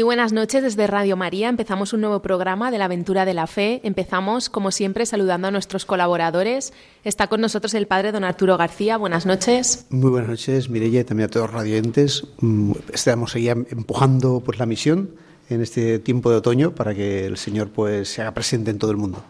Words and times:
Muy 0.00 0.04
buenas 0.06 0.32
noches 0.32 0.62
desde 0.62 0.86
Radio 0.86 1.14
María. 1.14 1.50
Empezamos 1.50 1.92
un 1.92 2.00
nuevo 2.00 2.22
programa 2.22 2.70
de 2.70 2.78
la 2.78 2.86
aventura 2.86 3.26
de 3.26 3.34
la 3.34 3.46
fe. 3.46 3.82
Empezamos, 3.84 4.48
como 4.48 4.70
siempre, 4.70 5.04
saludando 5.04 5.48
a 5.48 5.50
nuestros 5.50 5.84
colaboradores. 5.84 6.72
Está 7.04 7.26
con 7.26 7.42
nosotros 7.42 7.74
el 7.74 7.86
padre 7.86 8.10
don 8.10 8.24
Arturo 8.24 8.56
García. 8.56 8.96
Buenas 8.96 9.26
noches. 9.26 9.84
Muy 9.90 10.08
buenas 10.08 10.30
noches, 10.30 10.70
Mireya, 10.70 11.00
y 11.00 11.04
también 11.04 11.26
a 11.26 11.30
todos 11.30 11.48
los 11.48 11.54
radioentes. 11.54 12.26
Mm, 12.40 12.72
estamos 12.94 13.34
ahí 13.34 13.50
empujando 13.50 14.40
pues, 14.42 14.58
la 14.58 14.64
misión 14.64 15.10
en 15.50 15.60
este 15.60 15.98
tiempo 15.98 16.30
de 16.30 16.36
otoño 16.38 16.74
para 16.74 16.94
que 16.94 17.26
el 17.26 17.36
Señor 17.36 17.68
pues, 17.68 18.08
se 18.08 18.22
haga 18.22 18.32
presente 18.32 18.70
en 18.70 18.78
todo 18.78 18.92
el 18.92 18.96
mundo. 18.96 19.22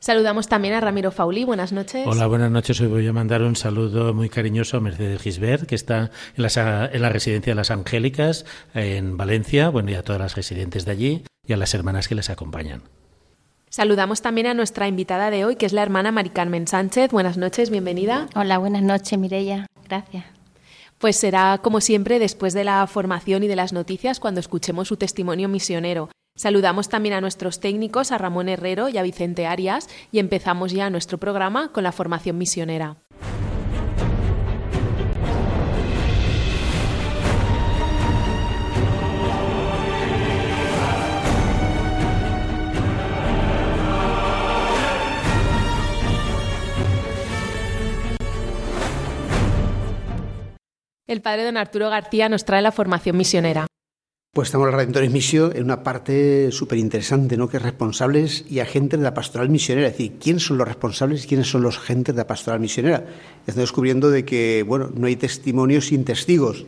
Saludamos 0.00 0.48
también 0.48 0.72
a 0.72 0.80
Ramiro 0.80 1.10
Fauli. 1.10 1.44
Buenas 1.44 1.72
noches. 1.72 2.06
Hola, 2.06 2.26
buenas 2.26 2.50
noches. 2.50 2.80
Hoy 2.80 2.86
voy 2.86 3.06
a 3.06 3.12
mandar 3.12 3.42
un 3.42 3.54
saludo 3.54 4.14
muy 4.14 4.30
cariñoso 4.30 4.78
a 4.78 4.80
Mercedes 4.80 5.20
Gisbert, 5.20 5.66
que 5.66 5.74
está 5.74 6.10
en 6.36 6.42
la, 6.42 6.90
en 6.90 7.02
la 7.02 7.10
residencia 7.10 7.50
de 7.50 7.54
las 7.54 7.70
Angélicas 7.70 8.46
en 8.72 9.18
Valencia, 9.18 9.68
bueno, 9.68 9.90
y 9.90 9.94
a 9.94 10.02
todas 10.02 10.18
las 10.18 10.36
residentes 10.36 10.86
de 10.86 10.92
allí 10.92 11.22
y 11.46 11.52
a 11.52 11.58
las 11.58 11.74
hermanas 11.74 12.08
que 12.08 12.14
les 12.14 12.30
acompañan. 12.30 12.82
Saludamos 13.68 14.22
también 14.22 14.46
a 14.46 14.54
nuestra 14.54 14.88
invitada 14.88 15.30
de 15.30 15.44
hoy, 15.44 15.56
que 15.56 15.66
es 15.66 15.74
la 15.74 15.82
hermana 15.82 16.12
Mari 16.12 16.30
Carmen 16.30 16.66
Sánchez. 16.66 17.12
Buenas 17.12 17.36
noches, 17.36 17.68
bienvenida. 17.68 18.26
Hola, 18.34 18.56
buenas 18.56 18.82
noches, 18.82 19.18
Mireya. 19.18 19.66
Gracias. 19.86 20.24
Pues 20.96 21.16
será, 21.16 21.60
como 21.62 21.82
siempre, 21.82 22.18
después 22.18 22.54
de 22.54 22.64
la 22.64 22.86
formación 22.86 23.42
y 23.42 23.48
de 23.48 23.56
las 23.56 23.74
noticias, 23.74 24.18
cuando 24.18 24.40
escuchemos 24.40 24.88
su 24.88 24.96
testimonio 24.96 25.48
misionero. 25.48 26.08
Saludamos 26.40 26.88
también 26.88 27.14
a 27.14 27.20
nuestros 27.20 27.60
técnicos, 27.60 28.12
a 28.12 28.16
Ramón 28.16 28.48
Herrero 28.48 28.88
y 28.88 28.96
a 28.96 29.02
Vicente 29.02 29.46
Arias, 29.46 29.90
y 30.10 30.20
empezamos 30.20 30.72
ya 30.72 30.88
nuestro 30.88 31.18
programa 31.18 31.70
con 31.70 31.84
la 31.84 31.92
formación 31.92 32.38
misionera. 32.38 32.96
El 51.06 51.20
padre 51.20 51.44
don 51.44 51.58
Arturo 51.58 51.90
García 51.90 52.30
nos 52.30 52.46
trae 52.46 52.62
la 52.62 52.72
formación 52.72 53.18
misionera. 53.18 53.66
Pues 54.32 54.46
estamos 54.46 54.68
en 54.68 54.74
Redentores 54.74 55.10
Misión 55.10 55.50
en 55.56 55.64
una 55.64 55.82
parte 55.82 56.52
súper 56.52 56.78
interesante, 56.78 57.36
¿no? 57.36 57.48
que 57.48 57.56
es 57.56 57.62
responsables 57.64 58.44
y 58.48 58.60
agentes 58.60 59.00
de 59.00 59.02
la 59.02 59.12
pastoral 59.12 59.48
misionera. 59.48 59.88
Es 59.88 59.94
decir, 59.94 60.18
¿quiénes 60.20 60.44
son 60.44 60.56
los 60.56 60.68
responsables 60.68 61.24
y 61.24 61.26
quiénes 61.26 61.50
son 61.50 61.62
los 61.62 61.78
agentes 61.78 62.14
de 62.14 62.20
la 62.20 62.28
pastoral 62.28 62.60
misionera? 62.60 63.04
Estamos 63.40 63.62
descubriendo 63.62 64.08
de 64.08 64.24
que, 64.24 64.62
bueno, 64.64 64.88
no 64.94 65.08
hay 65.08 65.16
testimonios 65.16 65.86
sin 65.86 66.04
testigos. 66.04 66.64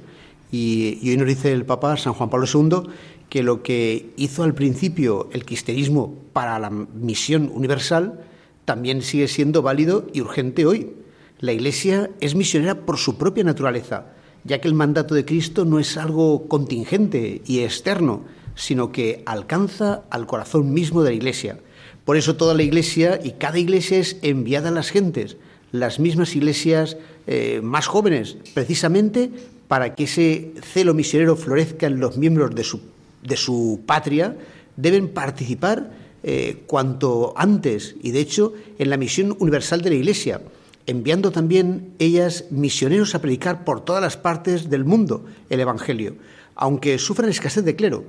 Y, 0.51 0.99
y, 1.03 1.11
hoy 1.11 1.17
nos 1.19 1.29
dice 1.29 1.53
el 1.53 1.65
Papa 1.65 1.97
San 1.97 2.15
Juan 2.15 2.31
Pablo 2.31 2.49
II 2.53 2.91
que 3.29 3.45
lo 3.45 3.63
que 3.63 4.11
hizo 4.17 4.43
al 4.43 4.55
principio 4.55 5.31
el 5.33 5.45
cristianismo 5.45 6.19
para 6.33 6.59
la 6.59 6.69
misión 6.69 7.49
universal 7.55 8.25
también 8.65 9.03
sigue 9.03 9.29
siendo 9.29 9.63
válido 9.63 10.09
y 10.13 10.21
urgente 10.21 10.67
hoy. 10.67 10.95
La 11.39 11.53
Iglesia 11.53 12.11
es 12.19 12.35
misionera 12.35 12.81
por 12.81 12.99
su 12.99 13.17
propia 13.19 13.45
naturaleza 13.45 14.07
ya 14.45 14.61
que 14.61 14.69
el 14.69 14.75
mandato 14.75 15.15
de 15.15 15.25
Cristo 15.25 15.65
no 15.65 15.79
es 15.79 15.97
algo 15.97 16.49
contingente 16.49 17.43
y 17.47 17.61
externo, 17.61 18.25
sino 18.55 18.93
que 18.93 19.23
alcanza 19.27 20.03
al 20.11 20.27
corazón 20.27 20.73
mismo 20.73 21.03
de 21.03 21.11
la 21.11 21.17
Iglesia. 21.17 21.59
Por 22.05 22.17
eso 22.17 22.37
toda 22.37 22.55
la 22.55 22.63
Iglesia 22.63 23.21
y 23.23 23.33
cada 23.33 23.59
Iglesia 23.59 23.99
es 23.99 24.17
enviada 24.23 24.69
a 24.69 24.73
las 24.73 24.91
gentes, 24.91 25.37
las 25.71 26.01
mismas 26.01 26.37
iglesias 26.37 26.97
eh, 27.27 27.61
más 27.63 27.87
jóvenes, 27.87 28.37
precisamente 28.55 29.31
para 29.69 29.95
que 29.95 30.05
ese 30.05 30.53
celo 30.61 30.93
misionero 30.93 31.37
florezca 31.37 31.87
en 31.87 32.01
los 32.01 32.19
miembros 32.19 32.55
de 32.55 32.65
su, 32.65 32.81
de 33.23 33.37
su 33.37 33.81
patria, 33.87 34.37
deben 34.77 35.09
participar 35.09 35.93
eh, 36.25 36.63
cuanto 36.67 37.33
antes 37.37 37.97
y 38.03 38.11
de 38.11 38.21
hecho 38.21 38.53
en 38.79 38.91
la 38.91 38.97
misión 38.97 39.35
universal 39.39 39.83
de 39.83 39.91
la 39.91 39.97
Iglesia 39.97 40.41
enviando 40.87 41.31
también 41.31 41.95
ellas 41.99 42.47
misioneros 42.51 43.15
a 43.15 43.21
predicar 43.21 43.65
por 43.65 43.85
todas 43.85 44.03
las 44.03 44.17
partes 44.17 44.71
del 44.71 44.85
mundo 44.85 45.25
el 45.51 45.61
Evangelio, 45.61 46.17
aunque 46.55 46.99
sufran 46.99 47.31
escasez 47.31 47.65
de 47.65 47.77
clero. 47.77 48.05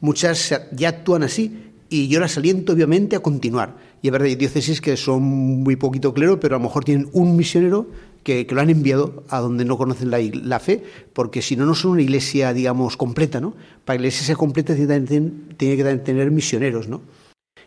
Muchas 0.00 0.54
ya 0.72 0.88
actúan 0.88 1.22
así 1.22 1.64
y 1.88 2.08
yo 2.08 2.20
las 2.20 2.36
aliento 2.36 2.72
obviamente 2.72 3.16
a 3.16 3.20
continuar. 3.20 3.76
Y 4.02 4.08
es 4.08 4.12
verdad, 4.12 4.28
hay 4.28 4.36
diócesis 4.36 4.80
que 4.80 4.96
son 4.96 5.22
muy 5.22 5.76
poquito 5.76 6.14
clero, 6.14 6.38
pero 6.38 6.56
a 6.56 6.58
lo 6.58 6.64
mejor 6.64 6.84
tienen 6.84 7.08
un 7.12 7.36
misionero 7.36 7.88
que, 8.22 8.46
lo 8.50 8.60
han 8.60 8.70
enviado 8.70 9.24
a 9.28 9.40
donde 9.40 9.64
no 9.64 9.78
conocen 9.78 10.10
la, 10.10 10.18
la, 10.20 10.60
fe, 10.60 10.84
porque 11.14 11.42
si 11.42 11.56
no, 11.56 11.64
no 11.64 11.74
son 11.74 11.92
una 11.92 12.02
iglesia, 12.02 12.52
digamos, 12.52 12.96
completa, 12.96 13.40
¿no? 13.40 13.54
Para 13.84 13.96
que 13.96 14.02
la 14.02 14.08
iglesia 14.08 14.26
sea 14.26 14.36
completa 14.36 14.74
tiene 14.74 15.76
que 15.76 15.96
tener 16.04 16.30
misioneros, 16.30 16.88
¿no? 16.88 17.00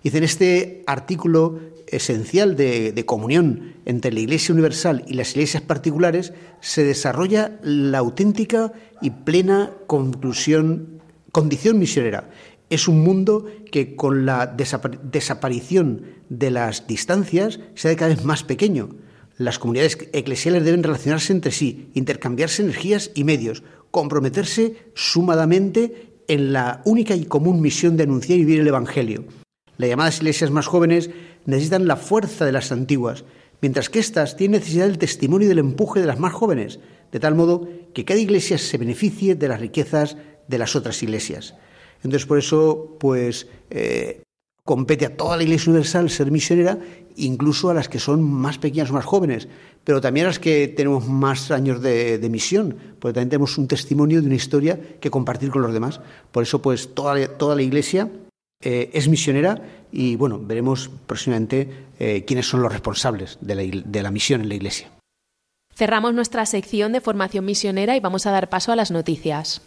Dice 0.04 0.18
en 0.18 0.24
este 0.24 0.84
artículo 0.88 1.60
esencial 1.92 2.56
de, 2.56 3.04
comunión 3.06 3.74
entre 3.86 4.12
la 4.12 4.20
Iglesia 4.20 4.54
Universal 4.54 5.04
y 5.08 5.14
las 5.14 5.32
iglesias 5.32 5.64
particulares 5.64 6.34
se 6.60 6.84
desarrolla 6.84 7.60
la 7.64 8.00
auténtica 8.00 8.74
y 9.02 9.12
plena 9.12 9.72
conclusión, 9.88 11.02
condición 11.32 11.80
misionera. 11.80 12.30
Es 12.70 12.88
un 12.88 13.02
mundo 13.02 13.46
que 13.72 13.96
con 13.96 14.26
la 14.26 14.48
desaparición 14.48 16.04
de 16.30 16.52
las 16.52 16.88
distancias 16.88 17.60
se 17.76 17.90
hace 17.90 17.98
cada 17.98 18.16
vez 18.16 18.24
más 18.24 18.44
pequeño. 18.44 18.90
Las 19.38 19.60
comunidades 19.60 19.98
eclesiales 20.14 20.64
deben 20.64 20.84
relacionarse 20.84 21.34
entre 21.34 21.52
sí, 21.52 21.90
intercambiarse 21.94 22.64
energías 22.64 23.12
y 23.16 23.24
medios, 23.24 23.64
comprometerse 23.90 24.76
sumadamente 24.94 26.12
en 26.28 26.54
la 26.54 26.82
única 26.86 27.16
y 27.16 27.26
común 27.26 27.60
misión 27.60 27.98
de 27.98 28.04
anunciar 28.04 28.40
y 28.40 28.46
vivir 28.46 28.62
el 28.62 28.68
Evangelio. 28.68 29.26
Las 29.78 29.90
llamadas 29.90 30.18
iglesias 30.20 30.52
más 30.52 30.68
jóvenes 30.68 31.10
necesitan 31.46 31.88
la 31.88 31.96
fuerza 31.96 32.46
de 32.46 32.52
las 32.52 32.72
antiguas, 32.72 33.24
mientras 33.62 33.90
que 33.90 34.00
éstas 34.00 34.36
tienen 34.36 34.60
necesidad 34.60 34.88
del 34.88 34.98
testimonio 34.98 35.46
y 35.46 35.50
del 35.50 35.60
empuje 35.60 36.00
de 36.00 36.08
las 36.08 36.20
más 36.20 36.34
jóvenes, 36.34 36.80
de 37.12 37.20
tal 37.20 37.36
modo 37.36 37.68
que 37.94 38.06
cada 38.06 38.20
iglesia 38.20 38.58
se 38.58 38.78
beneficie 38.78 39.36
de 39.36 39.48
las 39.48 39.60
riquezas 39.60 40.18
de 40.48 40.58
las 40.58 40.76
otras 40.76 41.02
iglesias. 41.04 41.56
Entonces, 42.04 42.26
por 42.26 42.40
eso, 42.40 42.98
pues, 43.00 43.48
eh, 43.70 44.24
compete 44.64 45.06
a 45.06 45.16
toda 45.16 45.38
la 45.38 45.44
Iglesia 45.44 45.72
Universal 45.72 46.10
ser 46.10 46.32
misionera, 46.32 46.80
incluso 47.16 47.70
a 47.70 47.74
las 47.74 47.90
que 47.90 48.00
son 48.00 48.24
más 48.24 48.58
pequeñas 48.58 48.90
o 48.90 48.94
más 48.94 49.06
jóvenes, 49.06 49.48
pero 49.84 50.02
también 50.02 50.26
a 50.26 50.30
las 50.30 50.40
que 50.40 50.68
tenemos 50.68 51.08
más 51.08 51.52
años 51.52 51.82
de, 51.82 52.28
misión, 52.32 52.78
porque 53.00 53.14
también 53.14 53.30
tenemos 53.30 53.58
un 53.58 53.68
testimonio 53.68 54.22
de 54.22 54.28
una 54.28 54.36
historia 54.36 54.80
que 55.00 55.12
compartir 55.12 55.50
con 55.52 55.62
los 55.62 55.74
demás. 55.74 56.02
Por 56.32 56.44
eso, 56.44 56.62
pues, 56.62 56.94
toda, 56.94 57.28
toda 57.38 57.56
la 57.56 57.62
Iglesia 57.62 58.10
eh, 58.62 58.90
es 58.94 59.08
misionera 59.08 59.62
y 59.92 60.16
bueno, 60.16 60.40
veremos 60.40 60.90
próximamente 61.08 61.70
eh, 62.00 62.24
quiénes 62.26 62.48
son 62.48 62.62
los 62.62 62.72
responsables 62.72 63.38
de 63.42 63.56
la, 63.56 63.64
de 63.64 64.04
la 64.04 64.12
misión 64.12 64.42
en 64.42 64.50
la 64.50 64.56
Iglesia. 64.56 64.90
Cerramos 65.74 66.14
nuestra 66.14 66.46
sección 66.46 66.92
de 66.92 67.02
formación 67.02 67.46
misionera 67.46 67.96
y 67.96 68.00
vamos 68.00 68.26
a 68.26 68.32
dar 68.32 68.50
paso 68.50 68.72
a 68.72 68.76
las 68.76 68.92
noticias. 68.92 69.62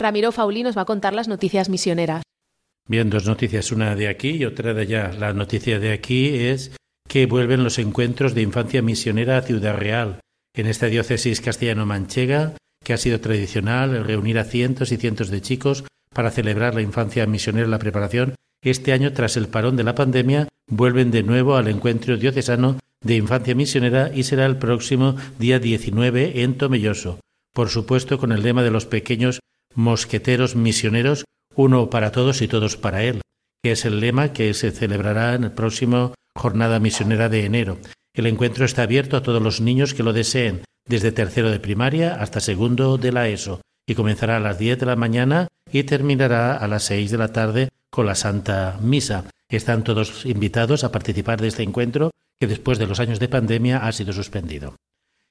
Ramiro 0.00 0.32
Fauli 0.32 0.62
nos 0.62 0.76
va 0.76 0.82
a 0.82 0.86
contar 0.86 1.12
las 1.12 1.28
noticias 1.28 1.68
misioneras. 1.68 2.22
Bien, 2.88 3.10
dos 3.10 3.26
noticias, 3.26 3.70
una 3.70 3.94
de 3.94 4.08
aquí 4.08 4.30
y 4.30 4.44
otra 4.44 4.74
de 4.74 4.82
allá. 4.82 5.12
La 5.12 5.32
noticia 5.32 5.78
de 5.78 5.92
aquí 5.92 6.34
es 6.34 6.72
que 7.08 7.26
vuelven 7.26 7.62
los 7.62 7.78
encuentros 7.78 8.34
de 8.34 8.42
infancia 8.42 8.82
misionera 8.82 9.36
a 9.36 9.42
Ciudad 9.42 9.76
Real, 9.76 10.20
en 10.54 10.66
esta 10.66 10.86
diócesis 10.86 11.40
castellano-manchega, 11.40 12.54
que 12.82 12.94
ha 12.94 12.96
sido 12.96 13.20
tradicional 13.20 14.04
reunir 14.04 14.38
a 14.38 14.44
cientos 14.44 14.90
y 14.90 14.96
cientos 14.96 15.28
de 15.28 15.42
chicos 15.42 15.84
para 16.14 16.30
celebrar 16.30 16.74
la 16.74 16.82
infancia 16.82 17.26
misionera 17.26 17.66
en 17.66 17.70
la 17.70 17.78
preparación. 17.78 18.34
Este 18.64 18.92
año, 18.92 19.12
tras 19.12 19.36
el 19.36 19.48
parón 19.48 19.76
de 19.76 19.84
la 19.84 19.94
pandemia, 19.94 20.48
vuelven 20.66 21.10
de 21.10 21.22
nuevo 21.22 21.56
al 21.56 21.68
encuentro 21.68 22.16
diocesano 22.16 22.78
de 23.02 23.16
infancia 23.16 23.54
misionera 23.54 24.10
y 24.14 24.24
será 24.24 24.46
el 24.46 24.56
próximo 24.56 25.16
día 25.38 25.58
19 25.58 26.42
en 26.42 26.56
Tomelloso. 26.56 27.20
Por 27.52 27.68
supuesto, 27.68 28.18
con 28.18 28.32
el 28.32 28.42
lema 28.42 28.62
de 28.62 28.70
los 28.70 28.86
pequeños 28.86 29.40
mosqueteros 29.74 30.56
misioneros, 30.56 31.24
uno 31.54 31.90
para 31.90 32.12
todos 32.12 32.42
y 32.42 32.48
todos 32.48 32.76
para 32.76 33.02
él, 33.02 33.20
que 33.62 33.72
es 33.72 33.84
el 33.84 34.00
lema 34.00 34.32
que 34.32 34.54
se 34.54 34.70
celebrará 34.70 35.34
en 35.34 35.44
el 35.44 35.52
próximo 35.52 36.14
Jornada 36.34 36.80
Misionera 36.80 37.28
de 37.28 37.44
enero. 37.44 37.78
El 38.14 38.26
encuentro 38.26 38.64
está 38.64 38.82
abierto 38.82 39.16
a 39.16 39.22
todos 39.22 39.42
los 39.42 39.60
niños 39.60 39.94
que 39.94 40.02
lo 40.02 40.12
deseen, 40.12 40.62
desde 40.86 41.12
tercero 41.12 41.50
de 41.50 41.60
primaria 41.60 42.14
hasta 42.14 42.40
segundo 42.40 42.98
de 42.98 43.12
la 43.12 43.28
ESO, 43.28 43.60
y 43.86 43.94
comenzará 43.94 44.36
a 44.36 44.40
las 44.40 44.58
10 44.58 44.80
de 44.80 44.86
la 44.86 44.96
mañana 44.96 45.48
y 45.72 45.84
terminará 45.84 46.56
a 46.56 46.68
las 46.68 46.84
6 46.84 47.10
de 47.10 47.18
la 47.18 47.32
tarde 47.32 47.68
con 47.90 48.06
la 48.06 48.14
Santa 48.14 48.78
Misa. 48.80 49.24
Están 49.48 49.84
todos 49.84 50.24
invitados 50.26 50.84
a 50.84 50.92
participar 50.92 51.40
de 51.40 51.48
este 51.48 51.62
encuentro 51.62 52.10
que 52.40 52.46
después 52.46 52.78
de 52.78 52.86
los 52.86 53.00
años 53.00 53.20
de 53.20 53.28
pandemia 53.28 53.78
ha 53.78 53.92
sido 53.92 54.12
suspendido. 54.12 54.76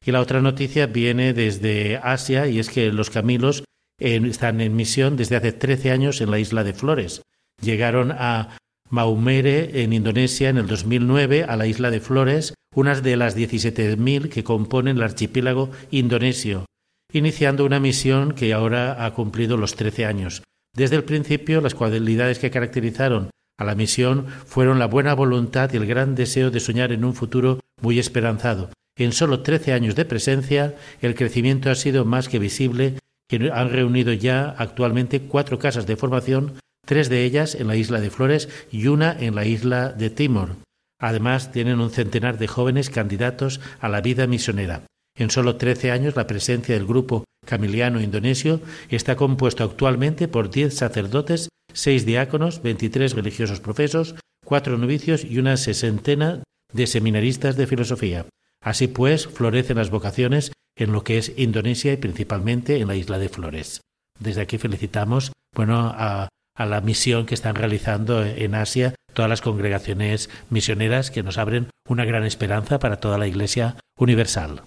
Y 0.06 0.12
la 0.12 0.22
otra 0.22 0.42
noticia 0.42 0.86
viene 0.86 1.34
desde 1.34 1.98
Asia 1.98 2.48
y 2.48 2.60
es 2.60 2.70
que 2.70 2.92
los 2.92 3.10
Camilos 3.10 3.64
están 4.00 4.62
en 4.62 4.76
misión 4.76 5.18
desde 5.18 5.36
hace 5.36 5.52
13 5.52 5.92
años 5.92 6.22
en 6.22 6.32
la 6.32 6.40
isla 6.40 6.64
de 6.64 6.74
Flores. 6.74 7.22
Llegaron 7.62 8.12
a 8.12 8.58
Maumere, 8.90 9.84
en 9.84 9.94
Indonesia, 9.94 10.50
en 10.50 10.58
el 10.58 10.68
2009, 10.68 11.44
a 11.44 11.56
la 11.56 11.68
isla 11.68 11.92
de 11.92 12.00
Flores, 12.00 12.54
unas 12.76 13.04
de 13.04 13.18
las 13.18 13.38
17.000 13.38 14.30
que 14.30 14.44
componen 14.44 14.98
el 14.98 15.04
archipiélago 15.04 15.72
indonesio, 15.92 16.66
iniciando 17.12 17.66
una 17.66 17.80
misión 17.80 18.34
que 18.34 18.54
ahora 18.54 19.06
ha 19.06 19.14
cumplido 19.14 19.58
los 19.58 19.76
13 19.76 20.06
años. 20.06 20.44
Desde 20.76 20.96
el 20.96 21.04
principio, 21.04 21.62
las 21.62 21.76
cualidades 21.76 22.40
que 22.40 22.52
caracterizaron 22.52 23.30
a 23.58 23.66
la 23.66 23.76
misión 23.76 24.28
fueron 24.46 24.80
la 24.80 24.86
buena 24.86 25.14
voluntad 25.14 25.72
y 25.74 25.78
el 25.78 25.86
gran 25.86 26.16
deseo 26.16 26.50
de 26.50 26.60
soñar 26.60 26.92
en 26.92 27.04
un 27.04 27.14
futuro 27.14 27.60
muy 27.82 28.00
esperanzado. 28.00 28.70
En 28.98 29.12
solo 29.12 29.42
13 29.42 29.74
años 29.74 29.96
de 29.96 30.06
presencia, 30.06 30.76
el 31.02 31.16
crecimiento 31.16 31.70
ha 31.70 31.76
sido 31.76 32.06
más 32.06 32.30
que 32.30 32.40
visible, 32.40 32.96
que 33.30 33.50
han 33.54 33.70
reunido 33.70 34.12
ya 34.12 34.50
actualmente 34.58 35.22
cuatro 35.22 35.60
casas 35.60 35.86
de 35.88 35.96
formación, 35.96 36.56
tres 36.86 37.08
de 37.08 37.24
ellas 37.24 37.56
en 37.56 37.68
la 37.68 37.78
isla 37.78 38.02
de 38.02 38.10
Flores 38.10 38.50
y 38.72 38.88
una 38.88 39.16
en 39.18 39.36
la 39.36 39.46
isla 39.46 39.90
de 39.90 40.10
Timor. 40.10 40.58
Además, 41.00 41.54
tienen 41.54 41.80
un 41.80 41.92
centenar 41.92 42.38
de 42.38 42.48
jóvenes 42.48 42.90
candidatos 42.90 43.62
a 43.80 43.88
la 43.88 44.02
vida 44.02 44.28
misionera. 44.28 44.84
En 45.18 45.30
solo 45.30 45.56
13 45.56 45.92
años, 45.92 46.18
la 46.18 46.28
presencia 46.28 46.76
del 46.76 46.86
grupo 46.86 47.24
camiliano 47.46 48.02
indonesio 48.02 48.60
está 48.90 49.16
compuesto 49.16 49.64
actualmente 49.64 50.28
por 50.28 50.50
10 50.50 50.76
sacerdotes 50.76 51.50
seis 51.74 52.06
diáconos, 52.06 52.62
veintitrés 52.62 53.14
religiosos 53.14 53.60
profesos, 53.60 54.16
cuatro 54.46 54.78
novicios 54.78 55.24
y 55.24 55.40
una 55.40 55.58
sesentena 55.58 56.44
de 56.74 56.88
seminaristas 56.88 57.56
de 57.58 57.68
filosofía. 57.68 58.26
Así 58.62 58.88
pues, 58.88 59.28
florecen 59.28 59.78
las 59.78 59.90
vocaciones 59.90 60.52
en 60.80 60.92
lo 60.92 61.04
que 61.04 61.20
es 61.20 61.34
Indonesia 61.38 61.94
y 61.94 61.98
principalmente 61.98 62.80
en 62.80 62.88
la 62.88 62.96
isla 62.96 63.20
de 63.20 63.30
Flores. 63.30 63.82
Desde 64.20 64.42
aquí 64.42 64.58
felicitamos 64.58 65.32
bueno, 65.56 65.94
a, 65.94 66.30
a 66.56 66.66
la 66.66 66.82
misión 66.82 67.26
que 67.26 67.36
están 67.36 67.56
realizando 67.56 68.26
en 68.26 68.56
Asia 68.56 68.96
todas 69.14 69.30
las 69.30 69.42
congregaciones 69.42 70.30
misioneras 70.50 71.12
que 71.12 71.24
nos 71.24 71.38
abren 71.38 71.70
una 71.88 72.06
gran 72.06 72.24
esperanza 72.24 72.80
para 72.80 73.00
toda 73.00 73.18
la 73.18 73.28
Iglesia 73.28 73.76
universal. 73.98 74.64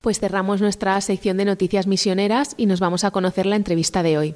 Pues 0.00 0.18
cerramos 0.18 0.60
nuestra 0.60 1.00
sección 1.00 1.36
de 1.36 1.44
noticias 1.44 1.86
misioneras 1.86 2.54
y 2.56 2.66
nos 2.66 2.80
vamos 2.80 3.04
a 3.04 3.10
conocer 3.12 3.46
la 3.46 3.56
entrevista 3.56 4.02
de 4.02 4.18
hoy. 4.18 4.34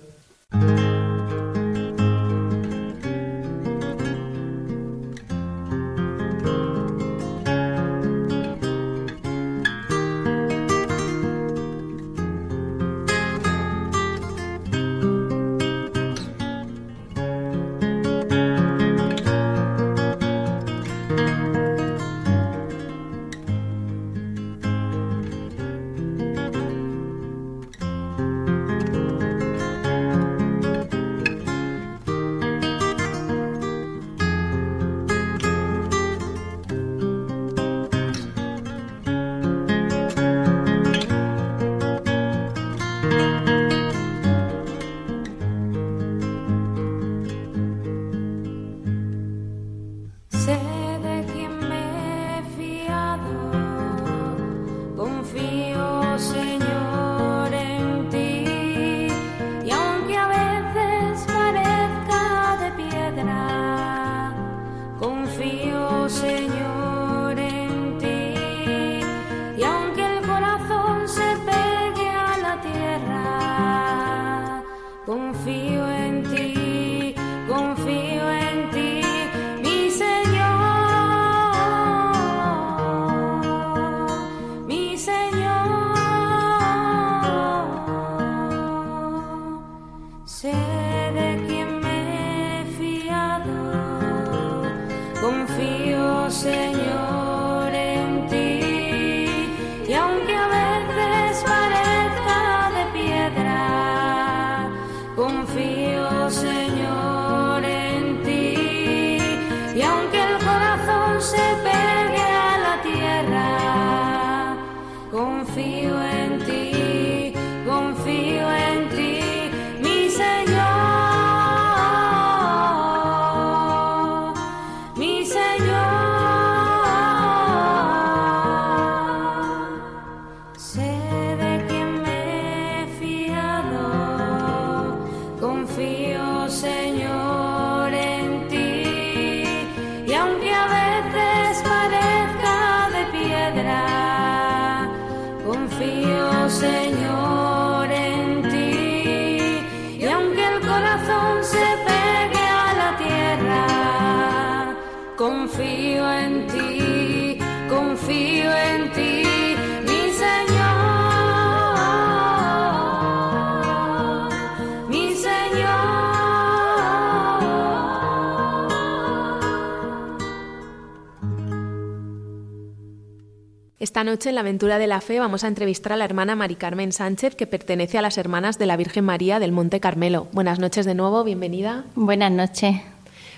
Esta 173.87 174.03
noche 174.03 174.31
en 174.31 174.35
la 174.35 174.41
Aventura 174.41 174.79
de 174.79 174.89
la 174.89 175.01
Fe 175.01 175.21
vamos 175.21 175.45
a 175.45 175.47
entrevistar 175.47 175.93
a 175.93 175.97
la 175.97 176.05
hermana 176.05 176.35
Mari 176.35 176.57
Carmen 176.57 176.91
Sánchez, 176.91 177.37
que 177.37 177.47
pertenece 177.47 177.97
a 177.97 178.03
las 178.03 178.19
Hermanas 178.19 178.59
de 178.59 178.67
la 178.67 178.77
Virgen 178.77 179.05
María 179.05 179.39
del 179.39 179.53
Monte 179.53 179.79
Carmelo. 179.79 180.27
Buenas 180.33 180.59
noches 180.59 180.87
de 180.87 180.97
nuevo, 180.97 181.23
bienvenida. 181.23 181.85
Buenas 181.95 182.33
noches. 182.33 182.75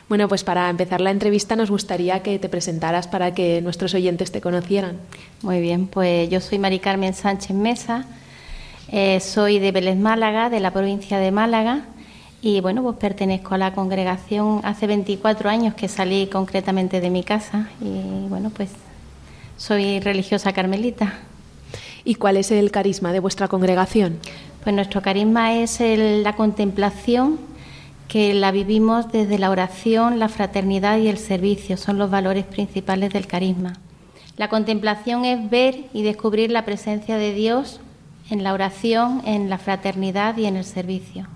Bueno, 0.08 0.26
pues 0.26 0.44
para 0.44 0.70
empezar 0.70 1.02
la 1.02 1.10
entrevista 1.10 1.54
nos 1.54 1.70
gustaría 1.70 2.22
que 2.22 2.38
te 2.38 2.48
presentaras 2.48 3.08
para 3.08 3.34
que 3.34 3.60
nuestros 3.60 3.92
oyentes 3.92 4.32
te 4.32 4.40
conocieran. 4.40 4.96
Muy 5.42 5.60
bien, 5.60 5.86
pues 5.86 6.30
yo 6.30 6.40
soy 6.40 6.58
Mari 6.58 6.78
Carmen 6.78 7.12
Sánchez 7.12 7.54
Mesa, 7.54 8.06
eh, 8.90 9.20
soy 9.20 9.58
de 9.58 9.70
Vélez 9.70 9.98
Málaga, 9.98 10.48
de 10.48 10.60
la 10.60 10.70
provincia 10.70 11.18
de 11.18 11.30
Málaga, 11.30 11.84
Y 12.40 12.62
bueno, 12.62 12.82
pues 12.82 12.96
pertenezco 12.96 13.54
a 13.54 13.58
la 13.58 13.74
congregación 13.74 14.60
hace 14.62 14.86
24 14.86 15.50
años 15.50 15.74
que 15.74 15.88
salí 15.88 16.28
concretamente 16.28 17.02
de 17.02 17.10
mi 17.10 17.22
casa 17.22 17.68
y 17.82 18.28
bueno, 18.28 18.48
pues 18.48 18.70
soy 19.58 20.00
religiosa 20.00 20.54
carmelita. 20.54 21.18
¿Y 22.04 22.14
cuál 22.14 22.38
es 22.38 22.50
el 22.50 22.70
carisma 22.70 23.12
de 23.12 23.20
vuestra 23.20 23.48
congregación? 23.48 24.18
Pues 24.64 24.74
nuestro 24.74 25.02
carisma 25.02 25.54
es 25.54 25.80
la 25.80 26.34
contemplación 26.36 27.38
que 28.06 28.32
la 28.32 28.50
vivimos 28.52 29.12
desde 29.12 29.38
la 29.38 29.50
oración, 29.50 30.18
la 30.18 30.30
fraternidad 30.30 30.98
y 30.98 31.08
el 31.08 31.18
servicio. 31.18 31.76
Son 31.76 31.98
los 31.98 32.10
valores 32.10 32.46
principales 32.46 33.12
del 33.12 33.26
carisma. 33.26 33.74
La 34.38 34.48
contemplación 34.48 35.24
es 35.24 35.50
ver 35.50 35.86
y 35.92 36.02
descubrir 36.02 36.50
la 36.50 36.64
presencia 36.64 37.18
de 37.18 37.34
Dios 37.34 37.80
en 38.30 38.44
la 38.44 38.54
oración, 38.54 39.20
en 39.26 39.50
la 39.50 39.58
fraternidad 39.58 40.36
y 40.38 40.46
en 40.46 40.56
el 40.56 40.64
servicio. 40.64 41.26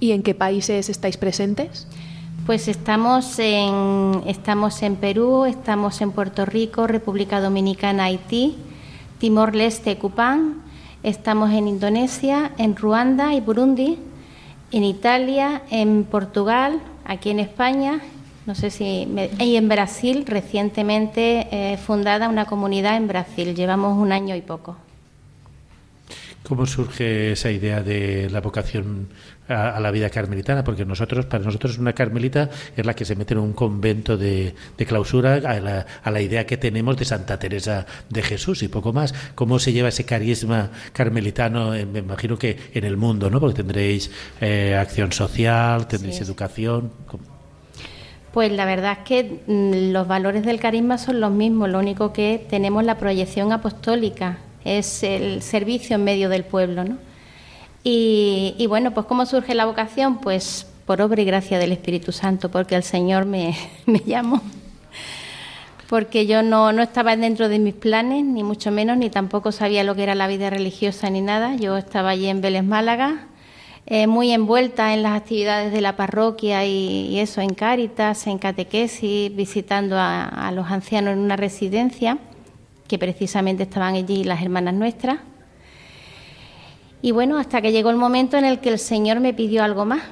¿Y 0.00 0.12
en 0.12 0.22
qué 0.22 0.34
países 0.34 0.88
estáis 0.88 1.16
presentes? 1.16 1.86
Pues 2.46 2.68
estamos 2.68 3.40
en, 3.40 4.22
estamos 4.24 4.80
en 4.84 4.94
Perú, 4.94 5.46
estamos 5.46 6.00
en 6.00 6.12
Puerto 6.12 6.46
Rico, 6.46 6.86
República 6.86 7.40
Dominicana, 7.40 8.04
Haití, 8.04 8.56
Timor-Leste, 9.18 9.98
Cupán, 9.98 10.62
estamos 11.02 11.50
en 11.50 11.66
Indonesia, 11.66 12.52
en 12.56 12.76
Ruanda 12.76 13.34
y 13.34 13.40
Burundi, 13.40 13.98
en 14.70 14.84
Italia, 14.84 15.62
en 15.70 16.04
Portugal, 16.04 16.78
aquí 17.04 17.30
en 17.30 17.40
España, 17.40 18.00
no 18.46 18.54
sé 18.54 18.70
si 18.70 19.08
y 19.40 19.56
en 19.56 19.68
Brasil 19.68 20.24
recientemente 20.24 21.48
eh, 21.50 21.76
fundada 21.78 22.28
una 22.28 22.44
comunidad 22.44 22.96
en 22.96 23.08
Brasil. 23.08 23.56
Llevamos 23.56 23.98
un 23.98 24.12
año 24.12 24.36
y 24.36 24.40
poco. 24.40 24.76
¿Cómo 26.46 26.64
surge 26.64 27.32
esa 27.32 27.50
idea 27.50 27.82
de 27.82 28.30
la 28.30 28.40
vocación 28.40 29.08
a, 29.48 29.80
la 29.80 29.90
vida 29.90 30.10
carmelitana? 30.10 30.62
Porque 30.62 30.84
nosotros, 30.84 31.26
para 31.26 31.42
nosotros, 31.42 31.76
una 31.78 31.92
carmelita 31.92 32.50
es 32.76 32.86
la 32.86 32.94
que 32.94 33.04
se 33.04 33.16
mete 33.16 33.34
en 33.34 33.40
un 33.40 33.52
convento 33.52 34.16
de, 34.16 34.54
clausura 34.86 35.34
a 35.34 36.10
la, 36.10 36.20
idea 36.20 36.46
que 36.46 36.56
tenemos 36.56 36.96
de 36.96 37.04
Santa 37.04 37.36
Teresa 37.36 37.84
de 38.08 38.22
Jesús 38.22 38.62
y 38.62 38.68
poco 38.68 38.92
más. 38.92 39.12
¿Cómo 39.34 39.58
se 39.58 39.72
lleva 39.72 39.88
ese 39.88 40.04
carisma 40.04 40.70
carmelitano, 40.92 41.70
me 41.70 41.98
imagino 41.98 42.38
que 42.38 42.56
en 42.72 42.84
el 42.84 42.96
mundo, 42.96 43.28
¿no? 43.28 43.40
Porque 43.40 43.56
tendréis 43.56 44.12
eh, 44.40 44.76
acción 44.78 45.10
social, 45.10 45.88
tendréis 45.88 46.20
educación. 46.20 46.92
Pues 48.30 48.52
la 48.52 48.66
verdad 48.66 48.98
es 48.98 49.04
que 49.04 49.40
mm, 49.48 49.92
los 49.92 50.06
valores 50.06 50.44
del 50.44 50.60
carisma 50.60 50.96
son 50.96 51.18
los 51.18 51.32
mismos, 51.32 51.68
lo 51.70 51.80
único 51.80 52.12
que 52.12 52.46
tenemos 52.48 52.84
la 52.84 52.98
proyección 52.98 53.50
apostólica 53.50 54.38
es 54.66 55.04
el 55.04 55.42
servicio 55.42 55.94
en 55.94 56.04
medio 56.04 56.28
del 56.28 56.44
pueblo. 56.44 56.84
¿no? 56.84 56.98
Y, 57.84 58.66
bueno, 58.68 58.92
pues 58.92 59.06
¿cómo 59.06 59.24
surge 59.26 59.54
la 59.54 59.64
vocación? 59.64 60.18
Pues 60.18 60.66
por 60.86 61.00
obra 61.00 61.22
y 61.22 61.24
gracia 61.24 61.58
del 61.58 61.72
Espíritu 61.72 62.12
Santo, 62.12 62.50
porque 62.50 62.74
el 62.74 62.82
Señor 62.82 63.24
me, 63.26 63.56
me 63.86 64.00
llamó. 64.00 64.42
Porque 65.88 66.26
yo 66.26 66.42
no, 66.42 66.72
no 66.72 66.82
estaba 66.82 67.16
dentro 67.16 67.48
de 67.48 67.60
mis 67.60 67.74
planes, 67.74 68.24
ni 68.24 68.42
mucho 68.42 68.72
menos, 68.72 68.96
ni 68.96 69.08
tampoco 69.08 69.52
sabía 69.52 69.84
lo 69.84 69.94
que 69.94 70.02
era 70.02 70.16
la 70.16 70.26
vida 70.26 70.50
religiosa 70.50 71.10
ni 71.10 71.20
nada. 71.20 71.54
Yo 71.54 71.76
estaba 71.76 72.10
allí 72.10 72.26
en 72.26 72.40
Vélez 72.40 72.64
Málaga, 72.64 73.28
eh, 73.86 74.08
muy 74.08 74.32
envuelta 74.32 74.92
en 74.92 75.04
las 75.04 75.16
actividades 75.16 75.72
de 75.72 75.80
la 75.80 75.94
parroquia 75.94 76.64
y, 76.66 77.20
eso, 77.20 77.40
en 77.40 77.54
Cáritas, 77.54 78.26
en 78.26 78.38
catequesis, 78.38 79.34
visitando 79.34 79.96
a 79.96 80.50
los 80.52 80.66
ancianos 80.72 81.12
en 81.12 81.20
una 81.20 81.36
residencia 81.36 82.18
que 82.86 82.98
precisamente 82.98 83.64
estaban 83.64 83.94
allí 83.94 84.24
las 84.24 84.42
hermanas 84.42 84.74
nuestras. 84.74 85.18
Y 87.02 87.12
bueno, 87.12 87.38
hasta 87.38 87.60
que 87.60 87.72
llegó 87.72 87.90
el 87.90 87.96
momento 87.96 88.36
en 88.36 88.44
el 88.44 88.60
que 88.60 88.70
el 88.70 88.78
Señor 88.78 89.20
me 89.20 89.34
pidió 89.34 89.62
algo 89.62 89.84
más. 89.84 90.02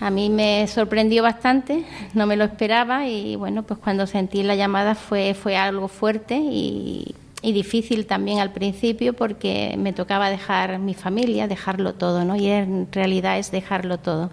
A 0.00 0.08
mí 0.08 0.30
me 0.30 0.66
sorprendió 0.66 1.22
bastante, 1.22 1.84
no 2.14 2.26
me 2.26 2.34
lo 2.34 2.44
esperaba 2.44 3.06
y 3.06 3.36
bueno, 3.36 3.64
pues 3.64 3.78
cuando 3.78 4.06
sentí 4.06 4.42
la 4.42 4.54
llamada 4.54 4.94
fue, 4.94 5.34
fue 5.34 5.58
algo 5.58 5.88
fuerte 5.88 6.36
y, 6.36 7.14
difícil 7.42 8.06
también 8.06 8.38
al 8.38 8.52
principio 8.52 9.12
porque 9.12 9.74
me 9.78 9.92
tocaba 9.92 10.30
dejar 10.30 10.78
mi 10.78 10.94
familia, 10.94 11.48
dejarlo 11.48 11.94
todo, 11.94 12.24
¿no? 12.24 12.36
Y 12.36 12.46
en 12.46 12.88
realidad 12.90 13.38
es 13.38 13.50
dejarlo 13.50 13.98
todo. 13.98 14.30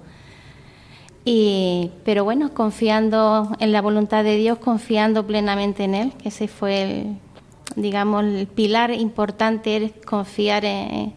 Y, 1.25 1.91
pero 2.05 2.23
bueno, 2.23 2.53
confiando 2.53 3.51
en 3.59 3.73
la 3.73 3.81
voluntad 3.81 4.23
de 4.23 4.37
Dios, 4.37 4.59
confiando 4.59 5.27
plenamente 5.27 5.83
en 5.83 5.95
Él, 5.95 6.13
que 6.13 6.29
ese 6.29 6.47
fue 6.47 6.81
el, 6.81 7.17
digamos, 7.77 8.25
el 8.25 8.47
pilar 8.47 8.91
importante 8.91 9.77
es 9.77 9.91
confiar 10.05 10.65
en, 10.65 11.15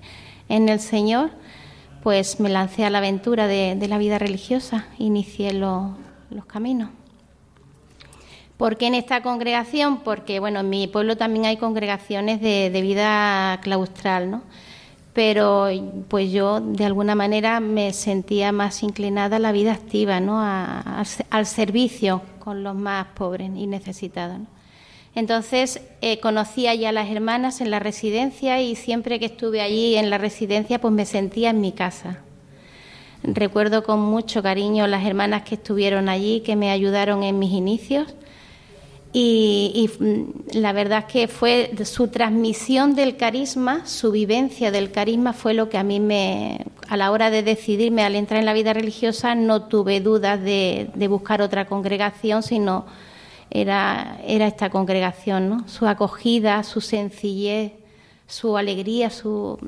el 0.49 0.79
Señor, 0.79 1.31
pues 2.03 2.39
me 2.39 2.49
lancé 2.49 2.85
a 2.85 2.91
la 2.91 2.99
aventura 2.99 3.47
de, 3.47 3.89
la 3.89 3.99
vida 3.99 4.19
religiosa, 4.19 4.87
inicié 4.99 5.55
los 5.55 5.97
caminos. 6.47 6.91
¿Por 8.59 8.77
qué 8.77 8.89
en 8.89 8.95
esta 8.95 9.23
congregación? 9.23 10.01
Porque, 10.01 10.39
bueno, 10.39 10.61
en 10.61 10.69
mi 10.69 10.87
pueblo 10.87 11.17
también 11.17 11.47
hay 11.47 11.57
congregaciones 11.57 12.43
de, 12.43 12.79
vida 12.83 13.59
claustral, 13.63 14.31
¿no? 14.31 14.43
Pero 15.15 15.69
pues 16.09 16.31
yo 16.31 16.61
de 16.61 16.85
alguna 16.85 17.15
manera 17.15 17.59
me 17.61 17.93
sentía 17.95 18.53
más 18.53 18.83
inclinada 18.83 19.37
a 19.37 19.39
la 19.39 19.51
vida 19.51 19.73
activa, 19.73 20.21
¿no? 20.21 20.41
al 20.41 21.47
servicio 21.47 22.23
con 22.39 22.63
los 22.63 22.77
más 22.77 23.07
pobres 23.15 23.51
y 23.57 23.67
necesitados. 23.67 24.39
¿no? 24.39 24.60
Entonces 25.15 25.81
eh, 26.01 26.21
conocía 26.21 26.75
ya 26.75 26.91
a 26.91 26.93
las 26.93 27.11
hermanas 27.11 27.61
en 27.61 27.71
la 27.71 27.81
residencia 27.81 28.61
y 28.61 28.77
siempre 28.77 29.19
que 29.19 29.27
estuve 29.27 29.61
allí 29.61 29.97
en 29.97 30.09
la 30.09 30.19
residencia 30.19 30.81
pues 30.81 30.95
me 30.95 31.07
sentía 31.07 31.51
en 31.51 31.61
mi 31.61 31.73
casa. 31.73 32.21
Recuerdo 33.23 33.83
con 33.83 34.01
mucho 34.01 34.43
cariño 34.43 34.87
las 34.87 35.05
hermanas 35.05 35.43
que 35.43 35.57
estuvieron 35.57 36.09
allí, 36.09 36.41
que 36.41 36.57
me 36.57 36.71
ayudaron 36.71 37.23
en 37.23 37.39
mis 37.39 37.53
inicios 37.53 38.15
y, 39.13 39.91
mm, 39.99 40.59
la 40.59 40.73
verdad 40.73 41.01
es 41.01 41.13
que 41.13 41.29
fue 41.29 41.73
su 41.85 42.09
transmisión 42.09 42.95
del 42.95 43.17
carisma, 43.17 43.85
su 43.85 44.13
vivencia 44.13 44.71
del 44.71 44.93
carisma 44.93 45.33
fue 45.33 45.53
lo 45.53 45.69
que 45.69 45.79
a 45.79 45.83
mí 45.83 45.99
me, 45.99 46.65
a 46.89 46.97
la 46.97 47.11
hora 47.11 47.29
de 47.29 47.43
decidirme 47.43 48.05
al 48.05 48.15
entrar 48.15 48.39
en 48.39 48.47
la 48.47 48.53
vida 48.53 48.73
religiosa, 48.73 49.35
no 49.35 49.65
tuve 49.65 50.01
dudas 50.01 50.41
de 50.41 51.09
buscar 51.09 51.43
otra 51.43 51.67
congregación, 51.67 52.45
sino 52.45 52.87
era, 53.51 54.19
era 54.27 54.47
esta 54.47 54.71
congregación, 54.71 55.49
¿no? 55.49 55.69
Su 55.69 55.87
acogida, 55.87 56.63
su 56.63 56.81
sencillez, 56.81 57.73
su 58.27 58.57
alegría, 58.57 59.11
su, 59.11 59.59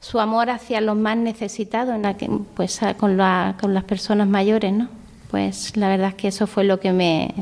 su 0.00 0.20
amor 0.20 0.50
hacia 0.50 0.80
los 0.80 0.96
más 0.96 1.16
necesitados, 1.16 1.94
en 1.94 2.02
la 2.02 2.16
que, 2.16 2.28
pues 2.54 2.80
con, 2.98 3.16
la, 3.16 3.56
con 3.60 3.72
las 3.72 3.84
personas 3.84 4.28
mayores, 4.28 4.72
¿no? 4.72 4.88
Pues 5.30 5.76
la 5.76 5.88
verdad 5.88 6.08
es 6.10 6.14
que 6.14 6.28
eso 6.28 6.46
fue 6.46 6.64
lo 6.64 6.80
que 6.80 6.92
me... 6.92 7.32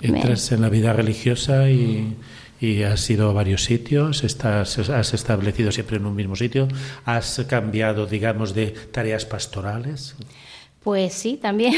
Entras 0.00 0.50
en 0.50 0.62
la 0.62 0.68
vida 0.68 0.92
religiosa 0.92 1.70
y, 1.70 2.16
y 2.62 2.84
has 2.84 3.08
ido 3.10 3.28
a 3.28 3.32
varios 3.32 3.64
sitios, 3.64 4.24
estás, 4.24 4.78
has 4.78 5.14
establecido 5.14 5.72
siempre 5.72 5.96
en 5.96 6.06
un 6.06 6.14
mismo 6.14 6.36
sitio, 6.36 6.68
has 7.04 7.44
cambiado, 7.48 8.06
digamos, 8.06 8.54
de 8.54 8.68
tareas 8.68 9.24
pastorales. 9.24 10.14
Pues 10.84 11.12
sí, 11.12 11.36
también. 11.36 11.74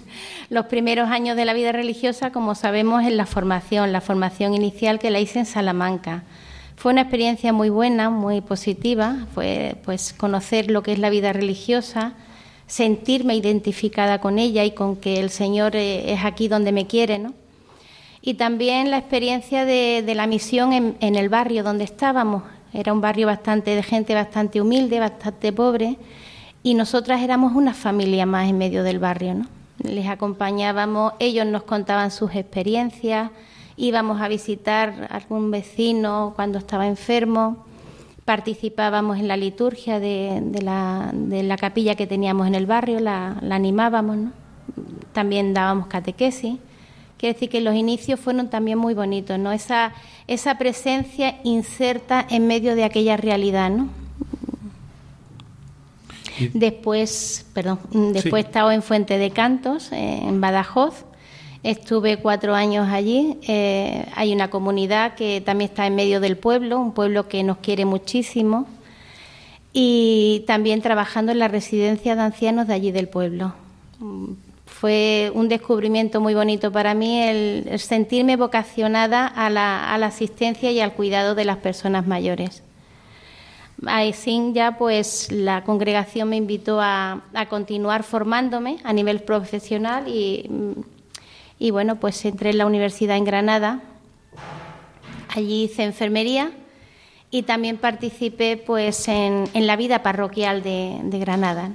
Los 0.50 0.66
primeros 0.66 1.10
años 1.10 1.36
de 1.36 1.44
la 1.44 1.52
vida 1.52 1.70
religiosa, 1.70 2.32
como 2.32 2.54
sabemos, 2.54 3.04
es 3.04 3.12
la 3.12 3.26
formación, 3.26 3.92
la 3.92 4.00
formación 4.00 4.54
inicial 4.54 4.98
que 4.98 5.10
la 5.10 5.20
hice 5.20 5.40
en 5.40 5.46
Salamanca. 5.46 6.24
Fue 6.76 6.92
una 6.92 7.02
experiencia 7.02 7.52
muy 7.52 7.70
buena, 7.70 8.10
muy 8.10 8.40
positiva, 8.40 9.26
fue 9.34 9.76
pues 9.84 10.12
conocer 10.12 10.70
lo 10.70 10.82
que 10.82 10.92
es 10.92 10.98
la 10.98 11.10
vida 11.10 11.32
religiosa, 11.32 12.14
sentirme 12.66 13.36
identificada 13.36 14.20
con 14.20 14.38
ella 14.38 14.64
y 14.64 14.72
con 14.72 14.96
que 14.96 15.20
el 15.20 15.30
Señor 15.30 15.76
eh, 15.76 16.12
es 16.12 16.24
aquí 16.24 16.48
donde 16.48 16.72
me 16.72 16.86
quiere, 16.86 17.18
¿no? 17.18 17.34
Y 18.22 18.34
también 18.34 18.90
la 18.90 18.98
experiencia 18.98 19.64
de, 19.64 20.02
la 20.14 20.26
misión 20.26 20.72
en, 20.72 20.96
en 21.00 21.14
el 21.14 21.28
barrio 21.28 21.62
donde 21.62 21.84
estábamos. 21.84 22.42
Era 22.72 22.92
un 22.92 23.00
barrio 23.00 23.28
bastante 23.28 23.74
de 23.74 23.82
gente 23.82 24.14
bastante 24.14 24.60
humilde, 24.60 24.98
bastante 24.98 25.52
pobre 25.52 25.96
y 26.68 26.74
nosotras 26.74 27.22
éramos 27.22 27.54
una 27.54 27.72
familia 27.72 28.26
más 28.26 28.46
en 28.46 28.58
medio 28.58 28.82
del 28.82 28.98
barrio, 28.98 29.32
¿no? 29.32 29.46
Les 29.82 30.06
acompañábamos, 30.06 31.14
ellos 31.18 31.46
nos 31.46 31.62
contaban 31.62 32.10
sus 32.10 32.34
experiencias, 32.34 33.30
íbamos 33.78 34.20
a 34.20 34.28
visitar 34.28 35.08
a 35.08 35.16
algún 35.16 35.50
vecino 35.50 36.34
cuando 36.36 36.58
estaba 36.58 36.86
enfermo, 36.86 37.64
participábamos 38.26 39.18
en 39.18 39.28
la 39.28 39.38
liturgia 39.38 39.98
de, 39.98 40.42
la, 40.60 41.10
de 41.14 41.42
la, 41.42 41.56
capilla 41.56 41.94
que 41.94 42.06
teníamos 42.06 42.46
en 42.46 42.54
el 42.54 42.66
barrio, 42.66 43.00
la, 43.00 43.38
la 43.40 43.54
animábamos, 43.54 44.18
¿no? 44.18 44.32
también 45.14 45.54
dábamos 45.54 45.86
catequesis. 45.86 46.58
Quiere 47.16 47.32
decir 47.32 47.48
que 47.48 47.62
los 47.62 47.76
inicios 47.76 48.20
fueron 48.20 48.50
también 48.50 48.76
muy 48.76 48.92
bonitos, 48.92 49.38
¿no? 49.38 49.52
Esa, 49.52 49.94
esa 50.26 50.58
presencia 50.58 51.36
inserta 51.44 52.26
en 52.28 52.46
medio 52.46 52.74
de 52.74 52.84
aquella 52.84 53.16
realidad, 53.16 53.70
¿no? 53.70 53.88
Después, 56.54 57.46
perdón, 57.52 57.78
después 58.12 58.44
he 58.44 58.46
estado 58.46 58.70
en 58.70 58.82
Fuente 58.82 59.18
de 59.18 59.30
Cantos, 59.30 59.90
en 59.92 60.40
Badajoz. 60.40 61.04
Estuve 61.62 62.18
cuatro 62.18 62.54
años 62.54 62.88
allí. 62.88 63.38
Eh, 63.46 64.06
hay 64.14 64.32
una 64.32 64.48
comunidad 64.48 65.14
que 65.14 65.40
también 65.40 65.70
está 65.70 65.86
en 65.86 65.96
medio 65.96 66.20
del 66.20 66.36
pueblo, 66.36 66.78
un 66.78 66.92
pueblo 66.92 67.28
que 67.28 67.42
nos 67.42 67.58
quiere 67.58 67.84
muchísimo. 67.84 68.66
y 69.72 70.44
también 70.46 70.80
trabajando 70.80 71.30
en 71.30 71.38
la 71.38 71.46
residencia 71.46 72.16
de 72.16 72.22
ancianos 72.22 72.66
de 72.66 72.74
allí 72.74 72.90
del 72.90 73.06
pueblo. 73.08 73.52
Fue 74.66 75.30
un 75.34 75.48
descubrimiento 75.48 76.20
muy 76.20 76.34
bonito 76.34 76.70
para 76.70 76.94
mí 76.94 77.20
el, 77.20 77.78
sentirme 77.78 78.36
vocacionada 78.36 79.26
a 79.26 79.50
la, 79.50 79.94
asistencia 79.94 80.70
y 80.70 80.80
al 80.80 80.92
cuidado 80.92 81.34
de 81.34 81.44
las 81.44 81.58
personas 81.58 82.06
mayores. 82.06 82.62
Así 83.86 84.50
ya 84.54 84.76
pues 84.76 85.30
la 85.30 85.62
congregación 85.64 86.28
me 86.30 86.36
invitó 86.36 86.80
a, 86.80 87.22
continuar 87.48 88.02
formándome 88.02 88.78
a 88.82 88.92
nivel 88.92 89.20
profesional 89.20 90.08
y, 90.08 90.50
y 91.58 91.70
bueno 91.70 91.96
pues 91.96 92.24
entré 92.24 92.50
en 92.50 92.58
la 92.58 92.66
universidad 92.66 93.16
en 93.16 93.24
Granada. 93.24 93.80
Allí 95.28 95.64
hice 95.64 95.84
enfermería 95.84 96.50
y 97.30 97.42
también 97.42 97.76
participé 97.76 98.56
pues 98.56 99.06
en, 99.08 99.48
la 99.54 99.76
vida 99.76 100.02
parroquial 100.02 100.62
de, 100.62 101.18
Granada. 101.20 101.72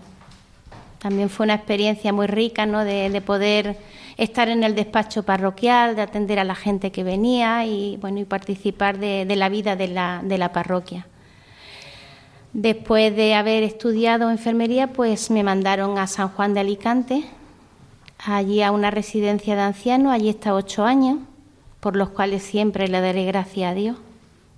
También 0.99 1.29
fue 1.29 1.45
una 1.45 1.55
experiencia 1.55 2.13
muy 2.13 2.27
rica 2.27 2.65
¿no? 2.65 2.83
de, 2.83 3.21
poder 3.21 3.77
estar 4.17 4.49
en 4.49 4.63
el 4.63 4.73
despacho 4.73 5.23
parroquial, 5.23 5.95
de 5.95 6.01
atender 6.01 6.39
a 6.39 6.43
la 6.43 6.55
gente 6.55 6.91
que 6.91 7.03
venía 7.03 7.65
y 7.65 7.97
bueno 7.97 8.19
y 8.19 8.25
participar 8.25 8.97
de, 8.97 9.25
la 9.35 9.49
vida 9.49 9.75
de 9.75 9.87
la, 9.87 10.21
de 10.23 10.37
la 10.37 10.51
parroquia. 10.51 11.05
Después 12.53 13.15
de 13.15 13.33
haber 13.33 13.63
estudiado 13.63 14.29
enfermería, 14.29 14.93
pues 14.93 15.31
me 15.31 15.43
mandaron 15.43 15.97
a 15.97 16.07
San 16.07 16.29
Juan 16.29 16.53
de 16.53 16.59
Alicante, 16.61 17.23
allí 18.23 18.61
a 18.61 18.71
una 18.71 18.91
residencia 18.91 19.55
de 19.55 19.61
ancianos, 19.61 20.13
allí 20.13 20.29
está 20.29 20.53
ocho 20.53 20.85
años, 20.85 21.17
por 21.79 21.95
los 21.95 22.09
cuales 22.09 22.43
siempre 22.43 22.87
le 22.87 23.01
daré 23.01 23.25
gracias 23.25 23.71
a 23.71 23.73
Dios 23.73 23.97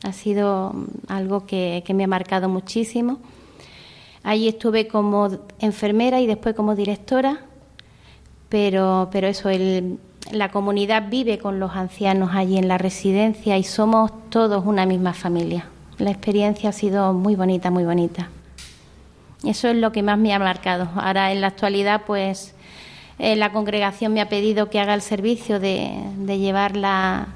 ha 0.05 0.13
sido 0.13 0.73
algo 1.07 1.45
que, 1.45 1.83
me 1.93 2.03
ha 2.03 2.07
marcado 2.07 2.47
muchísimo. 2.47 3.17
Allí 4.23 4.47
estuve 4.47 4.87
como 4.87 5.29
enfermera 5.59 6.19
y 6.19 6.27
después 6.27 6.55
como 6.55 6.75
directora, 6.75 7.39
pero, 8.49 9.09
pero 9.11 9.27
eso, 9.27 9.49
la 10.31 10.51
comunidad 10.51 11.09
vive 11.09 11.37
con 11.37 11.59
los 11.59 11.71
ancianos 11.71 12.31
allí 12.33 12.57
en 12.57 12.67
la 12.67 12.77
residencia 12.77 13.57
y 13.57 13.63
somos 13.63 14.11
todos 14.29 14.65
una 14.65 14.85
misma 14.85 15.13
familia. 15.13 15.69
La 15.97 16.11
experiencia 16.11 16.69
ha 16.69 16.73
sido 16.73 17.13
muy 17.13 17.35
bonita, 17.35 17.71
muy 17.71 17.85
bonita. 17.85 18.29
Eso 19.45 19.69
es 19.69 19.77
lo 19.77 19.91
que 19.91 20.03
más 20.03 20.17
me 20.17 20.33
ha 20.33 20.39
marcado. 20.39 20.89
Ahora, 20.95 21.31
en 21.31 21.41
la 21.41 21.47
actualidad, 21.47 22.01
pues 22.05 22.55
eh, 23.19 23.35
la 23.35 23.51
congregación 23.51 24.13
me 24.13 24.21
ha 24.21 24.27
pedido 24.27 24.69
que 24.69 24.79
haga 24.79 24.93
el 24.93 25.01
servicio 25.01 25.59
de, 25.59 25.91
de 26.17 26.37
llevar 26.39 26.75
la, 26.75 27.29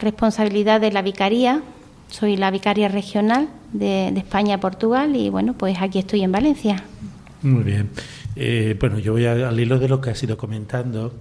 responsabilidad 0.00 0.80
de 0.80 0.92
la 0.92 1.02
vicaría. 1.02 1.62
Soy 2.08 2.36
la 2.36 2.50
vicaria 2.50 2.88
regional 2.88 3.48
de, 3.72 4.08
España-Portugal 4.08 5.16
y 5.16 5.28
bueno, 5.28 5.54
pues 5.54 5.76
aquí 5.80 5.98
estoy 5.98 6.22
en 6.22 6.32
Valencia. 6.32 6.82
Muy 7.42 7.64
bien. 7.64 7.90
Eh, 8.36 8.76
bueno, 8.80 8.98
yo 8.98 9.12
voy 9.12 9.26
al 9.26 9.58
hilo 9.58 9.78
de 9.78 9.88
lo 9.88 10.00
que 10.00 10.10
has 10.10 10.22
ido 10.22 10.38
comentando 10.38 11.12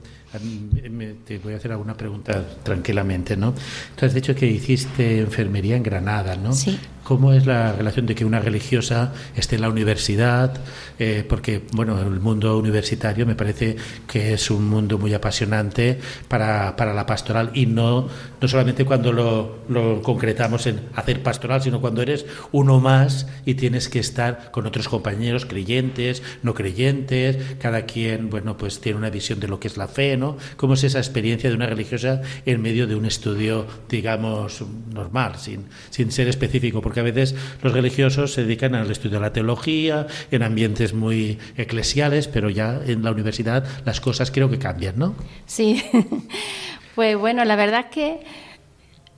te 1.26 1.38
voy 1.40 1.54
a 1.54 1.58
hacer 1.58 1.72
alguna 1.72 1.96
pregunta 1.96 2.44
tranquilamente, 2.64 3.38
¿no? 3.38 3.54
Tú 3.96 4.06
has 4.06 4.14
dicho 4.14 4.36
que 4.36 4.48
hiciste 4.48 5.20
enfermería 5.20 5.76
en 5.76 5.84
Granada, 5.84 6.36
¿no? 6.36 6.54
Sí. 6.54 6.80
¿Cómo 7.04 7.34
es 7.34 7.46
la 7.46 7.74
relación 7.74 8.06
de 8.06 8.16
que 8.16 8.24
una 8.24 8.40
religiosa 8.40 9.12
esté 9.36 9.56
en 9.56 9.62
la 9.62 9.70
universidad? 9.70 10.58
Eh, 10.98 11.26
porque, 11.28 11.64
bueno, 11.74 12.00
el 12.00 12.22
mundo 12.22 12.58
universitario 12.58 13.26
me 13.26 13.36
parece 13.36 13.76
que 14.08 14.34
es 14.34 14.50
un 14.50 14.70
mundo 14.70 14.98
muy 14.98 15.14
apasionante 15.14 16.00
para, 16.30 16.78
para 16.78 16.94
la 16.94 17.06
pastoral 17.06 17.52
y 17.54 17.66
no, 17.66 18.08
no 18.40 18.48
solamente 18.48 18.86
cuando 18.86 19.12
lo, 19.12 19.60
lo, 19.68 20.02
concretamos 20.02 20.66
en 20.66 20.80
hacer 20.96 21.22
pastoral, 21.22 21.62
sino 21.62 21.82
cuando 21.82 22.02
eres 22.02 22.26
uno 22.54 22.80
más 22.80 23.28
y 23.46 23.56
tienes 23.56 23.90
que 23.90 24.00
estar 24.00 24.50
con 24.52 24.66
otros 24.66 24.88
compañeros 24.88 25.46
creyentes, 25.46 26.24
no 26.42 26.54
creyentes, 26.54 27.58
cada 27.60 27.82
quien, 27.82 28.30
bueno, 28.30 28.56
pues 28.56 28.80
tiene 28.80 28.98
una 28.98 29.10
visión 29.10 29.42
de 29.42 29.50
lo 29.50 29.60
que 29.60 29.68
es 29.68 29.76
la 29.76 29.90
fe, 29.90 30.16
¿no? 30.16 30.23
¿Cómo 30.58 30.74
es 30.74 30.84
esa 30.84 31.00
experiencia 31.00 31.50
de 31.50 31.56
una 31.56 31.66
religiosa 31.66 32.22
en 32.46 32.62
medio 32.62 32.88
de 32.88 32.96
un 32.96 33.06
estudio, 33.06 33.66
digamos, 33.90 34.64
normal, 34.94 35.34
sin, 35.38 35.66
sin 35.90 36.12
ser 36.12 36.28
específico? 36.28 36.82
Porque 36.82 37.00
a 37.00 37.04
veces 37.04 37.36
los 37.62 37.74
religiosos 37.74 38.34
se 38.34 38.44
dedican 38.44 38.76
al 38.76 38.90
estudio 38.90 39.18
de 39.18 39.22
la 39.22 39.34
teología, 39.34 40.08
en 40.32 40.44
ambientes 40.44 40.94
muy 40.94 41.38
eclesiales, 41.58 42.28
pero 42.28 42.50
ya 42.50 42.80
en 42.86 43.04
la 43.04 43.12
universidad 43.12 43.66
las 43.86 44.02
cosas 44.02 44.32
creo 44.32 44.50
que 44.50 44.60
cambian, 44.60 44.98
¿no? 44.98 45.16
Sí, 45.46 45.84
pues 46.96 47.18
bueno, 47.18 47.46
la 47.46 47.56
verdad 47.56 47.86
es 47.90 47.94
que 47.94 48.20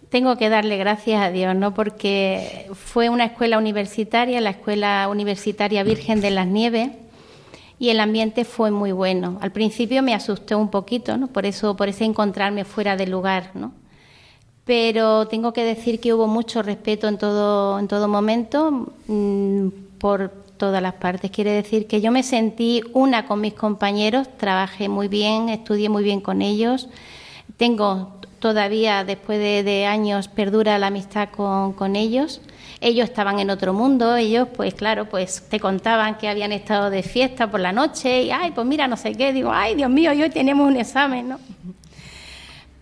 tengo 0.09 0.37
que 0.37 0.49
darle 0.49 0.77
gracias 0.77 1.21
a 1.21 1.29
Dios, 1.31 1.55
¿no? 1.55 1.73
Porque 1.73 2.67
fue 2.73 3.09
una 3.09 3.25
escuela 3.25 3.57
universitaria, 3.57 4.39
la 4.39 4.51
Escuela 4.51 5.07
Universitaria 5.09 5.83
Virgen 5.83 6.21
de 6.21 6.31
las 6.31 6.47
Nieves, 6.47 6.89
y 7.79 7.89
el 7.89 7.99
ambiente 7.99 8.45
fue 8.45 8.71
muy 8.71 8.91
bueno. 8.91 9.37
Al 9.41 9.51
principio 9.51 10.01
me 10.01 10.13
asusté 10.13 10.55
un 10.55 10.69
poquito, 10.69 11.17
¿no? 11.17 11.27
Por 11.27 11.45
eso, 11.45 11.75
por 11.75 11.89
ese 11.89 12.05
encontrarme 12.05 12.63
fuera 12.63 12.95
del 12.95 13.11
lugar, 13.11 13.51
¿no? 13.53 13.73
Pero 14.65 15.27
tengo 15.27 15.53
que 15.53 15.63
decir 15.63 15.99
que 15.99 16.13
hubo 16.13 16.27
mucho 16.27 16.63
respeto 16.63 17.07
en 17.07 17.17
todo, 17.17 17.77
en 17.77 17.87
todo 17.87 18.07
momento 18.07 18.87
mm, 19.07 19.67
por 19.99 20.29
todas 20.57 20.81
las 20.81 20.93
partes. 20.93 21.31
Quiere 21.31 21.51
decir 21.51 21.85
que 21.87 22.01
yo 22.01 22.11
me 22.11 22.23
sentí 22.23 22.81
una 22.93 23.27
con 23.27 23.41
mis 23.41 23.53
compañeros, 23.53 24.27
trabajé 24.37 24.89
muy 24.89 25.07
bien, 25.07 25.49
estudié 25.49 25.89
muy 25.89 26.03
bien 26.03 26.21
con 26.21 26.41
ellos. 26.41 26.89
Tengo 27.57 28.14
todavía, 28.39 29.03
después 29.03 29.39
de, 29.39 29.85
años, 29.85 30.27
perdura 30.27 30.77
la 30.79 30.87
amistad 30.87 31.29
con, 31.29 31.73
con 31.73 31.95
ellos 31.95 32.41
ellos 32.81 33.09
estaban 33.09 33.39
en 33.39 33.49
otro 33.49 33.73
mundo, 33.73 34.15
ellos 34.15 34.47
pues 34.55 34.73
claro, 34.73 35.09
pues 35.09 35.43
te 35.49 35.59
contaban 35.59 36.17
que 36.17 36.27
habían 36.27 36.51
estado 36.51 36.89
de 36.89 37.03
fiesta 37.03 37.49
por 37.49 37.59
la 37.59 37.71
noche 37.71 38.23
y 38.23 38.31
ay, 38.31 38.51
pues 38.51 38.67
mira, 38.67 38.87
no 38.87 38.97
sé 38.97 39.13
qué, 39.15 39.33
digo, 39.33 39.51
ay, 39.51 39.75
Dios 39.75 39.89
mío, 39.89 40.11
hoy 40.11 40.29
tenemos 40.29 40.67
un 40.67 40.77
examen, 40.77 41.29
¿no? 41.29 41.39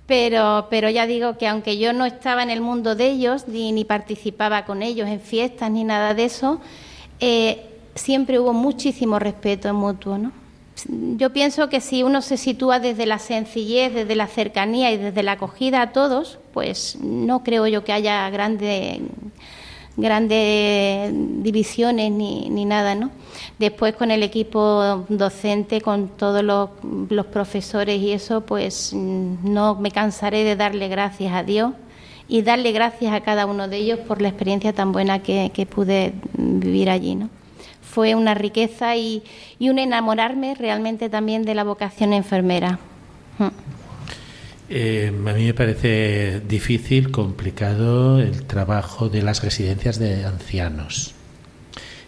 Pero, 0.06 0.68
pero 0.70 0.90
ya 0.90 1.08
digo 1.08 1.38
que 1.38 1.48
aunque 1.48 1.78
yo 1.78 1.94
no 1.94 2.06
estaba 2.06 2.44
en 2.44 2.50
el 2.50 2.60
mundo 2.60 2.96
de 2.96 3.08
ellos, 3.12 3.48
ni, 3.48 3.72
ni 3.72 3.86
participaba 3.86 4.66
con 4.66 4.84
ellos 4.84 5.08
en 5.08 5.22
fiestas, 5.22 5.72
ni 5.72 5.86
nada 5.86 6.14
de 6.14 6.26
eso, 6.26 6.60
eh, 7.22 7.70
siempre 7.96 8.40
hubo 8.40 8.52
muchísimo 8.52 9.20
respeto 9.20 9.74
mutuo, 9.74 10.18
¿no? 10.18 10.43
Yo 10.90 11.32
pienso 11.32 11.70
que 11.70 11.82
si 11.82 12.04
uno 12.04 12.22
se 12.22 12.38
sitúa 12.38 12.80
desde 12.80 13.06
la 13.06 13.20
sencillez, 13.20 13.94
desde 13.94 14.16
la 14.16 14.28
cercanía 14.28 14.92
y 14.92 14.98
desde 14.98 15.24
la 15.24 15.34
acogida 15.34 15.82
a 15.82 15.92
todos, 15.92 16.40
pues 16.54 16.98
no 17.02 17.44
creo 17.44 17.68
yo 17.68 17.84
que 17.84 17.94
haya 17.94 18.30
grande 18.30 19.02
grandes 19.96 21.12
divisiones 21.44 22.12
ni, 22.12 22.66
nada, 22.66 22.96
¿no? 22.96 23.12
Después 23.60 23.96
con 23.96 24.12
el 24.12 24.24
equipo 24.24 25.06
docente, 25.10 25.82
con 25.82 26.10
todos 26.10 26.44
los, 26.44 27.26
profesores 27.28 28.02
y 28.02 28.12
eso, 28.12 28.42
pues 28.42 28.94
no 28.94 29.76
me 29.76 29.92
cansaré 29.92 30.44
de 30.44 30.56
darle 30.56 30.88
gracias 30.88 31.34
a 31.34 31.44
Dios 31.44 31.74
y 32.28 32.42
darle 32.42 32.72
gracias 32.72 33.14
a 33.14 33.22
cada 33.22 33.46
uno 33.46 33.68
de 33.68 33.78
ellos 33.78 34.00
por 34.00 34.22
la 34.22 34.30
experiencia 34.30 34.74
tan 34.74 34.92
buena 34.92 35.20
que, 35.20 35.68
pude 35.70 36.14
vivir 36.34 36.90
allí, 36.90 37.16
¿no? 37.16 37.30
Fue 37.94 38.16
una 38.16 38.34
riqueza 38.34 38.96
y, 38.96 39.22
y 39.60 39.70
un 39.70 39.78
enamorarme 39.78 40.56
realmente 40.56 41.10
también 41.10 41.44
de 41.44 41.54
la 41.54 41.64
vocación 41.64 42.12
enfermera. 42.12 42.80
Mm. 43.38 43.48
Eh, 44.70 45.12
a 45.16 45.34
mí 45.34 45.46
me 45.46 45.54
parece 45.54 46.40
difícil, 46.40 47.12
complicado 47.12 48.20
el 48.20 48.46
trabajo 48.46 49.10
de 49.10 49.22
las 49.22 49.44
residencias 49.44 50.00
de 50.00 50.26
ancianos 50.26 51.13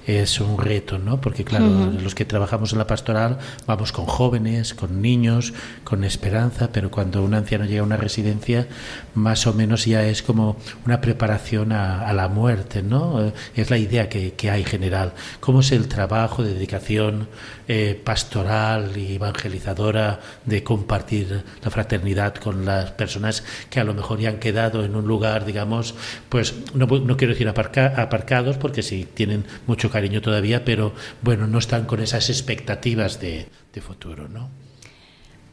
es 0.05 0.39
un 0.39 0.57
reto, 0.57 0.99
¿no? 0.99 1.19
Porque 1.19 1.43
claro, 1.43 1.91
los 2.01 2.13
que 2.13 2.25
trabajamos 2.25 2.71
en 2.73 2.79
la 2.79 2.87
pastoral 2.87 3.39
vamos 3.65 3.91
con 3.91 4.05
jóvenes, 4.05 4.73
con 4.73 5.01
niños, 5.01 5.53
con 5.83 6.03
esperanza, 6.03 6.69
pero 6.71 6.91
cuando 6.91 7.23
un 7.23 7.33
anciano 7.33 7.65
llega 7.65 7.81
a 7.81 7.85
una 7.85 7.97
residencia, 7.97 8.67
más 9.15 9.47
o 9.47 9.53
menos 9.53 9.85
ya 9.85 10.05
es 10.05 10.21
como 10.21 10.57
una 10.85 11.01
preparación 11.01 11.71
a, 11.71 12.13
la 12.13 12.27
muerte, 12.29 12.81
¿no? 12.81 13.33
Es 13.55 13.69
la 13.69 13.77
idea 13.77 14.07
que, 14.07 14.33
hay 14.49 14.63
general. 14.63 15.13
¿Cómo 15.39 15.61
es 15.61 15.71
el 15.71 15.87
trabajo 15.87 16.43
de 16.43 16.53
dedicación 16.53 17.27
eh, 17.67 17.99
pastoral 18.01 18.95
y 18.95 19.15
evangelizadora 19.15 20.19
de 20.45 20.63
compartir 20.63 21.43
la 21.63 21.71
fraternidad 21.71 22.35
con 22.35 22.63
las 22.63 22.91
personas 22.91 23.43
que 23.69 23.79
a 23.79 23.83
lo 23.83 23.95
mejor 23.95 24.19
ya 24.19 24.29
han 24.29 24.37
quedado 24.37 24.85
en 24.85 24.95
un 24.95 25.07
lugar, 25.07 25.45
digamos, 25.45 25.95
pues 26.29 26.53
no, 26.75 26.85
no 26.85 27.17
quiero 27.17 27.33
decir 27.33 27.49
aparcados, 27.49 28.57
porque 28.57 28.83
sí 28.83 29.07
tienen 29.13 29.45
mucho 29.65 29.89
cariño 29.95 30.21
todavía, 30.21 30.65
pero 30.65 30.91
bueno, 31.21 31.47
no 31.47 31.58
están 31.58 31.86
con 31.86 32.01
esas 32.01 32.29
expectativas 32.29 33.21
de, 33.21 33.47
futuro, 33.81 34.27
¿no? 34.27 34.49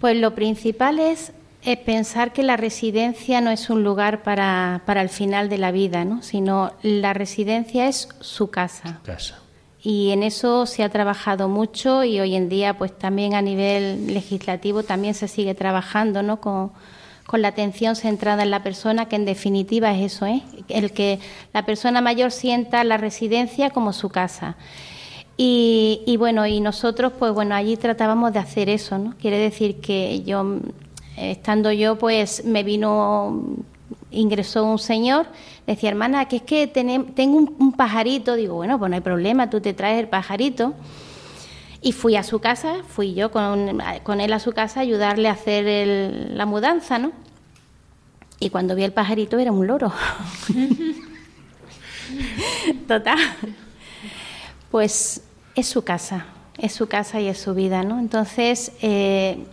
Pues 0.01 0.17
lo 0.17 0.35
principal 0.35 0.99
es 0.99 1.33
pensar 1.85 2.33
que 2.33 2.43
la 2.43 2.57
residencia 2.57 3.41
no 3.41 3.51
es 3.51 3.71
un 3.71 3.85
lugar 3.85 4.25
para, 4.25 4.83
para 4.85 5.01
el 5.01 5.11
final 5.11 5.49
de 5.49 5.59
la 5.59 5.71
vida, 5.71 6.05
¿no? 6.05 6.23
sino 6.23 6.73
la 6.83 7.13
residencia 7.13 7.87
es 7.87 8.09
su 8.21 8.51
casa. 8.51 8.99
Casa. 9.05 9.39
Y 9.81 10.11
en 10.11 10.25
eso 10.25 10.67
se 10.67 10.83
ha 10.83 10.89
trabajado 10.89 11.49
mucho 11.49 12.03
y 12.03 12.19
hoy 12.19 12.35
en 12.35 12.49
día 12.49 12.79
pues 12.79 12.97
también 12.97 13.35
a 13.35 13.43
nivel 13.43 14.13
legislativo 14.13 14.83
también 14.83 15.15
se 15.15 15.29
sigue 15.29 15.55
trabajando 15.55 16.23
¿no? 16.23 16.41
con, 16.41 16.73
con 17.27 17.43
la 17.43 17.49
atención 17.49 17.97
centrada 17.97 18.43
en 18.43 18.51
la 18.51 18.63
persona, 18.63 19.07
que 19.07 19.17
en 19.17 19.25
definitiva 19.25 19.93
es 19.93 20.13
eso, 20.15 20.27
¿eh? 20.27 20.43
el 20.69 20.93
que 20.93 21.19
la 21.53 21.65
persona 21.65 22.01
mayor 22.01 22.31
sienta 22.31 22.85
la 22.85 22.97
residencia 22.97 23.71
como 23.71 23.93
su 23.93 24.09
casa. 24.09 24.57
Y, 25.37 26.17
bueno, 26.19 26.47
y 26.47 26.61
nosotros, 26.61 27.13
pues 27.19 27.33
bueno, 27.33 27.57
allí 27.57 27.77
tratábamos 27.77 28.33
de 28.33 28.39
hacer 28.39 28.69
eso, 28.69 28.99
¿no? 28.99 29.15
Quiere 29.21 29.39
decir 29.39 29.81
que 29.81 30.23
yo, 30.23 30.59
estando 31.17 31.73
yo, 31.73 31.99
pues 31.99 32.45
me 32.45 32.63
vino, 32.63 33.43
ingresó 34.13 34.65
un 34.65 34.79
señor, 34.79 35.27
decía, 35.67 35.89
hermana, 35.89 36.27
que 36.29 36.37
es 36.37 36.43
que 36.43 36.69
tengo 36.69 37.39
un, 37.39 37.73
pajarito, 37.73 38.37
digo, 38.37 38.55
bueno, 38.55 38.79
pues 38.79 38.89
no 38.91 38.95
hay 38.95 39.01
problema, 39.01 39.51
tú 39.51 39.61
te 39.61 39.73
traes 39.73 39.99
el 39.99 40.09
pajarito. 40.09 40.75
Y 41.83 41.93
fui 41.93 42.17
a 42.17 42.23
su 42.23 42.39
casa, 42.39 42.77
fui 42.87 43.13
yo 43.13 43.33
con, 43.33 43.81
con 44.05 44.21
él 44.21 44.33
a 44.33 44.39
su 44.39 44.53
casa 44.53 44.81
a 44.81 44.83
ayudarle 44.85 45.29
a 45.29 45.33
hacer 45.33 46.31
la 46.31 46.47
mudanza, 46.47 46.99
¿no? 46.99 47.13
Y 48.39 48.51
cuando 48.51 48.75
vi 48.75 48.85
el 48.85 48.93
pajarito 48.93 49.39
era 49.39 49.53
un 49.53 49.67
loro. 49.67 49.93
Total. 52.89 53.19
Pues 54.71 55.23
es 55.55 55.67
su 55.67 55.85
casa, 55.85 56.27
es 56.59 56.73
su 56.73 56.89
casa 56.89 57.21
y 57.21 57.29
es 57.29 57.39
su 57.39 57.55
vida, 57.55 57.83
¿no? 57.83 57.99
Entonces, 57.99 58.73
eh, 58.81 59.45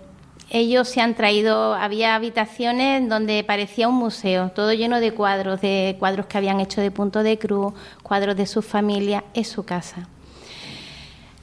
ellos 0.50 0.88
se 0.88 1.02
han 1.02 1.16
traído, 1.16 1.74
había 1.74 2.16
habitaciones 2.16 3.08
donde 3.08 3.44
parecía 3.44 3.88
un 3.88 3.96
museo, 3.96 4.50
todo 4.50 4.74
lleno 4.74 5.00
de 5.00 5.14
cuadros, 5.14 5.62
de 5.62 5.96
cuadros 6.00 6.26
que 6.26 6.38
habían 6.38 6.60
hecho 6.60 6.82
de 6.82 6.90
punto 6.90 7.22
de 7.22 7.38
cruz, 7.38 7.74
cuadros 8.02 8.36
de 8.36 8.48
su 8.48 8.62
familia, 8.62 9.24
es 9.34 9.48
su 9.48 9.64
casa. 9.64 10.08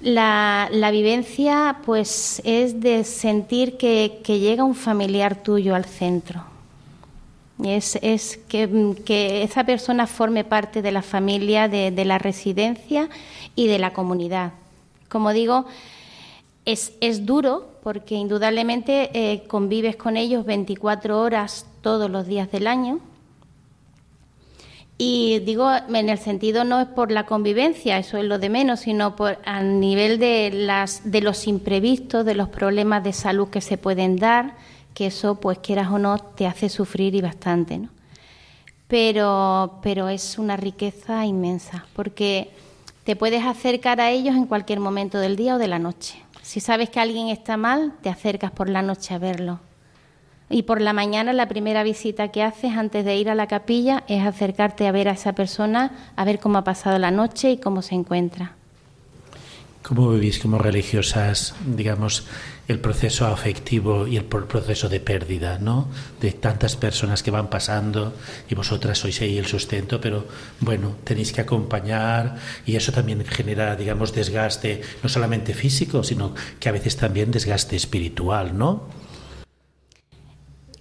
La, 0.00 0.68
vivencia, 0.92 1.78
pues, 1.84 2.40
es 2.44 2.80
de 2.80 3.04
sentir 3.04 3.76
que, 3.76 4.20
llega 4.26 4.64
un 4.64 4.74
familiar 4.74 5.42
tuyo 5.42 5.74
al 5.74 5.84
centro. 5.84 6.44
Es, 7.64 7.98
es 8.02 8.38
que, 8.48 9.42
esa 9.42 9.64
persona 9.64 10.06
forme 10.06 10.44
parte 10.44 10.82
de 10.82 10.92
la 10.92 11.02
familia, 11.02 11.68
de 11.68 12.04
la 12.04 12.18
residencia 12.18 13.08
y 13.54 13.66
de 13.66 13.78
la 13.78 13.92
comunidad. 13.92 14.52
Como 15.08 15.32
digo, 15.32 15.66
es, 16.66 16.92
es 17.00 17.24
duro 17.24 17.68
porque 17.82 18.16
indudablemente 18.16 19.10
eh, 19.14 19.44
convives 19.46 19.96
con 19.96 20.16
ellos 20.16 20.44
24 20.44 21.20
horas 21.20 21.64
todos 21.80 22.10
los 22.10 22.26
días 22.26 22.50
del 22.50 22.66
año. 22.66 22.98
Y 24.98 25.40
digo, 25.40 25.70
en 25.70 26.08
el 26.08 26.18
sentido 26.18 26.64
no 26.64 26.80
es 26.80 26.88
por 26.88 27.12
la 27.12 27.26
convivencia, 27.26 27.98
eso 27.98 28.16
es 28.16 28.24
lo 28.24 28.38
de 28.38 28.48
menos, 28.48 28.80
sino 28.80 29.14
por 29.14 29.38
a 29.44 29.62
nivel 29.62 30.18
de, 30.18 30.50
las, 30.52 31.10
de 31.10 31.20
los 31.20 31.46
imprevistos, 31.46 32.24
de 32.24 32.34
los 32.34 32.48
problemas 32.48 33.04
de 33.04 33.12
salud 33.12 33.48
que 33.48 33.60
se 33.60 33.76
pueden 33.76 34.16
dar, 34.16 34.54
que 34.94 35.06
eso, 35.06 35.38
pues 35.38 35.58
quieras 35.58 35.90
o 35.90 35.98
no, 35.98 36.18
te 36.18 36.46
hace 36.46 36.70
sufrir 36.70 37.14
y 37.14 37.20
bastante, 37.20 37.76
¿no? 37.76 37.90
Pero, 38.88 39.80
pero 39.82 40.08
es 40.08 40.38
una 40.38 40.56
riqueza 40.56 41.26
inmensa, 41.26 41.84
porque 41.94 42.50
te 43.04 43.16
puedes 43.16 43.44
acercar 43.44 44.00
a 44.00 44.10
ellos 44.10 44.34
en 44.34 44.46
cualquier 44.46 44.80
momento 44.80 45.18
del 45.18 45.36
día 45.36 45.56
o 45.56 45.58
de 45.58 45.68
la 45.68 45.78
noche. 45.78 46.22
Si 46.40 46.60
sabes 46.60 46.88
que 46.88 47.00
alguien 47.00 47.28
está 47.28 47.56
mal, 47.56 47.92
te 48.00 48.08
acercas 48.08 48.52
por 48.52 48.68
la 48.70 48.80
noche 48.80 49.12
a 49.12 49.18
verlo. 49.18 49.60
Y 50.48 50.62
por 50.62 50.80
la 50.80 50.92
mañana 50.92 51.32
la 51.32 51.48
primera 51.48 51.82
visita 51.82 52.28
que 52.28 52.42
haces 52.42 52.76
antes 52.76 53.04
de 53.04 53.16
ir 53.16 53.28
a 53.30 53.34
la 53.34 53.48
capilla 53.48 54.04
es 54.06 54.24
acercarte 54.24 54.86
a 54.86 54.92
ver 54.92 55.08
a 55.08 55.12
esa 55.12 55.32
persona, 55.32 56.12
a 56.14 56.24
ver 56.24 56.38
cómo 56.38 56.58
ha 56.58 56.64
pasado 56.64 56.98
la 56.98 57.10
noche 57.10 57.50
y 57.50 57.58
cómo 57.58 57.82
se 57.82 57.96
encuentra. 57.96 58.52
¿Cómo 59.82 60.10
vivís 60.10 60.40
como 60.40 60.58
religiosas, 60.58 61.54
digamos, 61.64 62.26
el 62.66 62.80
proceso 62.80 63.26
afectivo 63.26 64.06
y 64.08 64.16
el 64.16 64.24
proceso 64.24 64.88
de 64.88 64.98
pérdida, 64.98 65.58
¿no? 65.58 65.88
De 66.20 66.32
tantas 66.32 66.74
personas 66.74 67.22
que 67.22 67.30
van 67.30 67.48
pasando 67.48 68.12
y 68.50 68.56
vosotras 68.56 68.98
sois 68.98 69.20
ahí 69.22 69.38
el 69.38 69.46
sustento, 69.46 70.00
pero 70.00 70.26
bueno, 70.58 70.96
tenéis 71.04 71.32
que 71.32 71.40
acompañar 71.40 72.34
y 72.66 72.74
eso 72.74 72.90
también 72.90 73.24
genera, 73.24 73.76
digamos, 73.76 74.12
desgaste, 74.12 74.82
no 75.02 75.08
solamente 75.08 75.54
físico, 75.54 76.02
sino 76.02 76.34
que 76.58 76.68
a 76.68 76.72
veces 76.72 76.96
también 76.96 77.30
desgaste 77.30 77.76
espiritual, 77.76 78.58
¿no? 78.58 79.05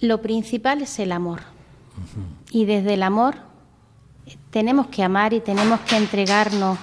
Lo 0.02 0.22
principal 0.22 0.82
es 0.82 1.00
el 1.00 1.12
amor. 1.12 1.42
Y 2.52 2.66
desde 2.66 2.96
el 2.96 3.04
amor 3.04 3.36
tenemos 4.50 4.88
que 4.88 5.04
amar 5.04 5.34
y 5.34 5.40
tenemos 5.40 5.80
que 5.82 5.98
entregarnos 5.98 6.78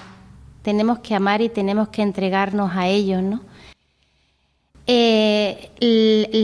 tenemos 0.63 0.99
que 0.99 1.13
amar 1.13 1.41
y 1.41 1.49
tenemos 1.49 1.89
que 1.89 2.01
entregarnos 2.01 2.71
a 2.73 2.87
ellos, 2.87 3.21
¿no? 3.21 3.41
Eh, 4.87 5.69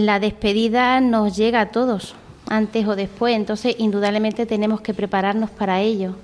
la 0.05 0.19
despedida 0.19 1.01
nos 1.01 1.35
llega 1.35 1.61
a 1.61 1.71
todos, 1.71 2.15
antes 2.47 2.85
o 2.87 2.95
después, 2.95 3.35
entonces 3.35 3.75
indudablemente 3.79 4.45
tenemos 4.45 4.81
que 4.81 4.93
prepararnos 4.93 5.49
para 5.49 5.81
ello. 5.81 6.15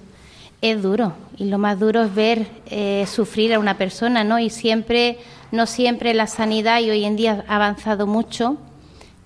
Es 0.61 0.81
duro 0.81 1.13
y 1.37 1.45
lo 1.45 1.57
más 1.57 1.79
duro 1.79 2.03
es 2.03 2.13
ver 2.13 2.47
eh, 2.67 3.05
sufrir 3.07 3.53
a 3.53 3.59
una 3.59 3.77
persona, 3.77 4.23
¿no? 4.23 4.39
Y 4.39 4.49
siempre, 4.49 5.17
no 5.51 5.65
siempre 5.65 6.13
la 6.13 6.27
sanidad 6.27 6.81
y 6.81 6.89
hoy 6.89 7.05
en 7.05 7.15
día 7.15 7.45
ha 7.47 7.55
avanzado 7.55 8.07
mucho, 8.07 8.57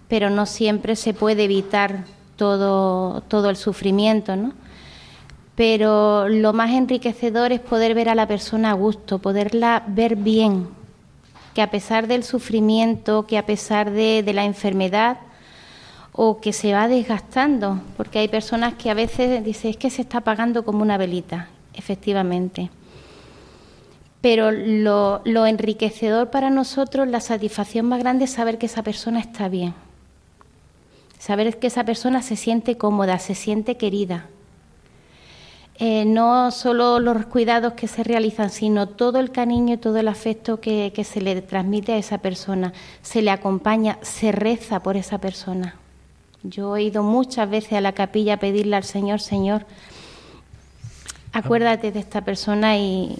pero 0.10 0.30
no 0.30 0.46
siempre 0.46 0.98
se 0.98 1.14
puede 1.14 1.46
evitar 1.46 2.04
todo, 2.36 3.22
todo 3.22 3.50
el 3.50 3.56
sufrimiento, 3.56 4.36
¿no? 4.36 4.54
pero 5.60 6.30
lo 6.30 6.54
más 6.54 6.72
enriquecedor 6.72 7.52
es 7.52 7.60
poder 7.60 7.94
ver 7.94 8.08
a 8.08 8.16
la 8.16 8.30
persona 8.30 8.70
a 8.70 8.76
gusto, 8.76 9.20
poderla 9.20 9.84
ver 9.88 10.16
bien, 10.16 10.70
que 11.54 11.62
a 11.62 11.70
pesar 11.70 12.08
del 12.08 12.24
sufrimiento, 12.24 13.28
que 13.28 13.38
a 13.38 13.46
pesar 13.46 13.92
de, 13.92 14.24
la 14.34 14.46
enfermedad, 14.46 15.18
o 16.14 16.40
que 16.40 16.54
se 16.54 16.72
va 16.72 16.88
desgastando, 16.88 17.82
porque 17.98 18.20
hay 18.20 18.30
personas 18.30 18.76
que 18.76 18.90
a 18.90 18.94
veces 18.94 19.44
dicen 19.44 19.72
es 19.72 19.76
que 19.76 19.90
se 19.90 20.04
está 20.04 20.20
apagando 20.20 20.64
como 20.64 20.82
una 20.82 20.98
velita, 20.98 21.50
efectivamente. 21.74 22.70
Pero 24.22 24.52
lo, 24.52 25.20
lo 25.26 25.46
enriquecedor 25.46 26.30
para 26.30 26.50
nosotros, 26.50 27.06
la 27.10 27.20
satisfacción 27.20 27.86
más 27.86 28.00
grande 28.00 28.24
es 28.24 28.32
saber 28.32 28.60
que 28.60 28.68
esa 28.68 28.82
persona 28.82 29.20
está 29.20 29.50
bien, 29.50 29.74
saber 31.20 31.60
que 31.60 31.68
esa 31.68 31.84
persona 31.84 32.24
se 32.24 32.36
siente 32.36 32.78
cómoda, 32.78 33.20
se 33.20 33.36
siente 33.36 33.78
querida 33.78 34.26
eh, 35.82 36.04
no 36.04 36.52
solo 36.52 37.00
los 37.00 37.26
cuidados 37.28 37.72
que 37.72 37.88
se 37.88 38.04
realizan, 38.04 38.50
sino 38.50 38.90
todo 38.90 39.18
el 39.18 39.32
cariño 39.32 39.76
y 39.76 39.78
todo 39.78 39.96
el 39.98 40.10
afecto 40.10 40.60
que, 40.60 40.92
se 41.06 41.22
le 41.22 41.42
transmite 41.42 41.94
a 41.94 41.98
esa 41.98 42.18
persona, 42.18 42.74
se 43.02 43.22
le 43.22 43.32
acompaña, 43.32 43.98
se 44.02 44.34
reza 44.34 44.82
por 44.82 44.98
esa 44.98 45.20
persona. 45.20 45.76
Yo 46.44 46.76
he 46.76 46.84
ido 46.84 47.02
muchas 47.02 47.50
veces 47.50 47.74
a 47.74 47.82
la 47.82 47.94
capilla 47.94 48.34
a 48.34 48.40
pedirle 48.40 48.76
al 48.76 48.84
Señor, 48.84 49.22
Señor, 49.22 49.66
acuérdate 51.32 51.94
de 51.94 52.00
esta 52.00 52.26
persona 52.26 52.78
y... 52.78 53.18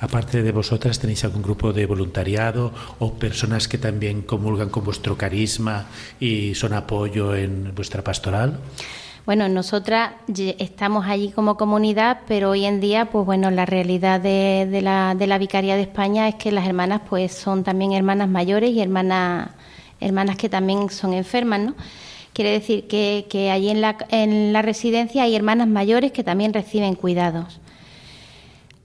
Aparte 0.00 0.42
de 0.42 0.52
vosotras, 0.52 0.98
¿tenéis 0.98 1.24
algún 1.24 1.42
grupo 1.42 1.72
de 1.72 1.84
voluntariado 1.84 2.72
o 2.98 3.12
personas 3.14 3.68
que 3.68 3.76
también 3.76 4.22
comulgan 4.22 4.70
con 4.70 4.84
vuestro 4.84 5.16
carisma 5.16 5.86
y 6.18 6.54
son 6.54 6.72
apoyo 6.72 7.34
en 7.34 7.74
vuestra 7.74 8.02
pastoral? 8.02 8.60
Bueno, 9.26 9.48
nosotras 9.48 10.12
estamos 10.58 11.06
allí 11.06 11.30
como 11.30 11.56
comunidad, 11.56 12.22
pero 12.26 12.50
hoy 12.50 12.64
en 12.64 12.80
día, 12.80 13.10
pues 13.10 13.26
bueno, 13.26 13.50
la 13.50 13.66
realidad 13.66 14.20
de, 14.20 14.80
la, 14.82 15.14
de 15.14 15.26
la 15.26 15.38
Vicaría 15.38 15.76
de 15.76 15.82
España 15.82 16.26
es 16.28 16.36
que 16.36 16.50
las 16.50 16.66
hermanas, 16.66 17.02
pues 17.08 17.32
son 17.32 17.62
también 17.62 17.92
hermanas 17.92 18.28
mayores 18.28 18.70
y 18.70 18.80
hermanas, 18.80 19.50
hermanas 20.00 20.36
que 20.36 20.48
también 20.48 20.88
son 20.88 21.12
enfermas, 21.12 21.60
¿no? 21.60 21.74
Quiere 22.32 22.52
decir 22.52 22.88
que, 22.88 23.26
que 23.28 23.50
allí 23.50 23.68
en 23.68 23.82
la, 23.82 23.98
en 24.08 24.52
la 24.52 24.62
residencia 24.62 25.24
hay 25.24 25.36
hermanas 25.36 25.68
mayores 25.68 26.12
que 26.12 26.24
también 26.24 26.54
reciben 26.54 26.94
cuidados. 26.94 27.60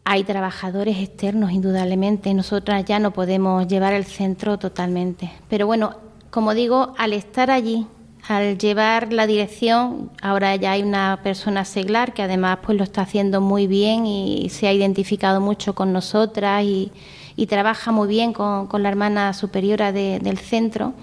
Hay 0.06 0.24
trabajadores 0.24 0.98
externos, 0.98 1.52
indudablemente. 1.52 2.34
Nosotras 2.34 2.86
ya 2.86 3.00
no 3.00 3.12
podemos 3.12 3.68
llevar 3.68 3.94
el 3.94 4.06
centro 4.06 4.58
totalmente. 4.58 5.32
Pero 5.50 5.68
bueno, 5.68 5.96
como 6.30 6.54
digo, 6.54 6.94
al 6.98 7.14
estar 7.14 7.52
allí 7.52 7.88
al 8.28 8.58
llevar 8.58 9.14
la 9.14 9.28
dirección, 9.28 10.10
ahora 10.22 10.56
ya 10.56 10.72
hay 10.72 10.82
una 10.82 11.20
persona 11.22 11.64
seglar 11.64 12.14
que 12.14 12.24
además 12.24 12.60
pues 12.64 12.78
lo 12.78 12.84
está 12.84 13.02
haciendo 13.02 13.40
muy 13.40 13.68
bien 13.68 14.06
y 14.08 14.50
se 14.50 14.68
ha 14.68 14.74
identificado 14.74 15.42
mucho 15.42 15.76
con 15.76 15.94
nosotras 15.94 16.64
y, 16.64 16.92
trabaja 17.48 17.92
muy 17.92 18.08
bien 18.08 18.34
con, 18.34 18.82
la 18.82 18.90
hermana 18.90 19.34
superiora 19.34 19.92
del 19.92 20.38
centro, 20.40 20.94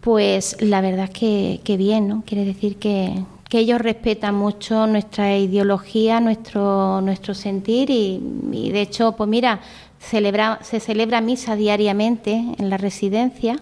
pues 0.00 0.56
la 0.60 0.80
verdad 0.80 1.08
es 1.12 1.60
que, 1.62 1.76
bien, 1.78 2.08
¿no? 2.08 2.24
Quiere 2.26 2.44
decir 2.44 2.76
que, 2.76 3.24
ellos 3.58 3.80
respetan 3.80 4.34
mucho 4.34 4.86
nuestra 4.86 5.36
ideología, 5.36 6.20
nuestro, 6.20 7.00
nuestro 7.00 7.34
sentir 7.34 7.90
y, 7.90 8.20
y 8.52 8.70
de 8.70 8.80
hecho, 8.80 9.12
pues 9.12 9.28
mira, 9.28 9.60
celebra, 9.98 10.58
se 10.62 10.80
celebra 10.80 11.20
misa 11.20 11.56
diariamente 11.56 12.32
en 12.58 12.70
la 12.70 12.76
residencia 12.76 13.58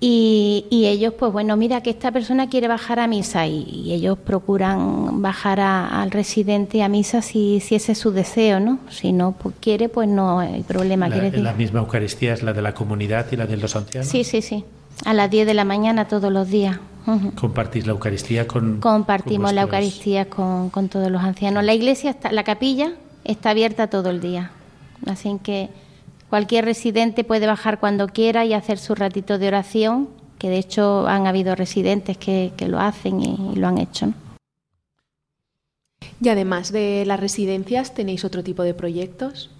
y, 0.00 0.64
ellos, 0.70 1.14
pues 1.18 1.32
bueno, 1.32 1.56
mira 1.56 1.80
que 1.82 1.90
esta 1.90 2.12
persona 2.12 2.48
quiere 2.48 2.68
bajar 2.68 3.00
a 3.00 3.08
misa 3.08 3.48
y, 3.48 3.92
ellos 3.92 4.16
procuran 4.16 5.20
bajar 5.20 5.58
al 5.60 6.10
residente 6.12 6.84
a 6.84 6.88
misa 6.88 7.20
si, 7.20 7.58
si 7.60 7.74
ese 7.74 7.92
es 7.92 7.98
su 7.98 8.12
deseo, 8.12 8.60
¿no? 8.60 8.78
Si 8.90 9.12
no 9.12 9.32
pues 9.32 9.56
quiere, 9.60 9.88
pues 9.88 10.08
no 10.08 10.38
hay 10.38 10.62
problema. 10.62 11.08
La, 11.08 11.30
la 11.30 11.52
misma 11.52 11.80
Eucaristía 11.80 12.32
es 12.32 12.44
la 12.44 12.52
de 12.52 12.62
la 12.62 12.74
comunidad 12.74 13.26
y 13.32 13.36
la 13.36 13.46
de 13.46 13.56
los 13.56 13.74
ancianos. 13.74 14.08
Sí, 14.08 14.22
sí, 14.22 14.40
sí. 14.40 14.64
a 15.04 15.14
las 15.14 15.30
10 15.30 15.46
de 15.48 15.54
la 15.54 15.64
mañana 15.64 16.06
todos 16.06 16.32
los 16.32 16.48
días. 16.48 16.78
¿Compartís 17.34 17.86
la 17.86 17.92
Eucaristía 17.92 18.46
con.? 18.46 18.80
Compartimos 18.80 19.52
la 19.52 19.62
Eucaristía 19.62 20.28
con, 20.28 20.68
con, 20.68 20.88
todos 20.88 21.10
los 21.10 21.22
ancianos. 21.22 21.64
La 21.64 21.72
iglesia, 21.72 22.10
está, 22.10 22.32
la 22.32 22.44
capilla, 22.44 22.92
está 23.24 23.50
abierta 23.50 23.88
todo 23.88 24.10
el 24.10 24.20
día. 24.20 24.50
Así 25.06 25.38
que 25.42 25.70
cualquier 26.28 26.66
residente 26.66 27.24
puede 27.24 27.46
bajar 27.46 27.80
cuando 27.80 28.08
quiera 28.08 28.44
y 28.44 28.52
hacer 28.52 28.78
su 28.78 28.94
ratito 28.94 29.38
de 29.38 29.48
oración, 29.48 30.08
que 30.38 30.50
de 30.50 30.58
hecho 30.58 31.06
han 31.08 31.26
habido 31.26 31.54
residentes 31.54 32.18
que, 32.18 32.52
que 32.56 32.68
lo 32.68 32.78
hacen 32.78 33.20
y, 33.22 33.56
lo 33.56 33.68
han 33.68 33.78
hecho. 33.78 34.12
Y 36.20 36.28
además 36.28 36.72
de 36.72 37.04
las 37.06 37.20
residencias, 37.20 37.94
¿tenéis 37.94 38.24
otro 38.24 38.42
tipo 38.42 38.62
de 38.62 38.74
proyectos? 38.74 39.50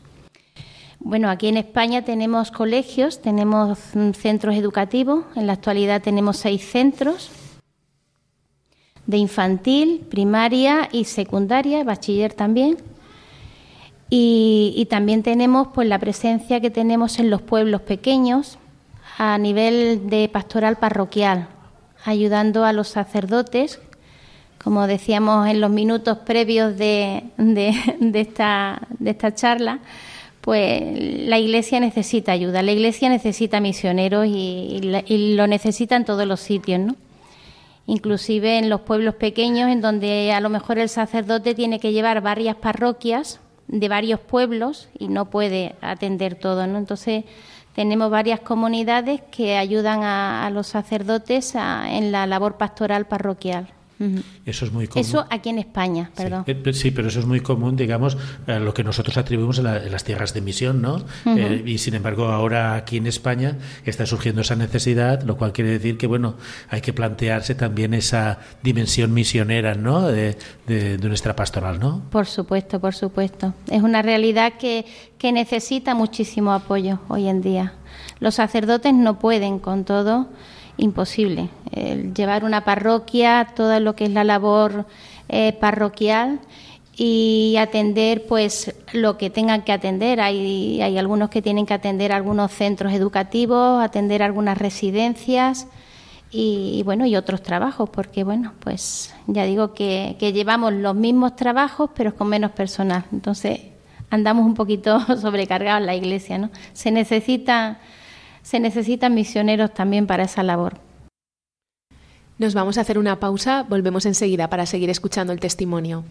Bueno, 1.00 1.30
aquí 1.30 1.46
en 1.46 1.56
España 1.56 2.02
tenemos 2.02 2.50
colegios, 2.50 3.22
tenemos 3.22 3.78
mm, 3.94 4.10
centros 4.10 4.56
educativos. 4.56 5.24
En 5.36 5.46
la 5.46 5.54
actualidad 5.54 6.02
tenemos 6.02 6.36
seis 6.36 6.68
centros 6.68 7.30
de 9.08 9.16
infantil, 9.16 10.04
primaria 10.10 10.88
y 10.92 11.04
secundaria, 11.04 11.82
bachiller 11.82 12.34
también. 12.34 12.76
Y, 14.10 14.86
también 14.90 15.22
tenemos 15.22 15.68
pues 15.74 15.88
la 15.88 15.98
presencia 15.98 16.60
que 16.60 16.70
tenemos 16.70 17.18
en 17.18 17.30
los 17.30 17.42
pueblos 17.42 17.82
pequeños 17.82 18.58
a 19.18 19.36
nivel 19.38 20.08
de 20.08 20.28
pastoral 20.28 20.76
parroquial, 20.76 21.48
ayudando 22.04 22.64
a 22.64 22.72
los 22.72 22.88
sacerdotes, 22.88 23.80
como 24.62 24.86
decíamos 24.86 25.48
en 25.48 25.60
los 25.60 25.70
minutos 25.70 26.18
previos 26.18 26.76
de, 26.76 27.24
esta, 28.14 28.80
de 28.98 29.10
esta 29.10 29.34
charla, 29.34 29.80
pues 30.42 30.82
la 31.26 31.38
Iglesia 31.38 31.80
necesita 31.80 32.32
ayuda, 32.32 32.62
la 32.62 32.72
Iglesia 32.72 33.08
necesita 33.08 33.60
misioneros 33.60 34.26
y, 34.26 34.80
lo 35.36 35.46
necesita 35.46 35.96
en 35.96 36.04
todos 36.04 36.26
los 36.26 36.40
sitios, 36.40 36.80
¿no? 36.80 36.96
Inclusive 37.88 38.58
en 38.58 38.68
los 38.68 38.82
pueblos 38.82 39.14
pequeños, 39.14 39.70
en 39.70 39.80
donde 39.80 40.30
a 40.32 40.40
lo 40.40 40.50
mejor 40.50 40.78
el 40.78 40.90
sacerdote 40.90 41.54
tiene 41.54 41.80
que 41.80 41.90
llevar 41.90 42.20
varias 42.20 42.54
parroquias 42.54 43.40
de 43.66 43.88
varios 43.88 44.20
pueblos 44.20 44.90
y 44.98 45.08
no 45.08 45.30
puede 45.30 45.74
atender 45.80 46.34
todo, 46.34 46.66
¿no? 46.66 46.76
Entonces 46.76 47.24
tenemos 47.74 48.10
varias 48.10 48.40
comunidades 48.40 49.22
que 49.30 49.56
ayudan 49.56 50.02
a, 50.02 50.50
los 50.50 50.66
sacerdotes 50.66 51.54
en 51.54 52.12
la 52.12 52.26
labor 52.26 52.58
pastoral 52.58 53.06
parroquial. 53.06 53.68
Eso 54.46 54.64
es 54.64 54.72
muy 54.72 54.86
común. 54.86 55.04
Eso 55.04 55.26
aquí 55.28 55.48
en 55.48 55.58
España, 55.58 56.10
perdón. 56.14 56.44
Eh, 56.46 56.72
sí, 56.72 56.90
pero 56.92 57.08
eso 57.08 57.18
es 57.18 57.26
muy 57.26 57.40
común, 57.40 57.76
digamos, 57.76 58.16
a 58.46 58.58
lo 58.58 58.72
que 58.72 58.84
nosotros 58.84 59.16
atribuimos 59.16 59.58
en, 59.58 59.64
las 59.64 60.04
tierras 60.04 60.34
de 60.34 60.40
misión, 60.40 60.80
¿no? 60.80 61.04
Eh, 61.26 61.62
y 61.66 61.78
sin 61.78 61.94
embargo, 61.94 62.26
ahora 62.26 62.74
aquí 62.74 62.98
en 62.98 63.06
España 63.06 63.58
está 63.84 64.06
surgiendo 64.06 64.42
esa 64.42 64.54
necesidad, 64.54 65.22
lo 65.22 65.36
cual 65.36 65.52
quiere 65.52 65.70
decir 65.70 65.98
que, 65.98 66.06
bueno, 66.06 66.36
hay 66.68 66.80
que 66.80 66.92
plantearse 66.92 67.54
también 67.54 67.92
esa 67.92 68.38
dimensión 68.62 69.12
misionera, 69.12 69.74
¿no? 69.74 70.06
De, 70.06 70.36
nuestra 71.02 71.34
pastoral, 71.34 71.80
¿no? 71.80 72.02
Por 72.10 72.26
supuesto, 72.26 72.78
por 72.78 72.94
supuesto. 72.94 73.54
Es 73.70 73.82
una 73.82 74.02
realidad 74.02 74.54
que, 74.58 74.84
que 75.16 75.32
necesita 75.32 75.94
muchísimo 75.94 76.52
apoyo 76.52 77.00
hoy 77.08 77.28
en 77.28 77.40
día. 77.40 77.72
Los 78.20 78.36
sacerdotes 78.36 78.92
no 78.92 79.18
pueden 79.18 79.58
con 79.58 79.84
todo 79.84 80.28
imposible. 80.78 81.50
llevar 82.14 82.44
una 82.44 82.64
parroquia, 82.64 83.48
todo 83.54 83.78
lo 83.80 83.94
que 83.94 84.04
es 84.04 84.10
la 84.10 84.24
labor 84.24 84.86
eh, 85.28 85.52
parroquial 85.52 86.40
y 86.96 87.54
atender 87.58 88.26
pues 88.26 88.74
lo 88.92 89.18
que 89.18 89.30
tengan 89.30 89.62
que 89.62 89.72
atender. 89.72 90.20
Hay, 90.20 90.80
hay 90.82 90.98
algunos 90.98 91.30
que 91.30 91.42
tienen 91.42 91.64
que 91.64 91.74
atender 91.74 92.12
algunos 92.12 92.50
centros 92.50 92.92
educativos, 92.92 93.82
atender 93.82 94.22
algunas 94.22 94.58
residencias 94.58 95.68
y, 96.30 96.82
bueno, 96.84 97.06
y 97.06 97.14
otros 97.14 97.42
trabajos, 97.42 97.88
porque 97.90 98.24
bueno, 98.24 98.52
pues 98.60 99.14
ya 99.26 99.44
digo 99.44 99.74
que, 99.74 100.16
que 100.18 100.32
llevamos 100.32 100.72
los 100.72 100.94
mismos 100.94 101.36
trabajos 101.36 101.90
pero 101.94 102.14
con 102.16 102.28
menos 102.28 102.50
personal. 102.50 103.04
Entonces 103.12 103.60
andamos 104.10 104.44
un 104.44 104.54
poquito 104.54 105.00
sobrecargados 105.20 105.80
en 105.80 105.86
la 105.86 105.94
iglesia, 105.94 106.36
¿no? 106.38 106.50
Se 106.72 106.90
necesita 106.90 107.78
se 108.48 108.60
necesitan 108.60 109.14
misioneros 109.14 109.74
también 109.74 110.06
para 110.06 110.22
esa 110.22 110.42
labor. 110.42 110.78
Nos 112.38 112.54
vamos 112.54 112.78
a 112.78 112.80
hacer 112.80 112.98
una 112.98 113.20
pausa, 113.20 113.66
volvemos 113.68 114.06
enseguida 114.06 114.48
para 114.48 114.64
seguir 114.64 114.88
escuchando 114.88 115.34
el 115.34 115.38
testimonio. 115.38 116.02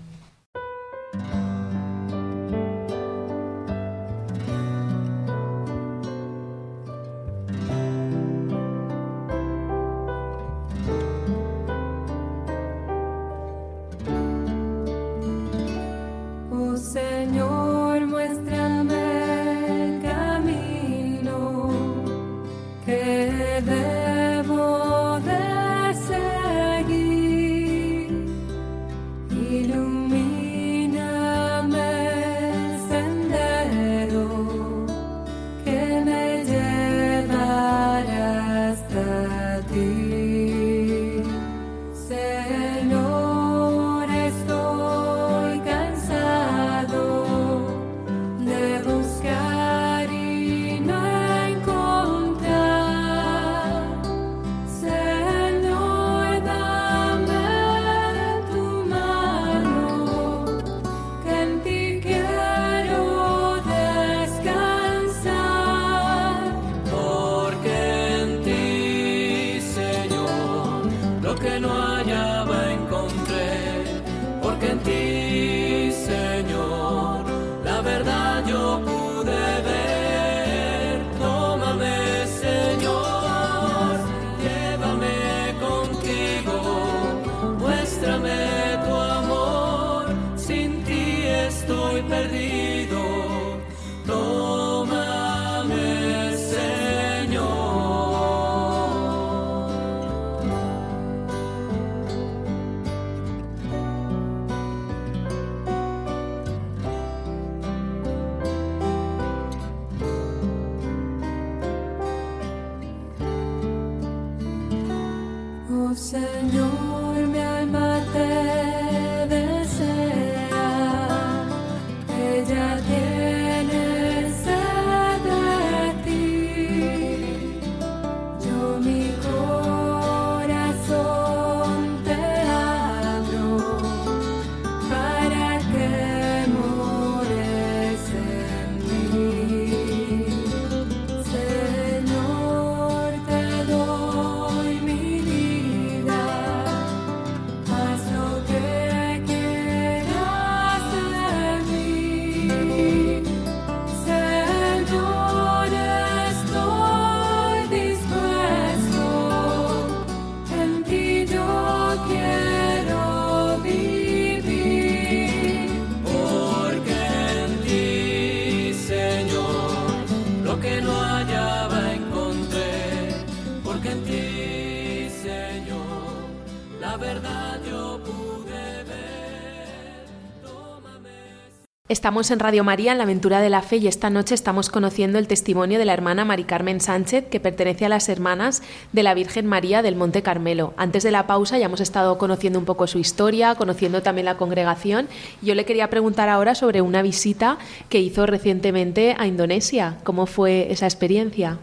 Estamos 182.07 182.31
en 182.31 182.39
Radio 182.39 182.63
María 182.63 182.93
en 182.93 182.99
la 182.99 183.03
aventura 183.03 183.41
de 183.41 183.49
la 183.49 183.61
fe 183.61 183.75
y 183.75 183.87
esta 183.87 184.09
noche 184.09 184.33
estamos 184.33 184.69
conociendo 184.69 185.19
el 185.19 185.27
testimonio 185.27 185.77
de 185.77 185.83
la 185.83 185.91
hermana 185.91 186.23
Mari 186.23 186.45
Carmen 186.45 186.79
Sánchez, 186.79 187.25
que 187.27 187.41
pertenece 187.41 187.85
a 187.85 187.89
las 187.89 188.07
hermanas 188.07 188.63
de 188.93 189.03
la 189.03 189.13
Virgen 189.13 189.45
María 189.45 189.81
del 189.81 189.97
Monte 189.97 190.21
Carmelo. 190.21 190.73
Antes 190.77 191.03
de 191.03 191.11
la 191.11 191.27
pausa 191.27 191.57
ya 191.57 191.65
hemos 191.65 191.81
estado 191.81 192.17
conociendo 192.17 192.59
un 192.59 192.63
poco 192.63 192.87
su 192.87 192.97
historia, 192.97 193.55
conociendo 193.55 194.03
también 194.03 194.23
la 194.23 194.37
congregación. 194.37 195.09
Yo 195.41 195.53
le 195.53 195.65
quería 195.65 195.89
preguntar 195.89 196.29
ahora 196.29 196.55
sobre 196.55 196.81
una 196.81 197.01
visita 197.01 197.57
que 197.89 197.99
hizo 197.99 198.25
recientemente 198.25 199.13
a 199.19 199.27
Indonesia. 199.27 199.97
¿Cómo 200.05 200.27
fue 200.27 200.71
esa 200.71 200.85
experiencia? 200.85 201.57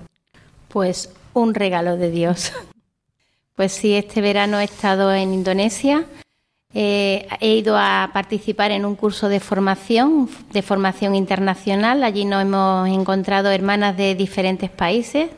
Pues 0.68 1.10
un 1.32 1.54
regalo 1.54 1.96
de 1.96 2.10
Dios. 2.10 2.52
Pues 3.56 3.70
sí, 3.70 3.94
este 3.94 4.20
verano 4.20 4.58
he 4.58 4.64
estado 4.64 5.14
en 5.14 5.32
Indonesia 5.32 6.06
eh, 6.74 7.28
he 7.40 7.54
ido 7.54 7.76
a 7.78 8.10
participar 8.12 8.72
en 8.72 8.84
un 8.84 8.96
curso 8.96 9.28
de 9.28 9.38
formación, 9.38 10.28
de 10.52 10.62
formación 10.62 11.14
internacional. 11.14 12.02
Allí 12.02 12.24
nos 12.24 12.42
hemos 12.42 12.88
encontrado 12.88 13.50
hermanas 13.50 13.96
de 13.96 14.16
diferentes 14.16 14.70
países, 14.70 15.30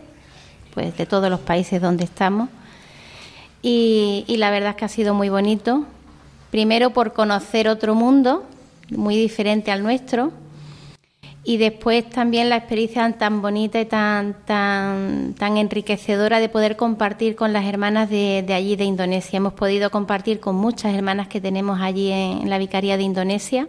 pues 0.73 0.97
de 0.97 1.05
todos 1.05 1.29
los 1.29 1.41
países 1.41 1.83
donde 1.83 2.05
estamos. 2.05 2.49
Y, 3.61 4.25
y 4.27 4.39
la 4.39 4.51
verdad 4.51 4.71
es 4.71 4.77
que 4.77 4.85
ha 4.87 4.89
sido 4.89 5.13
muy 5.13 5.29
bonito. 5.29 5.85
Primero 6.51 6.91
por 6.91 7.13
conocer 7.13 7.69
otro 7.69 7.95
mundo 7.95 8.45
muy 8.91 9.17
diferente 9.17 9.71
al 9.71 9.83
nuestro 9.83 10.33
y 11.49 11.59
después 11.59 12.11
también 12.11 12.49
la 12.49 12.57
experiencia 12.57 13.11
tan 13.13 13.41
bonita 13.41 13.81
y 13.81 13.87
tan, 13.87 14.35
tan, 14.45 15.33
tan 15.35 15.57
enriquecedora 15.57 16.41
de 16.41 16.49
poder 16.49 16.77
compartir 16.77 17.37
con 17.37 17.53
las 17.53 17.65
hermanas 17.67 18.11
de, 18.11 18.45
allí 18.53 18.75
de 18.75 18.83
Indonesia. 18.83 19.37
Hemos 19.37 19.53
podido 19.53 19.93
compartir 19.93 20.41
con 20.41 20.57
muchas 20.57 20.93
hermanas 20.93 21.29
que 21.29 21.41
tenemos 21.41 21.81
allí 21.81 22.11
en, 22.11 22.51
la 22.51 22.59
Vicaría 22.59 22.97
de 22.97 23.05
Indonesia 23.05 23.69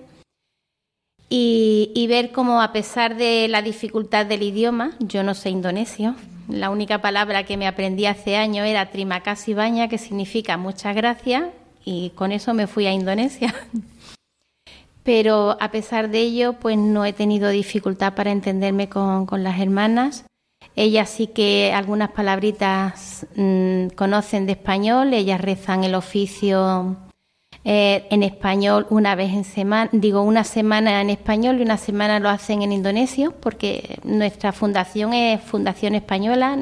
y, 1.29 2.07
ver 2.09 2.31
cómo 2.31 2.63
a 2.63 2.73
pesar 2.73 3.15
de 3.15 3.47
la 3.47 3.61
dificultad 3.61 4.25
del 4.25 4.41
idioma, 4.41 4.93
yo 4.97 5.21
no 5.21 5.35
sé 5.35 5.51
indonesio, 5.51 6.15
la 6.49 6.71
única 6.71 6.99
palabra 6.99 7.43
que 7.43 7.57
me 7.57 7.67
aprendí 7.67 8.07
hace 8.07 8.37
años 8.37 8.65
era 8.65 8.89
trimakasi 8.89 9.53
baña, 9.53 9.87
que 9.87 9.99
significa 9.99 10.57
muchas 10.57 10.95
gracias, 10.95 11.43
y 11.85 12.09
con 12.15 12.31
eso 12.31 12.55
me 12.55 12.65
fui 12.65 12.87
a 12.87 12.91
Indonesia. 12.91 13.53
pero 15.07 15.55
a 15.61 15.71
pesar 15.71 16.09
de 16.09 16.19
ello, 16.19 16.55
pues 16.59 16.77
no 16.77 17.05
he 17.05 17.13
tenido 17.13 17.47
dificultad 17.47 18.13
para 18.13 18.29
entenderme 18.29 18.89
con, 18.89 19.25
las 19.41 19.57
hermanas. 19.61 20.25
Ellas 20.75 21.09
sí 21.09 21.27
que 21.27 21.71
algunas 21.73 22.11
palabritas 22.11 23.25
mm, 23.37 23.87
conocen 23.95 24.45
de 24.45 24.51
español, 24.51 25.13
ellas 25.13 25.39
rezan 25.39 25.85
el 25.85 25.95
oficio 25.95 26.97
eh, 27.63 28.05
en 28.09 28.21
español 28.21 28.85
una 28.89 29.15
vez 29.15 29.31
en 29.31 29.45
semana, 29.45 29.89
digo 29.93 30.23
una 30.23 30.43
semana 30.43 30.99
en 30.99 31.09
español 31.09 31.59
y 31.59 31.61
una 31.61 31.77
semana 31.77 32.19
lo 32.19 32.27
hacen 32.27 32.61
en 32.61 32.73
indonesio, 32.73 33.31
porque 33.31 33.99
nuestra 34.03 34.51
fundación 34.51 35.13
es 35.13 35.41
Fundación 35.41 35.95
Española, 35.95 36.57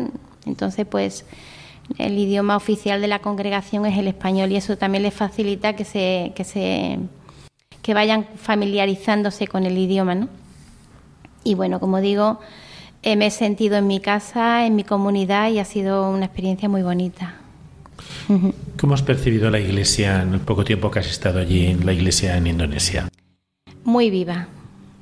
entonces 0.46 0.86
pues 0.86 1.26
el 1.98 2.16
idioma 2.16 2.56
oficial 2.58 3.02
de 3.02 3.08
la 3.08 3.18
congregación 3.18 3.88
es 3.88 3.98
el 3.98 4.08
español 4.08 4.52
y 4.52 4.58
eso 4.58 4.78
también 4.78 5.02
les 5.02 5.16
facilita 5.16 5.76
que 5.76 5.84
se, 5.84 6.32
que 6.36 6.44
se 6.44 7.00
que 7.86 7.94
vayan 7.94 8.26
familiarizándose 8.36 9.46
con 9.46 9.64
el 9.68 9.78
idioma, 9.78 10.16
¿no? 10.16 10.28
Y 11.44 11.54
bueno, 11.54 11.80
como 11.80 12.02
digo, 12.02 12.40
eh, 13.04 13.16
me 13.16 13.28
he 13.28 13.32
sentido 13.32 13.78
en 13.78 13.86
mi 13.86 14.00
casa, 14.00 14.66
en 14.66 14.76
mi 14.76 14.84
comunidad 14.84 15.52
y 15.52 15.60
ha 15.60 15.66
sido 15.66 16.10
una 16.10 16.26
experiencia 16.26 16.68
muy 16.68 16.82
bonita. 16.82 17.36
¿Cómo 18.80 18.96
has 18.96 19.04
percibido 19.04 19.52
la 19.52 19.60
iglesia 19.60 20.24
en 20.24 20.34
el 20.34 20.40
poco 20.40 20.64
tiempo 20.64 20.90
que 20.90 20.98
has 20.98 21.06
estado 21.06 21.38
allí, 21.38 21.76
la 21.76 21.94
iglesia 21.94 22.36
en 22.36 22.48
Indonesia? 22.48 23.08
Muy 23.84 24.10
viva, 24.10 24.48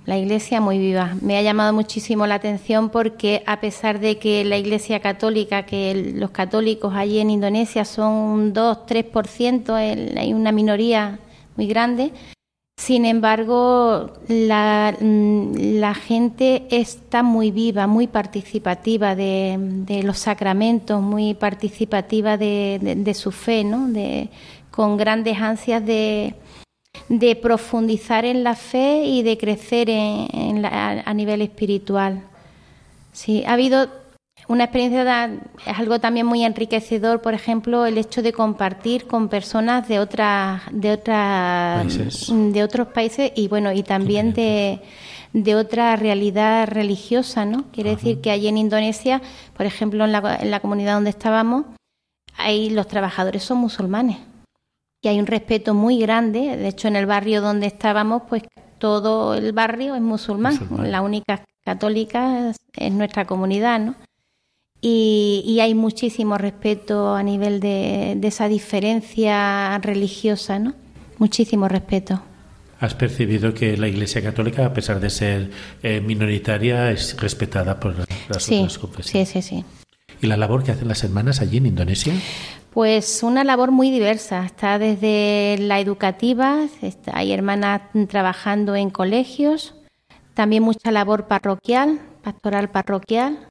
la 0.06 0.18
iglesia 0.18 0.60
muy 0.60 0.78
viva. 0.78 1.16
Me 1.22 1.38
ha 1.38 1.42
llamado 1.42 1.72
muchísimo 1.72 2.28
la 2.28 2.36
atención 2.36 2.90
porque 2.90 3.44
a 3.46 3.62
pesar 3.62 4.02
de 4.02 4.20
que 4.20 4.44
la 4.44 4.58
iglesia 4.58 5.00
católica, 5.00 5.64
que 5.64 6.16
los 6.18 6.32
católicos 6.32 6.94
allí 6.94 7.20
en 7.20 7.30
Indonesia 7.30 7.86
son 7.86 8.12
un 8.12 8.54
2-3%, 8.54 10.18
hay 10.18 10.34
una 10.34 10.52
minoría 10.52 11.20
muy 11.56 11.68
grande, 11.68 12.12
sin 12.84 13.06
embargo, 13.06 14.12
la, 14.28 14.94
mm, 15.00 15.80
la, 15.80 15.94
gente 15.94 16.68
está 16.70 17.24
muy 17.24 17.50
viva, 17.50 17.88
muy 17.88 18.08
participativa 18.08 19.16
de, 19.16 20.02
los 20.04 20.18
sacramentos, 20.20 21.02
muy 21.02 21.34
participativa 21.34 22.36
de, 22.36 23.14
su 23.16 23.32
fe, 23.32 23.64
¿no? 23.64 23.88
De, 23.88 24.30
con 24.70 24.98
grandes 24.98 25.38
ansias 25.40 25.86
de, 25.86 26.36
profundizar 27.42 28.26
en 28.26 28.44
la 28.44 28.56
fe 28.56 29.06
y 29.06 29.24
de 29.24 29.38
crecer 29.38 29.90
en, 29.90 30.66
a 30.66 31.14
nivel 31.14 31.42
espiritual. 31.42 32.24
Sí, 33.14 33.46
ha 33.48 33.54
habido 33.54 33.88
una 34.48 34.66
experiencia 34.66 35.32
es 35.66 35.80
algo 35.80 36.00
también 36.00 36.26
muy 36.26 36.44
enriquecedor, 36.44 37.22
por 37.22 37.34
ejemplo, 37.34 37.86
el 37.86 37.98
hecho 37.98 38.22
de 38.22 38.34
compartir 38.34 39.08
con 39.08 39.30
personas 39.30 39.88
de 39.88 40.00
otras 40.00 40.62
de 40.72 40.92
otras 40.92 41.98
de 42.30 42.64
otros 42.64 42.88
países 42.88 43.32
y 43.36 43.48
bueno, 43.48 43.72
y 43.72 43.84
también 43.84 44.34
de, 44.34 44.82
de 45.32 45.56
otra 45.56 45.96
realidad 45.96 46.68
religiosa, 46.68 47.46
¿no? 47.46 47.66
Quiere 47.72 47.92
decir 47.92 48.22
que 48.22 48.32
allí 48.32 48.48
en 48.48 48.58
Indonesia, 48.58 49.22
por 49.56 49.66
ejemplo, 49.66 50.04
en 50.06 50.12
la, 50.12 50.38
en 50.42 50.52
la 50.52 50.60
comunidad 50.60 50.96
donde 50.96 51.12
estábamos, 51.12 51.66
ahí 52.38 52.70
los 52.70 52.88
trabajadores 52.88 53.44
son 53.44 53.60
musulmanes 53.60 54.18
y 55.02 55.08
hay 55.08 55.20
un 55.20 55.28
respeto 55.28 55.74
muy 55.74 56.00
grande. 56.00 56.58
De 56.58 56.68
hecho, 56.68 56.88
en 56.88 56.96
el 56.96 57.06
barrio 57.06 57.42
donde 57.42 57.68
estábamos, 57.68 58.24
pues 58.28 58.44
todo 58.78 59.36
el 59.36 59.52
barrio 59.54 59.96
es 59.96 60.02
musulmán. 60.02 60.60
La 60.80 61.02
única 61.02 61.44
católica 61.64 62.52
es 62.74 62.92
nuestra 62.92 63.26
comunidad, 63.26 63.80
¿no? 63.80 63.96
Y, 64.86 65.60
hay 65.62 65.76
muchísimo 65.76 66.38
respeto 66.38 67.16
a 67.16 67.24
nivel 67.24 67.62
de, 67.62 68.20
esa 68.22 68.50
diferencia 68.50 69.78
religiosa, 69.80 70.60
¿no? 70.60 70.74
Muchísimo 71.20 71.70
respeto. 71.70 72.22
¿Has 72.82 72.94
percibido 72.94 73.54
que 73.54 73.78
la 73.78 73.88
Iglesia 73.88 74.22
Católica, 74.22 74.66
a 74.66 74.74
pesar 74.74 75.00
de 75.00 75.10
ser 75.10 75.52
eh, 75.84 76.02
minoritaria, 76.02 76.92
es 76.92 77.16
respetada 77.18 77.80
por 77.80 77.96
las 77.98 78.50
otras 78.50 78.78
confesiones? 78.78 79.30
Sí, 79.30 79.42
sí, 79.42 79.42
sí. 79.42 79.66
¿Y 80.22 80.28
la 80.28 80.36
labor 80.36 80.66
que 80.66 80.72
hacen 80.72 80.90
las 80.90 81.02
hermanas 81.06 81.40
allí 81.40 81.58
en 81.58 81.68
Indonesia? 81.68 82.14
Pues 82.74 83.24
una 83.24 83.46
labor 83.46 83.72
muy 83.72 83.90
diversa. 83.90 84.46
Está 84.46 84.80
desde 84.80 85.58
la 85.60 85.80
educativa, 85.80 86.68
hay 87.14 87.32
hermanas 87.32 87.84
trabajando 88.10 88.76
en 88.76 88.90
colegios, 88.90 89.76
también 90.34 90.64
mucha 90.64 90.92
labor 90.92 91.28
parroquial, 91.28 92.02
pastoral 92.22 92.70
parroquial, 92.70 93.48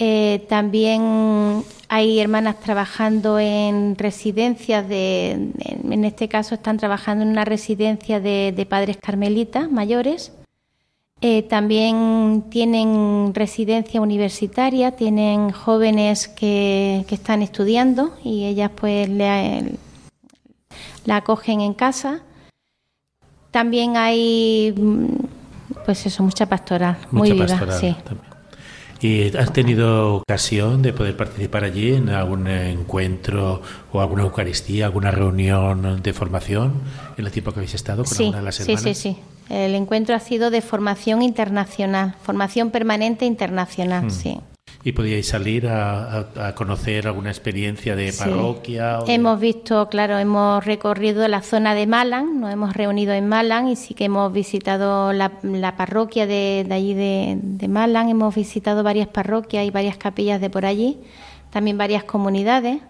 eh, 0.00 0.46
también 0.48 1.64
hay 1.88 2.20
hermanas 2.20 2.60
trabajando 2.60 3.40
en 3.40 3.96
residencias 3.96 4.88
de, 4.88 5.30
en 5.58 6.04
este 6.04 6.28
caso 6.28 6.54
están 6.54 6.76
trabajando 6.76 7.24
en 7.24 7.30
una 7.30 7.44
residencia 7.44 8.20
de, 8.20 8.66
padres 8.68 8.96
carmelitas 8.98 9.68
mayores. 9.68 10.32
Eh, 11.20 11.42
también 11.42 12.44
tienen 12.48 13.32
residencia 13.34 14.00
universitaria, 14.00 14.92
tienen 14.92 15.50
jóvenes 15.50 16.28
que, 16.28 17.04
están 17.10 17.42
estudiando 17.42 18.16
y 18.22 18.44
ellas 18.44 18.70
pues 18.76 19.08
le, 19.08 19.72
la 21.06 21.16
acogen 21.16 21.60
en 21.60 21.74
casa. 21.74 22.20
También 23.50 23.96
hay, 23.96 24.72
pues 25.84 26.06
eso, 26.06 26.22
mucha 26.22 26.46
pastoral, 26.46 26.98
muy 27.10 27.32
viva, 27.32 27.72
sí. 27.72 27.96
¿Y 29.00 29.36
has 29.36 29.52
tenido 29.52 30.16
ocasión 30.16 30.82
de 30.82 30.92
poder 30.92 31.16
participar 31.16 31.64
allí 31.64 31.94
en 31.94 32.08
algún 32.08 32.48
encuentro 32.48 33.62
o 33.92 34.00
alguna 34.00 34.24
Eucaristía, 34.24 34.86
alguna 34.86 35.10
reunión 35.10 36.02
de 36.02 36.12
formación 36.12 36.82
en 37.16 37.24
el 37.24 37.30
tiempo 37.30 37.52
que 37.52 37.60
habéis 37.60 37.74
estado 37.74 38.04
con 38.04 38.16
sí, 38.16 38.32
de 38.32 38.42
las 38.42 38.58
hermanas? 38.60 38.82
Sí, 38.82 38.94
sí, 38.94 39.14
sí. 39.14 39.54
El 39.54 39.74
encuentro 39.74 40.14
ha 40.14 40.20
sido 40.20 40.50
de 40.50 40.60
formación 40.60 41.22
internacional, 41.22 42.16
formación 42.22 42.70
permanente 42.70 43.24
internacional, 43.24 44.06
hmm. 44.06 44.10
sí 44.10 44.40
y 44.88 44.92
podíais 44.92 45.28
salir 45.28 45.68
a, 45.68 46.54
conocer 46.54 47.06
alguna 47.06 47.28
experiencia 47.28 47.94
de 47.94 48.10
parroquia. 48.10 49.00
Hemos 49.06 49.38
visto, 49.38 49.86
claro, 49.90 50.16
hemos 50.18 50.64
recorrido 50.64 51.28
la 51.28 51.42
zona 51.42 51.74
de 51.74 51.86
Malang, 51.86 52.40
nos 52.40 52.50
hemos 52.50 52.72
reunido 52.72 53.12
en 53.12 53.28
Malang 53.28 53.68
y 53.68 53.76
sí 53.76 53.92
que 53.92 54.06
hemos 54.06 54.32
visitado 54.32 55.12
la, 55.12 55.76
parroquia 55.76 56.26
de, 56.26 56.66
allí 56.70 56.94
de, 56.94 57.38
de, 57.42 57.68
Malang, 57.68 58.08
hemos 58.08 58.34
visitado 58.34 58.82
varias 58.82 59.08
parroquias 59.08 59.66
y 59.66 59.70
varias 59.70 59.98
capillas 59.98 60.40
de 60.40 60.48
por 60.48 60.64
allí, 60.64 60.98
también 61.50 61.76
varias 61.76 62.04
comunidades. 62.04 62.80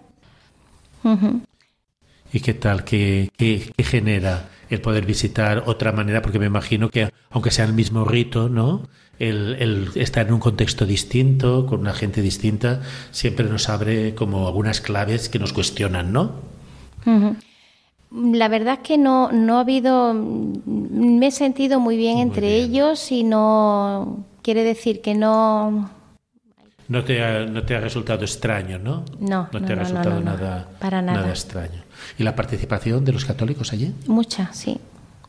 ¿Y 2.31 2.39
qué 2.39 2.53
tal? 2.53 2.85
¿Qué, 2.85 3.29
qué, 3.37 3.73
qué 3.75 3.83
genera 3.83 4.47
el 4.69 4.79
poder 4.79 5.05
visitar 5.05 5.63
otra 5.65 5.91
manera? 5.91 6.21
Porque 6.21 6.39
me 6.39 6.45
imagino 6.45 6.89
que, 6.89 7.11
aunque 7.29 7.51
sea 7.51 7.65
el 7.65 7.73
mismo 7.73 8.05
rito, 8.05 8.47
¿no? 8.47 8.87
El, 9.19 9.91
estar 9.95 10.27
en 10.27 10.33
un 10.33 10.39
contexto 10.39 10.85
distinto, 10.85 11.65
con 11.65 11.81
una 11.81 11.93
gente 11.93 12.21
distinta, 12.21 12.81
siempre 13.11 13.45
nos 13.45 13.69
abre 13.69 14.15
como 14.15 14.47
algunas 14.47 14.81
claves 14.81 15.29
que 15.29 15.39
nos 15.39 15.53
cuestionan, 15.53 16.11
¿no? 16.13 16.33
La 18.11 18.47
verdad 18.47 18.75
es 18.75 18.87
que 18.87 18.97
no, 18.97 19.31
no 19.31 19.57
ha 19.57 19.61
habido, 19.61 20.13
me 20.13 21.27
he 21.27 21.31
sentido 21.31 21.79
muy 21.79 21.97
bien 21.97 22.17
entre 22.19 22.55
ellos 22.55 23.11
y 23.11 23.23
no 23.23 24.25
quiere 24.41 24.63
decir 24.63 25.01
que 25.01 25.13
no... 25.13 25.91
No 26.87 27.03
te 27.03 27.23
ha, 27.23 27.45
no 27.45 27.61
te 27.63 27.75
ha 27.75 27.79
resultado 27.79 28.21
extraño, 28.23 28.79
¿no? 28.79 29.05
No, 29.19 29.47
no 29.51 29.61
te 29.61 29.73
ha 29.73 29.75
resultado 29.75 30.19
nada, 30.21 30.69
para 30.79 31.03
nada. 31.03 31.19
nada 31.19 31.29
extraño. 31.29 31.83
¿Y 32.17 32.23
la 32.23 32.35
participación 32.35 33.05
de 33.05 33.13
los 33.13 33.25
católicos 33.25 33.73
allí? 33.73 33.93
Mucha, 34.07 34.51
sí. 34.53 34.79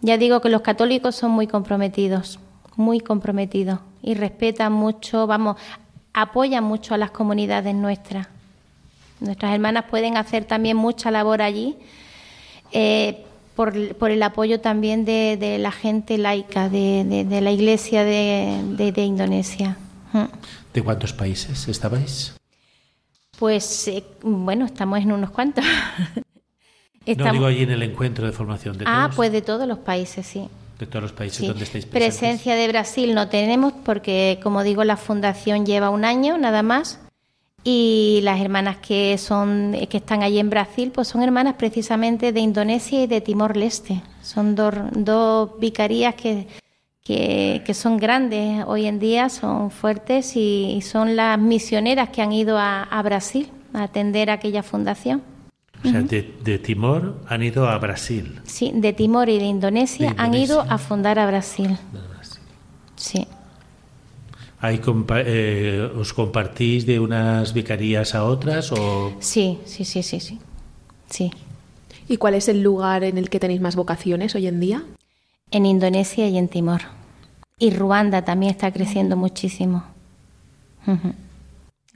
Ya 0.00 0.16
digo 0.16 0.40
que 0.40 0.48
los 0.48 0.62
católicos 0.62 1.16
son 1.16 1.32
muy 1.32 1.46
comprometidos, 1.46 2.38
muy 2.80 3.00
comprometidos 3.00 3.80
y 4.02 4.14
respetan 4.14 4.72
mucho, 4.72 5.26
vamos, 5.26 5.56
apoyan 6.12 6.64
mucho 6.64 6.94
a 6.94 6.98
las 6.98 7.10
comunidades 7.10 7.74
nuestras. 7.74 8.26
Nuestras 9.20 9.52
hermanas 9.52 9.84
pueden 9.90 10.16
hacer 10.16 10.44
también 10.44 10.76
mucha 10.76 11.10
labor 11.10 11.42
allí 11.42 11.76
eh, 12.72 13.24
por, 13.54 13.76
el 13.76 14.22
apoyo 14.22 14.60
también 14.60 15.04
de, 15.04 15.58
la 15.60 15.70
gente 15.70 16.16
laica, 16.16 16.70
de, 16.70 17.26
la 17.42 17.50
Iglesia 17.50 18.04
de, 18.04 19.04
Indonesia. 19.04 19.76
Mm. 20.12 20.24
¿De 20.72 20.82
cuántos 20.82 21.12
países 21.12 21.68
estabais? 21.68 22.34
Pues 23.38 23.88
eh, 23.88 24.04
bueno, 24.22 24.64
estamos 24.64 24.98
en 25.00 25.12
unos 25.12 25.30
cuantos. 25.30 25.64
No 27.16 27.32
digo 27.32 27.46
allí 27.46 27.62
en 27.62 27.70
el 27.70 27.82
encuentro 27.82 28.26
de 28.26 28.32
formación 28.32 28.76
de 28.76 28.84
Ah, 28.86 29.10
pues 29.16 29.32
de 29.32 29.40
todos 29.42 29.66
los 29.66 29.78
países, 29.78 30.26
sí. 30.26 30.48
De 30.80 30.86
todos 30.86 31.02
los 31.02 31.12
países 31.12 31.46
donde 31.46 31.64
estáis 31.64 31.84
presentes. 31.84 32.18
Presencia 32.18 32.54
de 32.56 32.66
Brasil 32.66 33.14
no 33.14 33.28
tenemos 33.28 33.74
porque, 33.84 34.40
como 34.42 34.62
digo, 34.62 34.82
la 34.82 34.96
fundación 34.96 35.66
lleva 35.66 35.90
un 35.90 36.06
año 36.06 36.38
nada 36.38 36.62
más 36.62 37.00
y 37.64 38.20
las 38.22 38.40
hermanas 38.40 38.78
que 38.78 39.18
son 39.18 39.76
que 39.90 39.98
están 39.98 40.22
allí 40.22 40.38
en 40.38 40.48
Brasil 40.48 40.90
pues 40.94 41.08
son 41.08 41.22
hermanas 41.22 41.56
precisamente 41.58 42.32
de 42.32 42.40
Indonesia 42.40 43.02
y 43.02 43.06
de 43.06 43.20
Timor 43.20 43.56
Leste 43.56 44.02
son 44.22 44.54
dos, 44.54 44.74
dos 44.92 45.58
vicarías 45.58 46.14
que, 46.14 46.46
que, 47.04 47.74
son 47.74 47.98
grandes 47.98 48.64
hoy 48.66 48.86
en 48.86 48.98
día 48.98 49.28
son 49.28 49.70
fuertes 49.70 50.36
y, 50.36 50.80
son 50.82 51.16
las 51.16 51.38
misioneras 51.38 52.08
que 52.08 52.22
han 52.22 52.32
ido 52.32 52.56
a, 52.56 52.84
a 52.84 53.02
Brasil 53.02 53.50
a 53.74 53.82
atender 53.82 54.30
aquella 54.30 54.62
fundación 54.62 55.22
o 55.82 55.88
sea, 55.88 56.02
de, 56.02 56.58
Timor 56.58 57.16
han 57.26 57.42
ido 57.42 57.68
a 57.68 57.78
Brasil. 57.78 58.40
Sí, 58.44 58.72
de 58.74 58.92
Timor 58.92 59.28
y 59.28 59.38
de 59.38 59.46
Indonesia, 59.46 60.14
han 60.18 60.34
ido 60.34 60.60
a 60.60 60.78
fundar 60.78 61.18
a 61.18 61.26
Brasil. 61.26 61.78
Sí. 62.96 63.26
¿Hay 64.60 64.80
eh, 65.24 65.90
¿Os 65.96 66.12
compartís 66.12 66.84
de 66.84 67.00
unas 67.00 67.54
vicarías 67.54 68.14
a 68.14 68.24
otras? 68.24 68.72
O... 68.72 69.14
Sí, 69.20 69.58
sí, 69.64 69.86
sí, 69.86 70.02
sí, 70.02 70.20
sí. 70.20 70.38
sí. 71.08 71.30
¿Y 72.08 72.18
cuál 72.18 72.34
es 72.34 72.48
el 72.48 72.62
lugar 72.62 73.04
en 73.04 73.16
el 73.16 73.30
que 73.30 73.40
tenéis 73.40 73.62
más 73.62 73.74
vocaciones 73.74 74.34
hoy 74.34 74.48
en 74.48 74.60
día? 74.60 74.82
En 75.50 75.64
Indonesia 75.64 76.28
y 76.28 76.36
en 76.36 76.48
Timor. 76.48 76.82
Y 77.58 77.70
Ruanda 77.70 78.22
también 78.22 78.52
está 78.52 78.70
creciendo 78.70 79.16
muchísimo. 79.16 79.84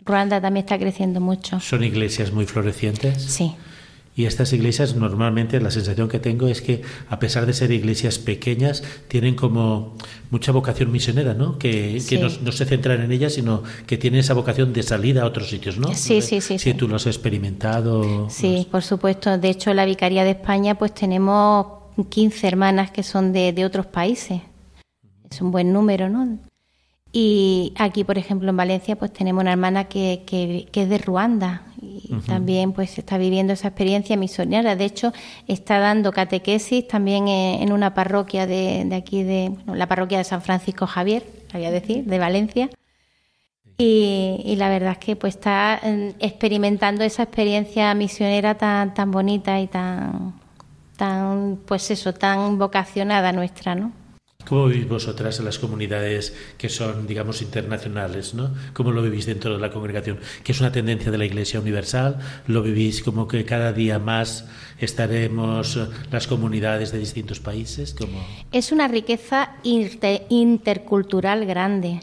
Ruanda 0.04 0.40
también 0.40 0.64
está 0.64 0.78
creciendo 0.78 1.20
mucho. 1.20 1.60
¿Son 1.60 1.82
iglesias 1.84 2.32
muy 2.32 2.46
florecientes? 2.46 3.22
Sí. 3.22 3.54
Y 4.16 4.26
estas 4.26 4.52
iglesias 4.52 4.94
normalmente 4.94 5.60
la 5.60 5.72
sensación 5.72 6.08
que 6.08 6.20
tengo 6.20 6.46
es 6.46 6.62
que 6.62 6.82
a 7.08 7.18
pesar 7.18 7.46
de 7.46 7.52
ser 7.52 7.72
iglesias 7.72 8.18
pequeñas 8.18 8.84
tienen 9.08 9.34
como 9.34 9.96
mucha 10.30 10.52
vocación 10.52 10.92
misionera, 10.92 11.34
¿no? 11.34 11.58
Que, 11.58 12.00
no, 12.20 12.52
se 12.52 12.64
centran 12.64 13.00
en 13.02 13.10
ellas, 13.10 13.34
sino 13.34 13.64
que 13.86 13.98
tienen 13.98 14.20
esa 14.20 14.34
vocación 14.34 14.72
de 14.72 14.84
salida 14.84 15.22
a 15.22 15.26
otros 15.26 15.48
sitios, 15.48 15.78
¿no? 15.78 15.92
Sí, 15.94 16.22
sí, 16.22 16.40
sí. 16.40 16.58
Si 16.58 16.74
tú 16.74 16.86
lo 16.86 16.96
has 16.96 17.06
experimentado. 17.06 18.30
Sí, 18.30 18.68
por 18.70 18.82
supuesto. 18.82 19.36
De 19.36 19.50
hecho, 19.50 19.70
en 19.70 19.76
la 19.76 19.84
Vicaría 19.84 20.22
de 20.22 20.30
España 20.30 20.76
pues 20.76 20.94
tenemos 20.94 21.66
15 22.08 22.46
hermanas 22.46 22.92
que 22.92 23.02
son 23.02 23.32
de, 23.32 23.52
de 23.52 23.64
otros 23.64 23.86
países. 23.86 24.40
Es 25.28 25.40
un 25.40 25.50
buen 25.50 25.72
número, 25.72 26.08
¿no? 26.08 26.38
Y 27.16 27.72
aquí, 27.76 28.02
por 28.02 28.18
ejemplo, 28.18 28.50
en 28.50 28.56
Valencia, 28.56 28.96
pues 28.96 29.12
tenemos 29.12 29.42
una 29.42 29.52
hermana 29.52 29.84
que, 29.84 30.24
que, 30.26 30.66
es 30.72 30.88
de 30.88 30.98
Ruanda 30.98 31.62
y 31.80 32.12
también 32.26 32.72
pues 32.72 32.98
está 32.98 33.18
viviendo 33.18 33.52
esa 33.52 33.68
experiencia 33.68 34.16
misionera. 34.16 34.74
De 34.74 34.84
hecho, 34.84 35.12
está 35.46 35.78
dando 35.78 36.10
catequesis 36.10 36.88
también 36.88 37.28
en, 37.28 37.70
una 37.70 37.94
parroquia 37.94 38.48
de, 38.48 38.84
de 38.84 38.96
aquí, 38.96 39.22
de 39.22 39.52
la 39.64 39.86
parroquia 39.86 40.18
de 40.18 40.24
San 40.24 40.42
Francisco 40.42 40.88
Javier, 40.88 41.24
voy 41.52 41.64
a 41.64 41.70
decir, 41.70 42.04
de 42.04 42.18
Valencia. 42.18 42.70
Y, 43.78 44.42
y, 44.44 44.56
la 44.56 44.68
verdad 44.68 44.92
es 44.92 44.98
que 44.98 45.14
pues 45.14 45.36
está 45.36 45.80
mm, 45.84 46.16
experimentando 46.18 47.04
esa 47.04 47.22
experiencia 47.22 47.94
misionera 47.94 48.56
tan, 48.56 48.92
tan 48.92 49.12
bonita 49.12 49.60
y 49.60 49.68
tan, 49.68 50.34
tan, 50.96 51.60
pues 51.64 51.92
eso, 51.92 52.12
tan 52.12 52.58
vocacionada 52.58 53.30
nuestra, 53.30 53.76
¿no? 53.76 53.92
¿Cómo 54.48 54.66
vivís 54.66 54.88
vosotras 54.88 55.38
en 55.38 55.46
las 55.46 55.58
comunidades 55.58 56.34
que 56.58 56.68
son, 56.68 57.06
digamos, 57.06 57.42
internacionales? 57.42 58.34
¿no? 58.34 58.54
¿Cómo 58.72 58.92
lo 58.92 59.02
vivís 59.02 59.26
dentro 59.26 59.54
de 59.54 59.58
la 59.58 59.70
congregación? 59.70 60.18
¿Que 60.42 60.52
es 60.52 60.60
una 60.60 60.72
tendencia 60.72 61.10
de 61.10 61.18
la 61.18 61.24
Iglesia 61.24 61.60
Universal? 61.60 62.18
¿Lo 62.46 62.62
vivís 62.62 63.02
como 63.02 63.26
que 63.26 63.44
cada 63.44 63.72
día 63.72 63.98
más 63.98 64.46
estaremos 64.78 65.78
las 66.10 66.26
comunidades 66.26 66.92
de 66.92 66.98
distintos 66.98 67.40
países? 67.40 67.94
como 67.94 68.24
Es 68.52 68.72
una 68.72 68.88
riqueza 68.88 69.56
intercultural 69.62 71.46
grande. 71.46 72.00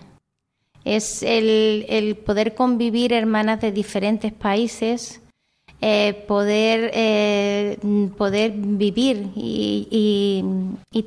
Es 0.84 1.22
el, 1.22 1.86
el 1.90 2.16
poder 2.16 2.56
convivir 2.56 3.14
hermanas 3.14 3.62
de 3.62 3.72
diferentes 3.72 4.34
países 4.34 5.21
eh, 5.84 6.26
poder, 6.28 6.92
eh, 6.94 7.80
poder 8.16 8.52
vivir 8.56 9.32
y, 9.36 10.46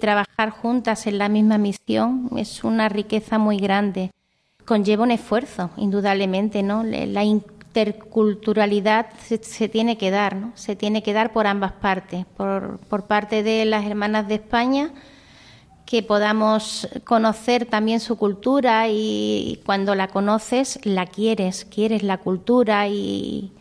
trabajar 0.00 0.50
juntas 0.50 1.06
en 1.06 1.18
la 1.18 1.28
misma 1.28 1.56
misión 1.56 2.28
es 2.36 2.64
una 2.64 2.88
riqueza 2.88 3.38
muy 3.38 3.58
grande. 3.58 4.10
Conlleva 4.64 5.04
un 5.04 5.12
esfuerzo, 5.12 5.70
indudablemente, 5.76 6.62
¿no? 6.64 6.82
La 6.82 7.22
interculturalidad 7.22 9.06
se, 9.22 9.68
tiene 9.68 9.96
que 9.96 10.10
dar, 10.10 10.34
¿no? 10.34 10.52
Se 10.56 10.74
tiene 10.74 11.02
que 11.04 11.12
dar 11.12 11.32
por 11.32 11.46
ambas 11.46 11.72
partes, 11.72 12.26
por, 12.36 12.78
por 12.88 13.06
parte 13.06 13.44
de 13.44 13.64
las 13.64 13.86
hermanas 13.86 14.26
de 14.26 14.34
España, 14.34 14.90
que 15.86 16.02
podamos 16.02 16.88
conocer 17.04 17.64
también 17.66 18.00
su 18.00 18.16
cultura 18.16 18.88
y 18.88 19.60
cuando 19.64 19.94
la 19.94 20.08
conoces 20.08 20.80
la 20.84 21.06
quieres, 21.06 21.64
quieres 21.64 22.02
la 22.02 22.18
cultura 22.18 22.88
y, 22.88 23.52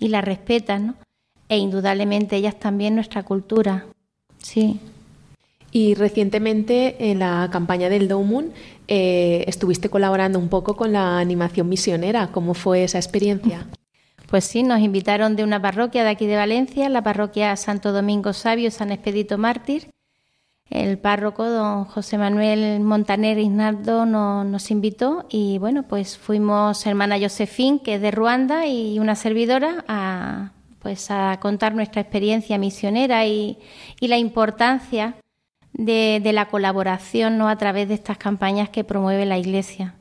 y 0.00 0.08
la 0.08 0.22
respetan, 0.22 0.86
¿no? 0.88 0.94
E 1.48 1.58
indudablemente 1.58 2.36
ellas 2.36 2.58
también 2.58 2.94
nuestra 2.96 3.22
cultura, 3.22 3.86
sí. 4.38 4.80
Y 5.72 5.94
recientemente 5.94 7.10
en 7.10 7.20
la 7.20 7.48
campaña 7.52 7.88
del 7.88 8.08
Doumun 8.08 8.52
eh, 8.88 9.44
estuviste 9.46 9.88
colaborando 9.88 10.38
un 10.38 10.48
poco 10.48 10.74
con 10.74 10.92
la 10.92 11.20
animación 11.20 11.68
misionera. 11.68 12.32
¿Cómo 12.32 12.54
fue 12.54 12.82
esa 12.84 12.98
experiencia? 12.98 13.66
Pues 14.30 14.44
sí, 14.44 14.62
nos 14.62 14.78
invitaron 14.78 15.34
de 15.34 15.42
una 15.42 15.60
parroquia 15.60 16.04
de 16.04 16.10
aquí 16.10 16.24
de 16.24 16.36
Valencia, 16.36 16.88
la 16.88 17.02
parroquia 17.02 17.56
Santo 17.56 17.90
Domingo 17.90 18.32
Sabio, 18.32 18.70
San 18.70 18.92
Expedito 18.92 19.38
Mártir. 19.38 19.90
El 20.70 20.98
párroco, 20.98 21.50
don 21.50 21.84
José 21.84 22.16
Manuel 22.16 22.78
Montaner 22.78 23.38
Ignardo, 23.38 24.06
nos 24.06 24.70
invitó 24.70 25.26
y 25.28 25.58
bueno, 25.58 25.82
pues 25.82 26.16
fuimos 26.16 26.86
hermana 26.86 27.18
Josefín, 27.20 27.80
que 27.80 27.96
es 27.96 28.00
de 28.00 28.12
Ruanda, 28.12 28.66
y 28.66 29.00
una 29.00 29.16
servidora 29.16 29.84
a, 29.88 30.52
pues 30.78 31.10
a 31.10 31.38
contar 31.40 31.74
nuestra 31.74 32.00
experiencia 32.00 32.56
misionera 32.56 33.26
y, 33.26 33.58
la 34.00 34.16
importancia 34.16 35.16
de, 35.72 36.22
la 36.32 36.46
colaboración 36.46 37.36
¿no? 37.36 37.48
a 37.48 37.56
través 37.56 37.88
de 37.88 37.94
estas 37.94 38.18
campañas 38.18 38.68
que 38.70 38.84
promueve 38.84 39.26
la 39.26 39.38
Iglesia. 39.38 39.96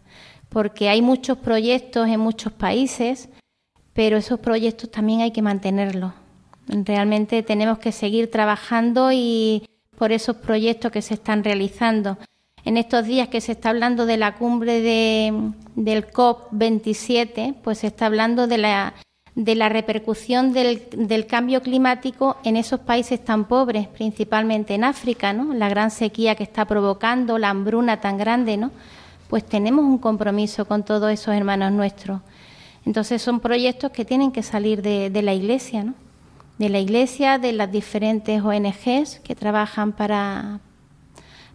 Porque 0.49 0.87
hay 0.87 1.01
muchos 1.01 1.39
proyectos 1.39 2.07
en 2.07 2.19
muchos 2.19 2.53
países, 2.53 3.29
pero 3.93 4.17
esos 4.17 4.39
proyectos 4.39 4.91
también 4.91 5.21
hay 5.21 5.31
que 5.31 5.41
mantenerlos. 5.41 6.13
Realmente 6.67 7.41
tenemos 7.41 7.79
que 7.79 7.91
seguir 7.91 8.29
trabajando 8.29 9.11
y 9.11 9.63
por 9.99 10.13
esos 10.13 10.37
proyectos 10.37 10.91
que 10.91 11.03
se 11.03 11.15
están 11.15 11.43
realizando. 11.43 12.17
En 12.63 12.77
estos 12.77 13.05
días 13.05 13.27
que 13.27 13.41
se 13.41 13.51
está 13.51 13.69
hablando 13.69 14.05
de 14.05 14.17
la 14.17 14.35
cumbre 14.35 14.81
de, 14.81 15.51
del 15.75 16.07
COP27, 16.09 17.55
pues 17.61 17.79
se 17.79 17.87
está 17.87 18.05
hablando 18.05 18.47
de 18.47 18.57
la, 18.57 18.93
de 19.35 19.55
la 19.55 19.67
repercusión 19.67 20.53
del, 20.53 20.83
del, 20.91 21.27
cambio 21.27 21.61
climático 21.61 22.37
en 22.43 22.55
esos 22.55 22.79
países 22.79 23.23
tan 23.23 23.45
pobres, 23.45 23.87
principalmente 23.87 24.73
en 24.73 24.85
África, 24.85 25.33
¿no? 25.33 25.53
La 25.53 25.69
gran 25.69 25.91
sequía 25.91 26.35
que 26.35 26.43
está 26.43 26.65
provocando, 26.65 27.37
la 27.37 27.49
hambruna 27.49 27.99
tan 27.99 28.17
grande, 28.17 28.57
¿no? 28.57 28.71
Pues 29.29 29.45
tenemos 29.45 29.83
un 29.85 29.97
compromiso 29.97 30.65
con 30.65 30.83
todos 30.83 31.11
esos 31.11 31.35
hermanos 31.35 31.71
nuestros. 31.73 32.21
Entonces 32.85 33.21
son 33.21 33.41
proyectos 33.41 33.91
que 33.91 34.05
tienen 34.05 34.31
que 34.31 34.43
salir 34.43 34.81
de, 34.81 35.09
de 35.09 35.21
la 35.21 35.33
Iglesia, 35.33 35.83
¿no? 35.83 35.93
De 36.59 36.69
la 36.69 36.79
Iglesia, 36.79 37.39
de 37.39 37.53
las 37.53 37.71
diferentes 37.71 38.43
ONGs 38.43 39.21
que 39.23 39.33
trabajan 39.33 39.93
para, 39.93 40.59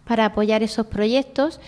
para 0.04 0.24
apoyar 0.24 0.62
esos 0.62 0.86
proyectos. 0.86 1.60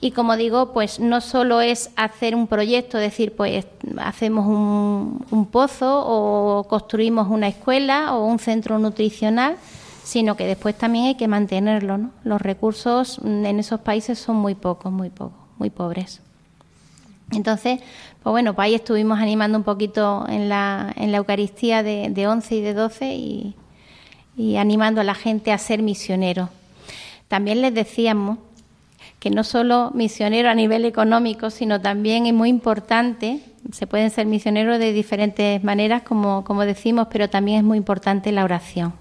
Y 0.00 0.10
como 0.10 0.36
digo, 0.36 0.72
pues 0.72 1.00
no 1.00 1.20
solo 1.20 1.60
es 1.60 1.90
hacer 1.96 2.34
un 2.34 2.46
proyecto, 2.46 2.98
decir, 2.98 3.34
pues 3.34 3.64
hacemos 3.98 4.46
un, 4.46 5.48
pozo 5.50 6.04
o 6.04 6.64
construimos 6.64 7.28
una 7.28 7.48
escuela 7.48 8.14
o 8.14 8.26
un 8.26 8.38
centro 8.38 8.78
nutricional, 8.78 9.56
sino 10.02 10.36
que 10.36 10.46
después 10.46 10.76
también 10.76 11.06
hay 11.06 11.14
que 11.14 11.28
mantenerlo. 11.28 11.98
¿no? 11.98 12.10
Los 12.24 12.42
recursos 12.42 13.20
en 13.24 13.58
esos 13.58 13.80
países 13.80 14.18
son 14.18 14.36
muy 14.36 14.54
pocos, 14.54 14.92
muy 14.92 15.08
pocos, 15.08 15.38
muy 15.56 15.70
pobres. 15.70 16.20
Entonces, 17.30 17.80
pues 18.22 18.30
bueno, 18.30 18.54
pues 18.54 18.66
ahí 18.66 18.74
estuvimos 18.74 19.18
animando 19.18 19.56
un 19.56 19.64
poquito 19.64 20.26
en 20.28 20.48
la, 20.48 20.92
en 20.96 21.12
la 21.12 21.18
Eucaristía 21.18 21.82
de, 21.82 22.08
de 22.10 22.26
11 22.26 22.54
y 22.54 22.60
de 22.60 22.74
12 22.74 23.14
y, 23.14 23.54
y 24.36 24.56
animando 24.56 25.00
a 25.00 25.04
la 25.04 25.14
gente 25.14 25.52
a 25.52 25.58
ser 25.58 25.82
misioneros. 25.82 26.48
También 27.28 27.62
les 27.62 27.72
decíamos 27.72 28.38
que 29.18 29.30
no 29.30 29.44
solo 29.44 29.92
misionero 29.94 30.50
a 30.50 30.54
nivel 30.54 30.84
económico, 30.84 31.50
sino 31.50 31.80
también 31.80 32.26
es 32.26 32.34
muy 32.34 32.48
importante, 32.48 33.40
se 33.70 33.86
pueden 33.86 34.10
ser 34.10 34.26
misioneros 34.26 34.78
de 34.78 34.92
diferentes 34.92 35.62
maneras, 35.62 36.02
como, 36.02 36.44
como 36.44 36.64
decimos, 36.64 37.06
pero 37.10 37.30
también 37.30 37.58
es 37.58 37.64
muy 37.64 37.78
importante 37.78 38.32
la 38.32 38.44
oración. 38.44 38.94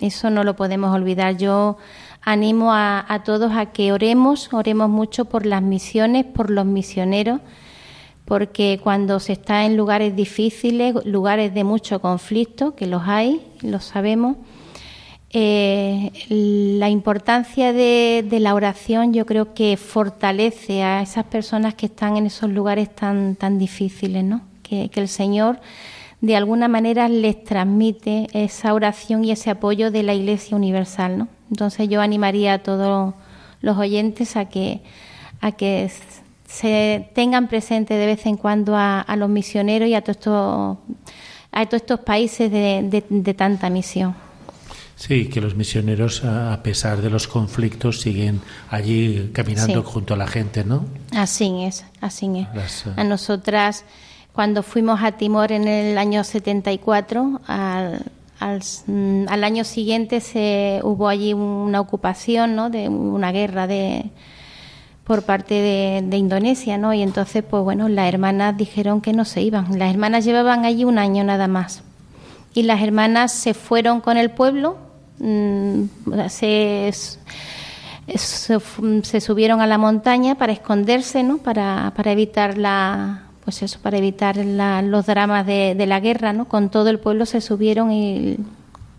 Eso 0.00 0.30
no 0.30 0.44
lo 0.44 0.54
podemos 0.54 0.94
olvidar. 0.94 1.36
Yo 1.36 1.76
animo 2.22 2.72
a, 2.72 3.22
todos 3.24 3.52
a 3.52 3.66
que 3.66 3.92
oremos, 3.92 4.52
oremos 4.52 4.88
mucho 4.88 5.24
por 5.26 5.46
las 5.46 5.62
misiones, 5.62 6.24
por 6.24 6.50
los 6.50 6.66
misioneros, 6.66 7.40
porque 8.24 8.78
cuando 8.82 9.20
se 9.20 9.32
está 9.32 9.64
en 9.64 9.76
lugares 9.76 10.14
difíciles, 10.14 10.94
lugares 11.04 11.54
de 11.54 11.64
mucho 11.64 12.00
conflicto, 12.00 12.74
que 12.74 12.86
los 12.86 13.02
hay, 13.06 13.40
lo 13.62 13.80
sabemos, 13.80 14.36
eh, 15.30 16.10
la 16.28 16.88
importancia 16.88 17.72
de, 17.72 18.26
la 18.30 18.54
oración 18.54 19.12
yo 19.12 19.26
creo 19.26 19.54
que 19.54 19.76
fortalece 19.76 20.82
a 20.82 21.02
esas 21.02 21.24
personas 21.24 21.74
que 21.74 21.86
están 21.86 22.16
en 22.16 22.26
esos 22.26 22.50
lugares 22.50 22.94
tan, 22.94 23.36
tan 23.36 23.58
difíciles, 23.58 24.24
¿no? 24.24 24.42
que 24.62 24.90
el 24.96 25.08
Señor 25.08 25.60
de 26.20 26.36
alguna 26.36 26.68
manera 26.68 27.08
les 27.08 27.44
transmite 27.44 28.26
esa 28.32 28.74
oración 28.74 29.24
y 29.24 29.30
ese 29.30 29.50
apoyo 29.50 29.90
de 29.90 30.02
la 30.02 30.14
Iglesia 30.14 30.56
Universal. 30.56 31.18
¿no? 31.18 31.28
Entonces 31.50 31.88
yo 31.88 32.00
animaría 32.00 32.54
a 32.54 32.58
todos 32.58 33.14
los 33.60 33.76
oyentes 33.76 34.36
a 34.36 34.46
que, 34.46 34.80
a 35.40 35.52
que 35.52 35.90
se 36.48 37.08
tengan 37.14 37.48
presente 37.48 37.94
de 37.94 38.06
vez 38.06 38.26
en 38.26 38.36
cuando 38.36 38.74
a, 38.76 39.04
los 39.16 39.28
misioneros 39.28 39.88
y 39.88 39.94
a 39.94 40.02
todos 40.02 40.16
estos, 40.16 40.78
a 41.52 41.66
todos 41.66 41.82
estos 41.82 42.00
países 42.00 42.50
de, 42.50 43.34
tanta 43.36 43.70
misión. 43.70 44.14
Sí, 44.96 45.26
que 45.28 45.40
los 45.40 45.54
misioneros, 45.54 46.24
a 46.24 46.60
pesar 46.64 47.00
de 47.00 47.10
los 47.10 47.28
conflictos, 47.28 48.00
siguen 48.00 48.40
allí 48.68 49.30
caminando 49.32 49.84
junto 49.84 50.14
a 50.14 50.16
la 50.16 50.26
gente, 50.26 50.64
¿no? 50.64 50.86
Así 51.12 51.62
es, 51.62 51.84
así 52.00 52.28
es. 52.56 52.84
a 52.96 53.04
nosotras 53.04 53.84
cuando 54.38 54.62
fuimos 54.62 55.02
a 55.02 55.10
Timor 55.10 55.50
en 55.50 55.66
el 55.66 55.98
año 55.98 56.22
74, 56.22 57.40
al, 57.48 58.04
mm, 58.86 59.24
al, 59.28 59.42
año 59.42 59.64
siguiente 59.64 60.20
se 60.20 60.78
hubo 60.84 61.08
allí 61.08 61.32
una 61.34 61.80
ocupación, 61.80 62.54
¿no? 62.54 62.70
de 62.70 62.88
una 62.88 63.32
guerra 63.32 63.66
de 63.66 64.12
por 65.02 65.24
parte 65.24 65.54
de, 65.54 66.16
Indonesia, 66.16 66.78
¿no? 66.78 66.94
Y 66.94 67.02
entonces, 67.02 67.42
pues 67.42 67.64
bueno, 67.64 67.88
las 67.88 68.06
hermanas 68.06 68.56
dijeron 68.56 69.00
que 69.00 69.12
no 69.12 69.24
se 69.24 69.42
iban. 69.42 69.76
Las 69.76 69.90
hermanas 69.90 70.24
llevaban 70.24 70.64
allí 70.64 70.84
un 70.84 70.98
año 70.98 71.24
nada 71.24 71.48
más. 71.48 71.82
Y 72.54 72.62
las 72.62 72.80
hermanas 72.80 73.32
se 73.32 73.54
fueron 73.54 74.00
con 74.00 74.16
el 74.18 74.30
pueblo, 74.30 74.78
mm, 75.18 75.82
se, 76.28 76.92
se, 78.14 79.20
subieron 79.20 79.60
a 79.60 79.66
la 79.66 79.78
montaña 79.78 80.36
para 80.36 80.52
esconderse, 80.52 81.24
¿no? 81.24 81.38
Para 81.38 81.92
evitar 82.12 82.56
la, 82.56 83.27
pues 83.48 83.62
eso, 83.62 83.78
para 83.80 83.96
evitar 83.96 84.36
los 84.36 85.06
dramas 85.06 85.46
de, 85.46 85.86
la 85.86 86.00
guerra, 86.00 86.34
¿no? 86.34 86.48
Con 86.48 86.68
todo 86.68 86.90
el 86.90 86.98
pueblo 86.98 87.24
se 87.24 87.40
subieron 87.40 87.90
y, 87.90 88.36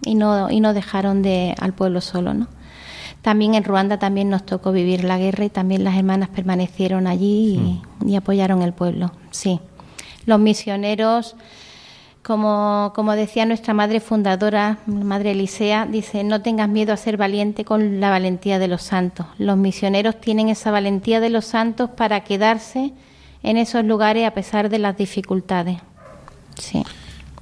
no, 0.07 0.49
y 0.49 0.59
no 0.59 0.73
dejaron 0.73 1.21
de, 1.21 1.53
al 1.59 1.73
pueblo 1.73 2.01
solo, 2.01 2.33
¿no? 2.33 2.47
También 3.21 3.53
en 3.53 3.63
Ruanda 3.63 3.99
también 3.99 4.31
nos 4.31 4.47
tocó 4.47 4.71
vivir 4.71 5.03
la 5.03 5.19
guerra 5.19 5.45
y 5.45 5.49
también 5.51 5.83
las 5.83 5.95
hermanas 5.95 6.29
permanecieron 6.29 7.05
allí 7.05 7.79
y, 8.03 8.15
apoyaron 8.15 8.63
el 8.63 8.73
pueblo, 8.73 9.11
sí. 9.29 9.59
Los 10.25 10.39
misioneros, 10.39 11.35
como, 12.23 12.91
como 12.95 13.13
decía 13.13 13.45
nuestra 13.45 13.75
madre 13.75 13.99
fundadora, 13.99 14.79
madre 14.87 15.33
Elisea, 15.33 15.85
dice, 15.85 16.23
no 16.23 16.41
tengas 16.41 16.69
miedo 16.69 16.91
a 16.91 16.97
ser 16.97 17.17
valiente 17.17 17.65
con 17.65 17.99
la 17.99 18.09
valentía 18.09 18.57
de 18.57 18.67
los 18.67 18.81
santos. 18.81 19.27
Los 19.37 19.57
misioneros 19.57 20.19
tienen 20.19 20.49
esa 20.49 20.71
valentía 20.71 21.19
de 21.19 21.29
los 21.29 21.45
santos 21.45 21.91
para 21.91 22.21
quedarse 22.21 22.93
en 23.43 23.57
esos 23.57 23.85
lugares 23.85 24.27
a 24.27 24.33
pesar 24.33 24.69
de 24.69 24.79
las 24.79 24.97
dificultades. 24.97 25.77
Sí. 26.57 26.83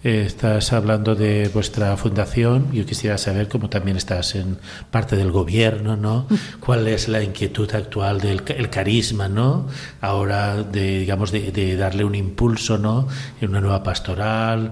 Eh, 0.03 0.23
estás 0.25 0.73
hablando 0.73 1.15
de 1.15 1.49
vuestra 1.53 1.97
fundación. 1.97 2.71
Yo 2.71 2.85
quisiera 2.85 3.17
saber 3.17 3.47
cómo 3.47 3.69
también 3.69 3.97
estás 3.97 4.35
en 4.35 4.57
parte 4.91 5.15
del 5.15 5.31
gobierno, 5.31 5.97
¿no? 5.97 6.27
¿Cuál 6.59 6.87
es 6.87 7.07
la 7.07 7.23
inquietud 7.23 7.69
actual 7.73 8.21
del 8.21 8.43
el 8.47 8.69
carisma, 8.69 9.27
¿no? 9.27 9.67
Ahora 9.99 10.63
de, 10.63 10.99
digamos, 10.99 11.31
de, 11.31 11.75
darle 11.75 12.05
un 12.05 12.15
impulso, 12.15 12.77
¿no? 12.77 13.07
En 13.41 13.49
una 13.49 13.59
nueva 13.59 13.83
pastoral, 13.83 14.71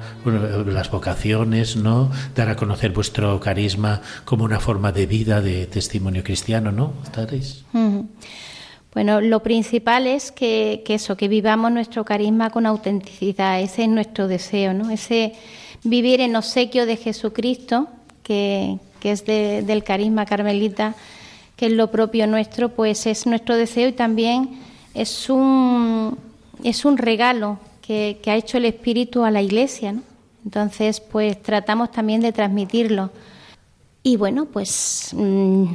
las 0.68 0.92
vocaciones, 0.92 1.76
¿no? 1.76 2.12
Dar 2.36 2.50
a 2.50 2.56
conocer 2.56 2.92
vuestro 2.92 3.40
carisma 3.40 4.02
como 4.26 4.44
una 4.44 4.60
forma 4.60 4.92
de 4.92 5.08
vida, 5.08 5.42
de 5.42 5.66
testimonio 5.66 6.24
cristiano, 6.24 6.72
¿no? 6.72 6.94
¿Estaréis? 7.04 7.66
Bueno, 8.96 9.20
lo 9.20 9.44
principal 9.44 10.08
es 10.08 10.32
que, 10.32 10.82
eso, 10.88 11.18
que 11.18 11.28
vivamos 11.28 11.70
nuestro 11.70 12.06
carisma 12.06 12.50
con 12.50 12.66
autenticidad, 12.66 13.60
ese 13.60 13.84
es 13.84 13.90
nuestro 13.90 14.30
deseo, 14.30 14.74
¿no? 14.74 14.90
Ese 14.90 15.34
vivir 15.84 16.22
en 16.22 16.34
obsequio 16.38 16.86
de 16.86 16.96
Jesucristo, 16.96 17.90
que, 18.24 18.80
es 19.04 19.26
del 19.26 19.84
carisma 19.84 20.26
carmelita, 20.26 20.96
que 21.58 21.66
es 21.66 21.74
lo 21.74 21.92
propio 21.92 22.26
nuestro, 22.26 22.70
pues 22.70 23.06
es 23.06 23.28
nuestro 23.28 23.58
deseo 23.58 23.90
y 23.90 23.92
también 23.92 24.62
es 24.94 25.30
un, 25.30 26.18
es 26.64 26.86
un 26.86 26.98
regalo 26.98 27.60
que, 27.82 28.18
ha 28.28 28.36
hecho 28.36 28.58
el 28.58 28.66
Espíritu 28.66 29.26
a 29.26 29.30
la 29.30 29.42
Iglesia, 29.42 29.92
¿no? 29.92 30.04
Entonces, 30.46 31.02
pues 31.02 31.44
tratamos 31.44 31.92
también 31.92 32.22
de 32.22 32.32
transmitirlo. 32.32 33.12
Y 34.04 34.16
bueno, 34.16 34.46
pues... 34.46 35.10
Mm, 35.12 35.66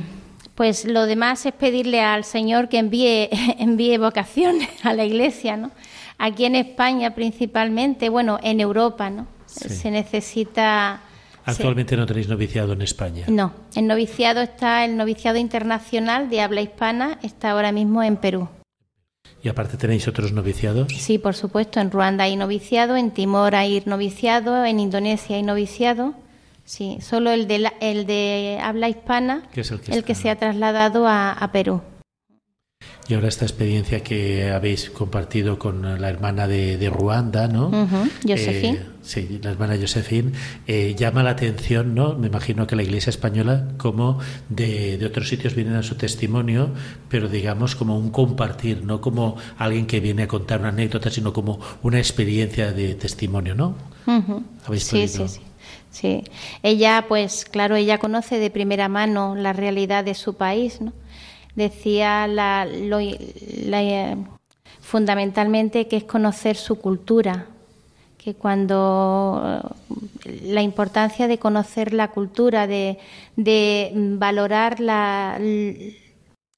pues 0.60 0.84
lo 0.84 1.06
demás 1.06 1.46
es 1.46 1.54
pedirle 1.54 2.02
al 2.02 2.22
Señor 2.22 2.68
que 2.68 2.76
envíe, 2.76 3.30
envíe 3.58 3.96
vocaciones 3.96 4.68
a 4.82 4.92
la 4.92 5.06
Iglesia, 5.06 5.56
¿no? 5.56 5.70
Aquí 6.18 6.44
en 6.44 6.54
España 6.54 7.14
principalmente, 7.14 8.10
bueno, 8.10 8.38
en 8.42 8.60
Europa, 8.60 9.08
¿no? 9.08 9.26
Se 9.46 9.90
necesita... 9.90 11.00
Actualmente 11.46 11.96
no 11.96 12.04
tenéis 12.04 12.28
noviciado 12.28 12.74
en 12.74 12.82
España. 12.82 13.24
No, 13.28 13.54
el 13.74 13.86
noviciado 13.86 14.42
está, 14.42 14.84
el 14.84 14.98
noviciado 14.98 15.38
internacional 15.38 16.28
de 16.28 16.42
habla 16.42 16.60
hispana 16.60 17.18
está 17.22 17.52
ahora 17.52 17.72
mismo 17.72 18.02
en 18.02 18.18
Perú. 18.18 18.50
¿Y 19.42 19.48
aparte 19.48 19.78
tenéis 19.78 20.08
otros 20.08 20.30
noviciados? 20.32 20.92
Sí, 20.92 21.16
por 21.16 21.36
supuesto. 21.36 21.80
En 21.80 21.90
Ruanda 21.90 22.24
hay 22.24 22.36
noviciado, 22.36 22.98
en 22.98 23.12
Timor 23.12 23.54
hay 23.54 23.82
noviciado, 23.86 24.66
en 24.66 24.78
Indonesia 24.78 25.36
hay 25.36 25.42
noviciado. 25.42 26.12
Sí, 26.70 26.98
solo 27.00 27.32
el 27.32 27.48
de, 27.48 27.68
el 27.80 28.06
de 28.06 28.60
habla 28.62 28.88
hispana, 28.88 29.42
es 29.52 29.72
el 29.72 30.04
que, 30.04 30.14
se 30.14 30.30
ha 30.30 30.36
trasladado 30.36 31.04
a, 31.08 31.50
Perú. 31.52 31.82
Y 33.08 33.14
ahora 33.14 33.26
esta 33.26 33.44
experiencia 33.44 34.04
que 34.04 34.52
habéis 34.52 34.88
compartido 34.90 35.58
con 35.58 36.00
la 36.00 36.08
hermana 36.08 36.46
de, 36.46 36.88
Ruanda, 36.88 37.48
¿no? 37.48 37.72
Josephine. 38.22 38.78
Eh, 38.78 38.86
sí, 39.02 39.40
la 39.42 39.50
hermana 39.50 39.78
Josephine, 39.80 40.30
eh, 40.68 40.94
llama 40.96 41.24
la 41.24 41.30
atención, 41.30 41.96
¿no? 41.96 42.14
Me 42.14 42.28
imagino 42.28 42.68
que 42.68 42.76
la 42.76 42.84
Iglesia 42.84 43.10
española, 43.10 43.66
como 43.76 44.20
de, 44.48 44.96
de, 44.96 45.06
otros 45.06 45.28
sitios 45.28 45.56
vienen 45.56 45.74
a 45.74 45.82
su 45.82 45.96
testimonio, 45.96 46.70
pero 47.08 47.28
digamos 47.28 47.74
como 47.74 47.98
un 47.98 48.10
compartir, 48.10 48.84
no 48.84 49.00
como 49.00 49.36
alguien 49.58 49.88
que 49.88 49.98
viene 49.98 50.22
a 50.22 50.28
contar 50.28 50.60
una 50.60 50.68
anécdota, 50.68 51.10
sino 51.10 51.32
como 51.32 51.58
una 51.82 51.98
experiencia 51.98 52.70
de 52.70 52.94
testimonio, 52.94 53.56
¿no? 53.56 53.74
¿Habéis 54.64 54.84
sí, 54.84 55.08
sí, 55.08 55.26
sí. 55.26 55.40
Sí, 55.90 56.22
ella, 56.62 57.06
pues 57.08 57.44
claro, 57.44 57.74
ella 57.74 57.98
conoce 57.98 58.38
de 58.38 58.50
primera 58.50 58.88
mano 58.88 59.34
la 59.34 59.52
realidad 59.52 60.04
de 60.04 60.14
su 60.14 60.34
país, 60.34 60.80
¿no? 60.80 60.92
Decía 61.56 62.28
la, 62.28 62.66
eh, 62.70 64.16
fundamentalmente 64.80 65.88
que 65.88 65.96
es 65.96 66.04
conocer 66.04 66.56
su 66.56 66.76
cultura, 66.76 67.46
que 68.18 68.34
cuando 68.34 69.62
eh, 70.24 70.30
la 70.44 70.62
importancia 70.62 71.26
de 71.26 71.38
conocer 71.38 71.92
la 71.92 72.08
cultura, 72.08 72.68
de, 72.68 72.98
de 73.34 73.90
valorar 73.94 74.80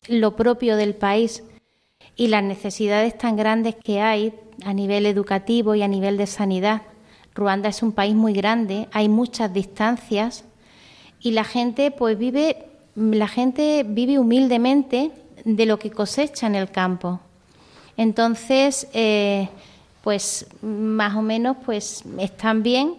lo 0.09 0.37
propio 0.37 0.77
del 0.77 0.95
país 0.95 1.43
y 2.17 2.29
las 2.29 2.45
necesidades 2.45 3.17
tan 3.17 3.37
grandes 3.37 3.77
que 3.77 4.03
hay 4.03 4.35
a 4.65 4.75
nivel 4.75 5.07
educativo 5.07 5.75
y 5.75 5.83
a 5.83 5.89
nivel 5.89 6.19
de 6.19 6.27
sanidad 6.27 6.83
Ruanda 7.35 7.69
es 7.69 7.83
un 7.83 7.93
país 7.93 8.15
muy 8.15 8.33
grande, 8.33 8.89
hay 8.93 9.09
muchas 9.09 9.53
distancias 9.53 10.45
y 11.21 11.33
la 11.33 11.45
gente 11.45 11.91
pues 11.91 12.19
vive 12.19 12.67
la 12.95 13.27
gente 13.27 13.85
vive 13.89 14.19
humildemente 14.19 15.13
de 15.45 15.67
lo 15.67 15.79
que 15.79 15.91
cosecha 15.91 16.47
en 16.47 16.55
el 16.55 16.71
campo. 16.71 17.21
Entonces, 17.97 18.87
eh, 18.93 19.49
pues 20.03 20.47
más 20.61 21.15
o 21.17 21.23
menos 21.23 21.57
pues 21.65 22.05
están 22.19 22.63
bien, 22.63 22.97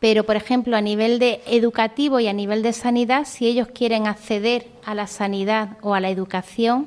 Pero, 0.00 0.24
por 0.24 0.36
ejemplo, 0.36 0.76
a 0.76 0.80
nivel 0.80 1.18
de 1.18 1.40
educativo 1.46 2.20
y 2.20 2.28
a 2.28 2.32
nivel 2.32 2.62
de 2.62 2.72
sanidad, 2.72 3.24
si 3.24 3.46
ellos 3.46 3.68
quieren 3.68 4.06
acceder 4.06 4.68
a 4.84 4.94
la 4.94 5.06
sanidad 5.06 5.76
o 5.82 5.94
a 5.94 6.00
la 6.00 6.08
educación, 6.08 6.86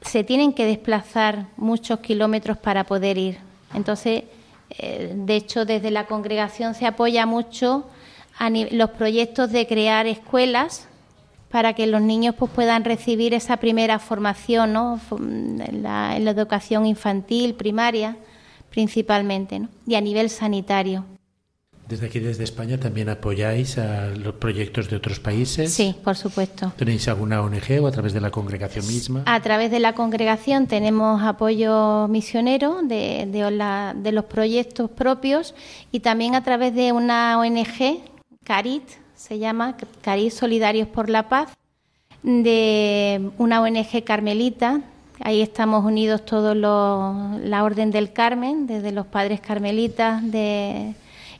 se 0.00 0.24
tienen 0.24 0.52
que 0.52 0.64
desplazar 0.64 1.46
muchos 1.56 2.00
kilómetros 2.00 2.56
para 2.56 2.84
poder 2.84 3.18
ir. 3.18 3.38
Entonces, 3.74 4.24
eh, 4.78 5.12
de 5.14 5.36
hecho, 5.36 5.64
desde 5.64 5.90
la 5.90 6.06
congregación 6.06 6.74
se 6.74 6.86
apoya 6.86 7.26
mucho 7.26 7.86
a 8.38 8.50
los 8.50 8.90
proyectos 8.90 9.52
de 9.52 9.66
crear 9.66 10.06
escuelas 10.06 10.88
para 11.50 11.74
que 11.74 11.86
los 11.86 12.00
niños 12.00 12.34
pues, 12.36 12.50
puedan 12.50 12.82
recibir 12.82 13.34
esa 13.34 13.58
primera 13.58 13.98
formación 13.98 14.72
¿no? 14.72 14.98
en, 15.10 15.82
la, 15.82 16.16
educación 16.16 16.86
infantil, 16.86 17.54
primaria, 17.54 18.16
principalmente, 18.70 19.58
¿no? 19.58 19.68
y 19.86 19.94
a 19.94 20.00
nivel 20.00 20.30
sanitario. 20.30 21.04
Desde 21.88 22.06
aquí, 22.06 22.20
desde 22.20 22.44
España, 22.44 22.78
también 22.78 23.08
apoyáis 23.08 23.76
a 23.76 24.06
los 24.08 24.34
proyectos 24.34 24.88
de 24.88 24.96
otros 24.96 25.20
países. 25.20 25.72
Sí, 25.74 25.94
por 26.02 26.16
supuesto. 26.16 26.72
¿Tenéis 26.76 27.08
alguna 27.08 27.42
ONG 27.42 27.82
o 27.82 27.86
a 27.86 27.90
través 27.90 28.12
de 28.12 28.20
la 28.20 28.30
congregación 28.30 28.86
misma? 28.86 29.24
A 29.26 29.40
través 29.40 29.70
de 29.70 29.80
la 29.80 29.94
congregación 29.94 30.66
tenemos 30.66 31.22
apoyo 31.22 32.08
misionero 32.08 32.80
de, 32.82 33.26
de 33.26 34.12
los 34.12 34.24
proyectos 34.24 34.90
propios 34.90 35.54
y 35.90 36.00
también 36.00 36.34
a 36.34 36.44
través 36.44 36.74
de 36.74 36.92
una 36.92 37.38
ONG, 37.38 38.00
CARIT, 38.44 38.84
se 39.22 39.38
llama 39.38 39.76
Carit 40.00 40.32
Solidarios 40.32 40.88
por 40.88 41.08
la 41.08 41.28
Paz, 41.28 41.50
de 42.22 43.30
una 43.38 43.60
ONG 43.60 44.02
carmelita. 44.04 44.80
Ahí 45.20 45.40
estamos 45.42 45.84
unidos 45.84 46.24
todos 46.24 46.56
los, 46.56 47.40
la 47.40 47.62
Orden 47.62 47.90
del 47.92 48.12
Carmen, 48.12 48.66
desde 48.66 48.90
los 48.90 49.06
padres 49.06 49.40
carmelitas 49.40 50.28
de 50.28 50.94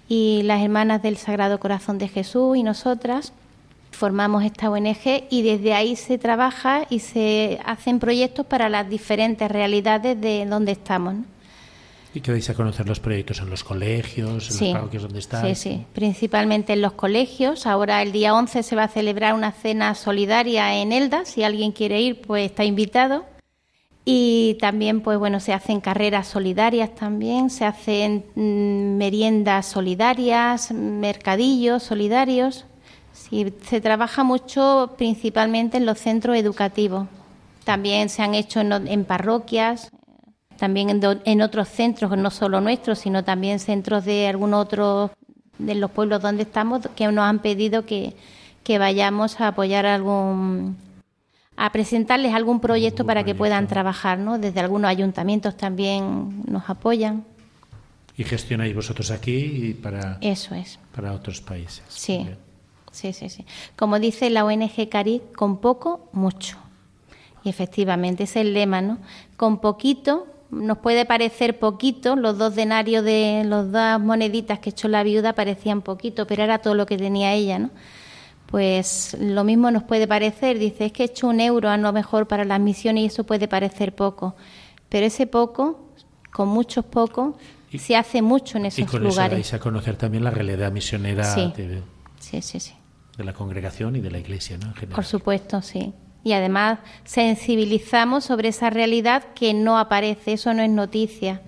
y 0.09 0.43
las 0.45 0.63
hermanas 0.63 1.03
del 1.03 1.17
Sagrado 1.17 1.59
Corazón 1.61 1.99
de 1.99 2.09
Jesús 2.09 2.57
y 2.57 2.63
nosotras 2.63 3.33
formamos 3.91 4.45
esta 4.45 4.71
ONG 4.71 5.25
y 5.31 5.43
desde 5.43 5.75
ahí 5.75 5.97
se 5.97 6.19
trabaja 6.19 6.87
y 6.91 6.99
se 6.99 7.61
hacen 7.65 7.99
proyectos 7.99 8.47
para 8.47 8.69
las 8.69 8.89
diferentes 8.89 9.51
realidades 9.51 10.21
de 10.21 10.45
donde 10.47 10.73
estamos. 10.73 11.17
¿Y 12.15 12.21
qué 12.21 12.31
vais 12.31 12.49
a 12.51 12.55
conocer 12.55 12.87
los 12.87 13.01
proyectos 13.01 13.41
en 13.41 13.49
los 13.49 13.65
colegios, 13.65 14.51
en 14.51 14.67
los 14.67 14.75
parroquias 14.75 15.03
donde 15.05 15.19
están? 15.19 15.47
Sí, 15.47 15.55
sí, 15.55 15.87
principalmente 15.95 16.75
en 16.75 16.83
los 16.83 16.93
colegios. 16.93 17.67
Ahora 17.67 18.03
el 18.03 18.13
día 18.13 18.35
11 18.35 18.63
se 18.63 18.77
va 18.77 18.85
a 18.85 18.89
celebrar 18.89 19.35
una 19.35 19.53
cena 19.53 19.95
solidaria 19.95 20.75
en 20.75 20.93
Elda. 20.93 21.25
Si 21.25 21.43
alguien 21.43 21.73
quiere 21.73 22.03
ir, 22.03 22.21
pues 22.21 22.51
está 22.51 22.65
invitado. 22.65 23.25
Y 24.05 24.55
también, 24.61 25.01
pues 25.01 25.19
bueno, 25.19 25.39
se 25.39 25.53
hacen 25.53 25.81
carreras 25.81 26.27
solidarias 26.27 26.95
también, 26.95 27.51
se 27.51 27.65
hacen 27.65 28.25
mm, 28.35 28.97
meriendas 28.97 29.67
solidarias, 29.67 30.73
mercadillos 30.73 31.85
solidarios. 31.85 32.65
Sí, 33.13 33.53
se 33.69 33.81
trabaja 33.81 34.25
mucho 34.25 34.95
principalmente 34.99 35.77
en 35.77 35.87
los 35.87 35.99
centros 35.99 36.37
educativos. 36.37 37.07
También 37.65 38.09
se 38.09 38.23
han 38.23 38.35
hecho 38.35 38.61
en, 38.61 39.05
parroquias, 39.05 39.93
también 40.57 41.01
en, 41.25 41.43
otros 41.43 41.69
centros, 41.69 42.17
no 42.19 42.31
solo 42.31 42.61
nuestros, 42.61 42.99
sino 42.99 43.23
también 43.23 43.61
centros 43.61 44.05
de 44.05 44.27
algún 44.27 44.53
otro 44.53 45.13
de 45.59 45.77
los 45.77 45.93
pueblos 45.93 46.21
donde 46.23 46.43
estamos, 46.43 46.89
que 46.97 47.07
nos 47.13 47.25
han 47.25 47.39
pedido 47.39 47.87
que, 47.87 48.17
que 48.65 48.79
vayamos 48.79 49.41
a 49.41 49.49
apoyar 49.49 49.87
algún 49.87 50.77
a 51.57 51.71
presentarles 51.71 52.35
algún 52.35 52.61
proyecto 52.61 53.05
para 53.05 53.25
que 53.25 53.35
puedan 53.35 53.67
trabajar, 53.67 54.19
¿no? 54.19 54.39
Desde 54.39 54.61
algunos 54.61 54.89
ayuntamientos 54.89 55.57
también 55.57 56.43
nos 56.47 56.69
apoyan. 56.69 57.25
¿Y 58.17 58.25
gestionáis 58.25 58.75
vosotros 58.75 59.11
aquí 59.11 59.35
y 59.35 59.75
para, 59.75 60.19
Eso 60.21 60.55
es. 60.55 60.79
para 60.95 61.13
otros 61.13 61.41
países? 61.41 61.83
Sí, 61.89 62.27
sí, 62.91 63.13
sí, 63.13 63.29
sí. 63.29 63.45
Como 63.77 63.99
dice 63.99 64.29
la 64.31 64.45
ONG 64.45 64.89
Caric, 64.89 65.35
con 65.35 65.59
poco, 65.59 66.09
mucho. 66.13 66.59
Y 67.45 67.49
efectivamente, 67.49 68.25
ese 68.25 68.41
es 68.41 68.47
el 68.47 68.55
lema, 68.55 68.81
¿no? 68.81 68.99
Con 69.37 69.61
poquito, 69.61 70.27
nos 70.51 70.79
puede 70.79 71.07
parecer 71.07 71.59
poquito, 71.59 72.15
los 72.15 72.39
dos 72.39 72.55
denarios 72.55 73.05
de 73.05 73.43
los 73.47 73.73
dos 73.73 74.01
moneditas 74.01 74.59
que 74.59 74.71
echó 74.71 74.87
la 74.89 75.03
viuda 75.03 75.33
parecían 75.33 75.81
poquito, 75.83 76.27
pero 76.27 76.43
era 76.43 76.59
todo 76.59 76.75
lo 76.75 76.87
que 76.87 76.99
tenía 76.99 77.33
ella, 77.33 77.59
¿no? 77.59 77.71
Pues 78.53 79.17
lo 79.19 79.45
mismo 79.45 79.71
nos 79.71 79.83
puede 79.83 80.07
parecer, 80.07 80.59
dice, 80.59 80.85
es 80.85 80.93
que 80.93 81.05
he 81.05 81.07
hecho 81.07 81.27
un 81.27 81.41
euro 81.41 81.71
a 81.71 81.79
lo 81.79 81.91
mejor 81.91 82.29
para 82.29 82.45
las 82.45 82.61
misiones 82.61 83.05
y 83.05 83.07
eso 83.07 83.25
puede 83.25 83.49
parecer 83.49 83.95
poco, 83.95 84.37
pero 84.91 85.07
ese 85.07 85.27
poco, 85.27 85.89
con 86.31 86.49
muchos 86.49 86.85
pocos, 86.85 87.35
se 87.79 87.97
hace 87.97 88.21
mucho 88.21 88.59
en 88.59 88.67
esos 88.67 88.81
y 88.81 88.85
con 88.85 89.03
lugares. 89.03 89.39
vais 89.39 89.55
a 89.55 89.59
conocer 89.59 89.97
también 89.97 90.23
la 90.23 90.31
realidad 90.31 90.71
misionera 90.71 91.35
de, 91.35 91.83
sí, 92.21 92.43
sí, 92.43 92.61
sí. 92.61 92.75
de 93.17 93.25
la 93.25 93.33
congregación 93.33 93.97
y 93.97 94.01
de 94.01 94.11
la 94.11 94.19
iglesia, 94.19 94.59
¿no? 94.59 94.75
Por 94.95 95.07
supuesto, 95.07 95.63
sí. 95.63 95.95
Y 96.23 96.35
además 96.35 96.81
sensibilizamos 97.05 98.25
sobre 98.25 98.49
esa 98.51 98.69
realidad 98.69 99.33
que 99.35 99.55
no 99.55 99.79
aparece, 99.79 100.35
eso 100.35 100.53
no 100.53 100.63
es 100.63 100.69
noticia 100.69 101.41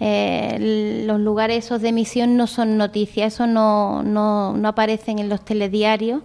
eh, 0.00 1.04
los 1.06 1.20
lugares 1.20 1.66
esos 1.66 1.82
de 1.82 1.90
emisión 1.90 2.36
no 2.36 2.46
son 2.46 2.78
noticias, 2.78 3.34
eso 3.34 3.46
no, 3.46 4.02
no, 4.02 4.56
no 4.56 4.68
aparecen 4.68 5.18
en 5.18 5.28
los 5.28 5.44
telediarios 5.44 6.22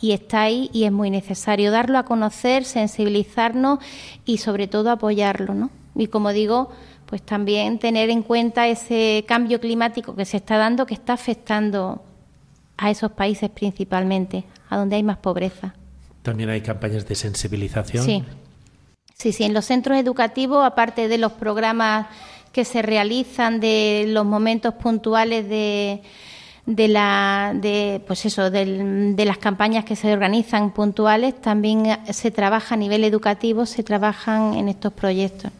y 0.00 0.10
está 0.10 0.42
ahí 0.42 0.68
y 0.72 0.84
es 0.84 0.92
muy 0.92 1.08
necesario 1.10 1.70
darlo 1.70 1.98
a 1.98 2.04
conocer, 2.04 2.64
sensibilizarnos 2.64 3.78
y 4.24 4.38
sobre 4.38 4.66
todo 4.66 4.90
apoyarlo, 4.90 5.54
¿no? 5.54 5.70
Y 5.94 6.08
como 6.08 6.32
digo, 6.32 6.70
pues 7.06 7.22
también 7.22 7.78
tener 7.78 8.10
en 8.10 8.22
cuenta 8.22 8.66
ese 8.66 9.24
cambio 9.28 9.60
climático 9.60 10.16
que 10.16 10.24
se 10.24 10.38
está 10.38 10.56
dando, 10.56 10.86
que 10.86 10.94
está 10.94 11.12
afectando 11.12 12.02
a 12.76 12.90
esos 12.90 13.12
países 13.12 13.50
principalmente, 13.50 14.44
a 14.68 14.76
donde 14.76 14.96
hay 14.96 15.04
más 15.04 15.18
pobreza. 15.18 15.74
También 16.22 16.50
hay 16.50 16.62
campañas 16.62 17.06
de 17.06 17.14
sensibilización. 17.14 18.04
Sí, 18.04 18.24
sí, 19.14 19.32
sí. 19.32 19.44
En 19.44 19.54
los 19.54 19.66
centros 19.66 19.98
educativos, 19.98 20.64
aparte 20.64 21.06
de 21.06 21.18
los 21.18 21.32
programas 21.32 22.06
que 22.52 22.64
se 22.64 22.82
realizan 22.82 23.60
de 23.60 24.04
los 24.08 24.24
momentos 24.26 24.74
puntuales 24.74 25.48
de, 25.48 26.02
de 26.66 26.88
la 26.88 27.52
de 27.54 28.02
pues 28.06 28.24
eso 28.26 28.50
de, 28.50 29.14
las 29.24 29.38
campañas 29.38 29.84
que 29.84 29.96
se 29.96 30.12
organizan 30.12 30.72
puntuales 30.72 31.40
también 31.40 31.98
se 32.10 32.30
trabaja 32.30 32.74
a 32.74 32.78
nivel 32.78 33.04
educativo 33.04 33.66
se 33.66 33.82
trabajan 33.82 34.54
en 34.54 34.68
estos 34.68 34.92
proyectos. 34.92 35.50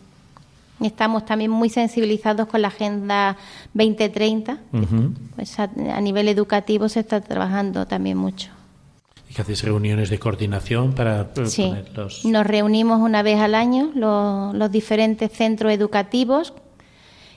Estamos 0.80 1.24
también 1.24 1.51
muy 1.51 1.70
sensibilizados 1.70 2.49
con 2.49 2.61
la 2.62 2.68
agenda 2.68 3.36
2030 3.72 4.59
pues 5.36 5.59
a, 5.59 5.68
nivel 6.01 6.28
educativo 6.28 6.88
se 6.88 7.01
está 7.01 7.20
trabajando 7.20 7.86
también 7.86 8.18
mucho. 8.18 8.51
¿Y 9.30 9.34
que 9.34 9.40
hacéis 9.40 9.62
reuniones 9.62 10.11
de 10.11 10.18
coordinación 10.18 10.93
para 10.93 11.30
sí. 11.47 11.72
Nos 12.24 12.47
reunimos 12.47 13.01
una 13.01 13.22
vez 13.22 13.40
al 13.40 13.55
año 13.55 13.90
los, 13.95 14.55
los 14.55 14.70
diferentes 14.70 15.32
centros 15.32 15.72
educativos 15.72 16.53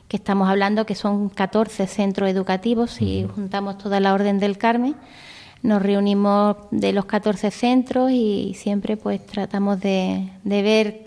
que 0.08 0.18
estamos 0.18 0.50
hablando 0.50 0.86
que 0.86 0.96
son 0.96 1.30
14 1.30 1.88
centros 1.88 2.30
educativos 2.30 3.02
y 3.02 3.26
juntamos 3.34 3.78
toda 3.78 4.00
la 4.00 4.14
Orden 4.14 4.40
del 4.40 4.58
Carmen. 4.58 4.96
Nos 5.64 5.82
reunimos 5.82 6.58
de 6.70 6.94
los 6.94 7.06
14 7.06 7.50
centros 7.50 8.12
y 8.12 8.54
siempre 8.56 8.98
pues 8.98 9.26
tratamos 9.26 9.80
de, 9.80 10.30
ver 10.44 11.04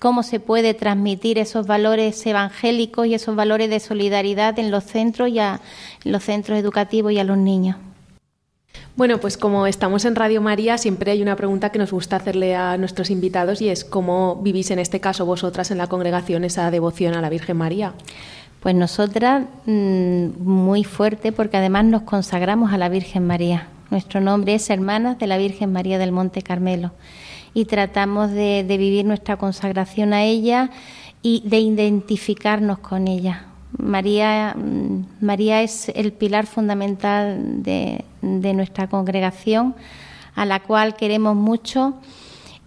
cómo 0.00 0.24
se 0.24 0.40
puede 0.40 0.74
transmitir 0.74 1.38
esos 1.38 1.66
valores 1.66 2.26
evangélicos 2.26 3.06
y 3.06 3.14
esos 3.14 3.36
valores 3.36 3.70
de 3.70 3.78
solidaridad 3.78 4.58
en 4.58 4.72
los 4.72 4.84
centros 4.84 5.28
y 5.28 5.38
a 5.38 5.60
los 6.02 6.24
centros 6.24 6.58
educativos 6.58 7.12
y 7.12 7.20
a 7.20 7.24
los 7.24 7.38
niños. 7.38 7.76
Bueno, 8.94 9.18
pues 9.18 9.36
como 9.36 9.66
estamos 9.66 10.04
en 10.04 10.14
Radio 10.14 10.40
María, 10.42 10.76
siempre 10.76 11.12
hay 11.12 11.22
una 11.22 11.36
pregunta 11.36 11.70
que 11.70 11.78
nos 11.78 11.92
gusta 11.92 12.16
hacerle 12.16 12.54
a 12.54 12.76
nuestros 12.76 13.10
invitados 13.10 13.62
y 13.62 13.68
es 13.68 13.84
cómo 13.84 14.36
vivís 14.42 14.70
en 14.70 14.78
este 14.78 15.00
caso 15.00 15.24
vosotras 15.24 15.70
en 15.70 15.78
la 15.78 15.86
congregación 15.86 16.44
esa 16.44 16.70
devoción 16.70 17.14
a 17.14 17.22
la 17.22 17.30
Virgen 17.30 17.56
María. 17.56 17.94
Pues 18.60 18.74
nosotras 18.74 19.44
mm, 19.66 20.26
muy 20.38 20.84
fuerte 20.84 21.32
porque 21.32 21.56
además 21.56 21.86
nos 21.86 22.02
consagramos 22.02 22.72
a 22.72 22.78
la 22.78 22.88
Virgen 22.88 23.26
María. 23.26 23.68
Nuestro 23.90 24.20
nombre 24.20 24.54
es 24.54 24.70
Hermanas 24.70 25.18
de 25.18 25.26
la 25.26 25.36
Virgen 25.36 25.72
María 25.72 25.98
del 25.98 26.12
Monte 26.12 26.42
Carmelo 26.42 26.92
y 27.54 27.66
tratamos 27.66 28.30
de, 28.30 28.64
vivir 28.68 29.04
nuestra 29.04 29.36
consagración 29.36 30.12
a 30.12 30.22
ella 30.24 30.70
y 31.22 31.42
de 31.46 31.58
identificarnos 31.58 32.78
con 32.78 33.08
ella. 33.08 33.46
María, 33.78 34.54
mm, 34.56 35.24
María 35.24 35.62
es 35.62 35.90
el 35.94 36.12
pilar 36.12 36.46
fundamental 36.46 37.62
de, 37.62 38.04
de 38.20 38.54
nuestra 38.54 38.88
congregación, 38.88 39.74
a 40.34 40.46
la 40.46 40.60
cual 40.60 40.94
queremos 40.96 41.36
mucho 41.36 41.94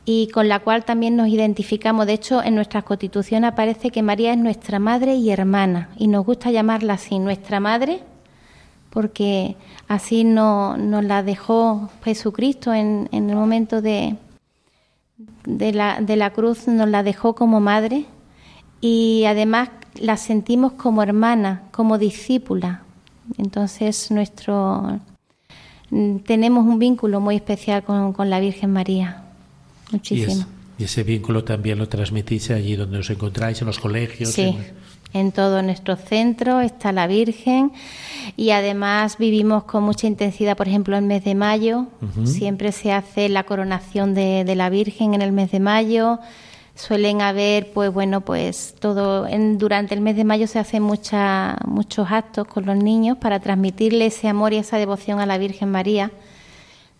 y 0.05 0.27
con 0.27 0.47
la 0.47 0.59
cual 0.59 0.85
también 0.85 1.15
nos 1.15 1.27
identificamos. 1.27 2.05
De 2.05 2.13
hecho, 2.13 2.43
en 2.43 2.55
nuestra 2.55 2.83
constitución 2.83 3.43
aparece 3.43 3.89
que 3.89 4.03
María 4.03 4.31
es 4.31 4.37
nuestra 4.37 4.79
madre 4.79 5.15
y 5.15 5.31
hermana, 5.31 5.89
y 5.97 6.07
nos 6.07 6.25
gusta 6.25 6.51
llamarla 6.51 6.93
así, 6.93 7.17
nuestra 7.17 7.59
madre, 7.59 8.01
porque 8.91 9.55
así 9.87 10.23
no, 10.23 10.77
nos 10.77 11.03
la 11.03 11.23
dejó 11.23 11.89
Jesucristo 12.03 12.73
en, 12.73 13.09
en 13.11 13.29
el 13.29 13.35
momento 13.35 13.81
de, 13.81 14.15
de, 15.43 15.73
la, 15.73 15.99
de 15.99 16.15
la 16.15 16.29
cruz, 16.29 16.67
nos 16.67 16.87
la 16.87 17.01
dejó 17.01 17.33
como 17.33 17.59
madre, 17.59 18.05
y 18.79 19.23
además 19.25 19.69
la 19.99 20.17
sentimos 20.17 20.73
como 20.73 21.03
hermana, 21.03 21.63
como 21.71 21.97
discípula, 21.97 22.81
Entonces, 23.37 24.11
nuestro 24.11 24.99
mm, 25.89 26.17
tenemos 26.17 26.65
un 26.65 26.77
vínculo 26.77 27.19
muy 27.19 27.35
especial 27.35 27.83
con, 27.83 28.29
la 28.29 28.39
Virgen 28.39 28.71
María. 28.71 29.23
Muchísimo. 29.91 30.45
Y, 30.77 30.83
ese 30.83 31.03
vínculo 31.03 31.43
también 31.43 31.79
lo 31.79 31.87
transmitís 31.87 32.51
allí 32.51 32.75
donde 32.75 32.99
os 32.99 33.09
encontráis, 33.09 33.61
en 33.61 33.67
los 33.67 33.79
colegios. 33.79 34.29
Sí. 34.29 34.55
En... 35.13 35.31
todo 35.31 35.61
nuestro 35.61 35.95
centro 35.95 36.59
está 36.59 36.91
la 36.91 37.07
Virgen 37.07 37.71
y 38.35 38.49
además 38.49 39.17
vivimos 39.17 39.63
con 39.63 39.83
mucha 39.83 40.05
intensidad, 40.05 40.57
por 40.57 40.67
ejemplo, 40.67 40.97
el 40.97 41.05
mes 41.05 41.23
de 41.23 41.33
mayo. 41.33 41.87
Siempre 42.25 42.73
se 42.73 42.91
hace 42.91 43.29
la 43.29 43.43
coronación 43.43 44.13
de, 44.13 44.43
de 44.43 44.55
la 44.55 44.69
Virgen 44.69 45.13
en 45.13 45.21
el 45.21 45.31
mes 45.31 45.51
de 45.51 45.61
mayo 45.61 46.19
suelen 46.75 47.21
haber, 47.21 47.71
pues 47.71 47.91
bueno, 47.91 48.21
pues 48.21 48.75
todo, 48.79 49.25
en, 49.27 49.57
durante 49.57 49.95
el 49.95 50.01
mes 50.01 50.15
de 50.15 50.25
mayo 50.25 50.45
se 50.45 50.59
hacen 50.59 50.83
mucha, 50.83 51.57
muchos 51.65 52.11
actos 52.11 52.47
con 52.47 52.65
los 52.65 52.75
niños 52.75 53.17
para 53.17 53.39
transmitirle 53.39 54.07
ese 54.07 54.27
amor 54.27 54.53
y 54.53 54.57
esa 54.57 54.77
devoción 54.77 55.19
a 55.19 55.25
la 55.25 55.37
Virgen 55.37 55.71
María. 55.71 56.11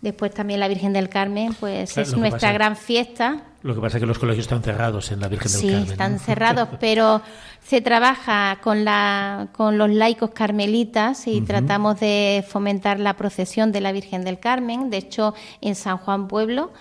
Después 0.02 0.34
también 0.34 0.60
la 0.60 0.68
Virgen 0.68 0.94
del 0.94 1.10
Carmen, 1.10 1.54
pues 1.60 1.98
es 1.98 2.16
nuestra 2.16 2.54
gran 2.54 2.76
fiesta. 2.76 3.42
Lo 3.64 3.74
que 3.74 3.82
pasa 3.82 3.98
es 3.98 4.02
que 4.02 4.08
los 4.08 4.20
colegios 4.20 4.46
están 4.46 4.62
cerrados 4.62 5.12
en 5.12 5.20
la 5.20 5.28
Virgen 5.28 5.52
del 5.52 5.62
Carmen. 5.62 5.86
Sí, 5.86 5.92
están 5.92 6.20
cerrados, 6.26 6.70
pero 6.80 7.22
se 7.66 7.82
trabaja 7.82 8.60
con, 8.62 8.86
la, 8.86 9.48
con 9.52 9.78
los 9.80 9.90
laicos 9.90 10.30
carmelitas 10.30 11.28
y 11.28 11.42
tratamos 11.42 12.00
de 12.00 12.46
fomentar 12.48 13.00
la 13.00 13.16
procesión 13.16 13.72
de 13.72 13.82
la 13.82 13.92
Virgen 13.92 14.24
del 14.24 14.40
Carmen. 14.40 14.92
De 14.92 14.98
hecho, 14.98 15.34
en 15.62 15.74
San 15.74 15.98
Juan 15.98 16.28
Pueblo 16.28 16.72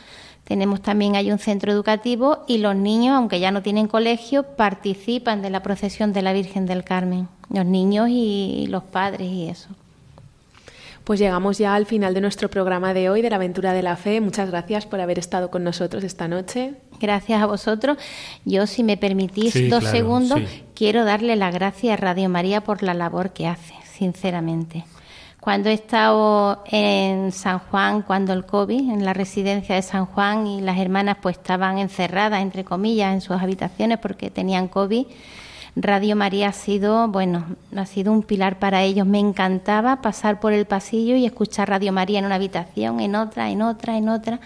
tenemos 0.45 0.83
también 0.83 1.17
hay 1.17 1.33
un 1.33 1.39
centro 1.39 1.73
educativo 1.73 2.45
y 2.47 2.59
los 2.59 2.77
niños, 2.77 3.17
aunque 3.17 3.41
ya 3.41 3.51
no 3.51 3.63
tienen 3.63 3.89
colegio, 3.89 4.43
participan 4.43 5.41
de 5.41 5.51
la 5.51 5.63
procesión 5.63 6.13
de 6.13 6.23
la 6.23 6.33
Virgen 6.33 6.67
del 6.67 6.85
Carmen, 6.85 7.29
los 7.51 7.65
niños 7.65 8.09
y 8.11 8.67
los 8.69 8.85
padres 8.85 9.31
y 9.31 9.49
eso. 9.49 9.69
Pues 11.05 11.21
llegamos 11.21 11.59
ya 11.59 11.75
al 11.75 11.85
final 11.85 12.15
de 12.15 12.23
nuestro 12.23 12.49
programa 12.49 12.95
de 12.95 13.11
hoy, 13.11 13.21
de 13.21 13.29
la 13.29 13.37
aventura 13.37 13.75
de 13.75 13.83
la 13.83 13.97
fe. 13.97 14.23
Muchas 14.23 14.51
gracias 14.51 14.87
por 14.87 15.01
haber 15.01 15.19
estado 15.19 15.51
con 15.51 15.63
nosotros 15.63 16.03
esta 16.03 16.29
noche. 16.29 16.75
Gracias 16.99 17.43
a 17.43 17.47
vosotros. 17.47 17.99
Yo, 18.47 18.67
si 18.67 18.83
me 18.83 18.97
permitís 18.97 19.69
dos 19.69 19.85
segundos, 19.85 20.41
quiero 20.75 21.05
darle 21.05 21.37
las 21.37 21.53
gracias 21.53 21.93
a 21.93 22.01
Radio 22.01 22.31
María 22.31 22.63
por 22.63 22.83
la 22.83 22.95
labor 22.95 23.35
que 23.35 23.47
hace, 23.47 23.75
sinceramente. 23.93 24.85
Cuando 25.45 25.69
he 25.69 25.75
estado 25.75 26.65
en 26.71 27.31
San 27.31 27.59
Juan, 27.59 28.01
cuando 28.01 28.33
el 28.33 28.47
COVID, 28.47 28.91
en 28.91 29.05
la 29.05 29.13
residencia 29.13 29.75
de 29.75 29.83
San 29.83 30.07
Juan, 30.07 30.47
y 30.47 30.63
las 30.63 30.79
hermanas 30.79 31.19
pues 31.21 31.37
estaban 31.37 31.77
encerradas, 31.77 32.41
entre 32.41 32.65
comillas, 32.65 33.13
en 33.13 33.21
sus 33.21 33.37
habitaciones 33.37 33.99
porque 33.99 34.31
tenían 34.31 34.69
COVID, 34.69 35.05
Radio 35.77 36.17
María 36.17 36.49
ha 36.49 36.53
sido, 36.55 37.09
bueno, 37.09 37.45
ha 37.77 37.85
sido 37.85 38.11
un 38.11 38.23
pilar 38.23 38.59
para 38.59 38.85
ellos. 38.85 39.07
Me 39.07 39.19
encantaba 39.19 40.01
pasar 40.01 40.41
por 40.41 40.55
el 40.55 40.65
pasillo 40.65 41.15
y 41.15 41.27
escuchar 41.27 41.69
Radio 41.69 41.93
María 41.93 42.21
en 42.21 42.25
una 42.25 42.37
habitación, 42.37 43.01
en 43.01 43.15
otra, 43.15 43.51
en 43.51 43.61
otra, 43.61 43.99
en 43.99 44.09
otra. 44.09 44.41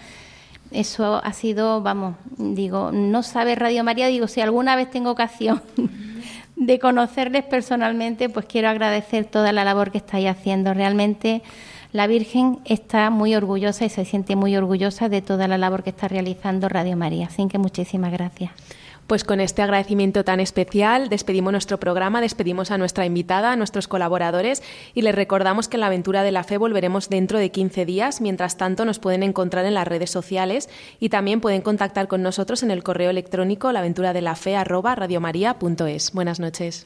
Eso 0.69 1.21
ha 1.23 1.31
sido, 1.31 1.81
vamos, 1.81 2.15
digo, 2.37 2.91
no 2.91 3.23
sabe 3.23 3.55
Radio 3.55 3.85
María, 3.85 4.07
digo, 4.07 4.27
si 4.27 4.41
alguna 4.41 4.75
vez 4.75 4.91
tengo 4.91 5.11
ocasión 5.11 5.61
de 6.59 6.77
conocerles 6.77 7.45
personalmente, 7.45 8.27
pues 8.29 8.45
quiero 8.45 8.67
agradecer 8.67 9.25
toda 9.25 9.53
la 9.53 9.63
labor 9.63 9.91
que 9.91 9.97
estáis 9.97 10.27
haciendo. 10.27 10.73
Realmente 10.73 11.41
la 11.93 12.05
Virgen 12.05 12.59
está 12.65 13.09
muy 13.09 13.33
orgullosa 13.33 13.85
y 13.85 13.89
se 13.89 14.03
siente 14.03 14.35
muy 14.35 14.55
orgullosa 14.57 15.07
de 15.07 15.21
toda 15.21 15.47
la 15.47 15.57
labor 15.57 15.83
que 15.83 15.89
está 15.89 16.09
realizando 16.09 16.67
Radio 16.67 16.97
María. 16.97 17.27
Así 17.27 17.47
que 17.47 17.57
muchísimas 17.57 18.11
gracias. 18.11 18.51
Pues 19.09 19.23
con 19.23 19.41
este 19.41 19.63
agradecimiento 19.63 20.23
tan 20.23 20.39
especial 20.39 21.09
despedimos 21.09 21.51
nuestro 21.51 21.79
programa, 21.79 22.21
despedimos 22.21 22.69
a 22.69 22.77
nuestra 22.77 23.07
invitada, 23.07 23.51
a 23.51 23.55
nuestros 23.55 23.87
colaboradores 23.87 24.61
y 24.93 25.01
les 25.01 25.15
recordamos 25.15 25.67
que 25.67 25.77
en 25.77 25.81
la 25.81 25.87
aventura 25.87 26.21
de 26.21 26.31
la 26.31 26.43
fe 26.43 26.59
volveremos 26.59 27.09
dentro 27.09 27.39
de 27.39 27.49
15 27.49 27.87
días. 27.87 28.21
Mientras 28.21 28.57
tanto 28.57 28.85
nos 28.85 28.99
pueden 28.99 29.23
encontrar 29.23 29.65
en 29.65 29.73
las 29.73 29.87
redes 29.87 30.11
sociales 30.11 30.69
y 30.99 31.09
también 31.09 31.41
pueden 31.41 31.61
contactar 31.61 32.07
con 32.07 32.21
nosotros 32.21 32.61
en 32.61 32.69
el 32.69 32.83
correo 32.83 33.09
electrónico 33.09 33.71
laventuradelafe@radiomaria.es. 33.71 36.11
Buenas 36.13 36.39
noches. 36.39 36.85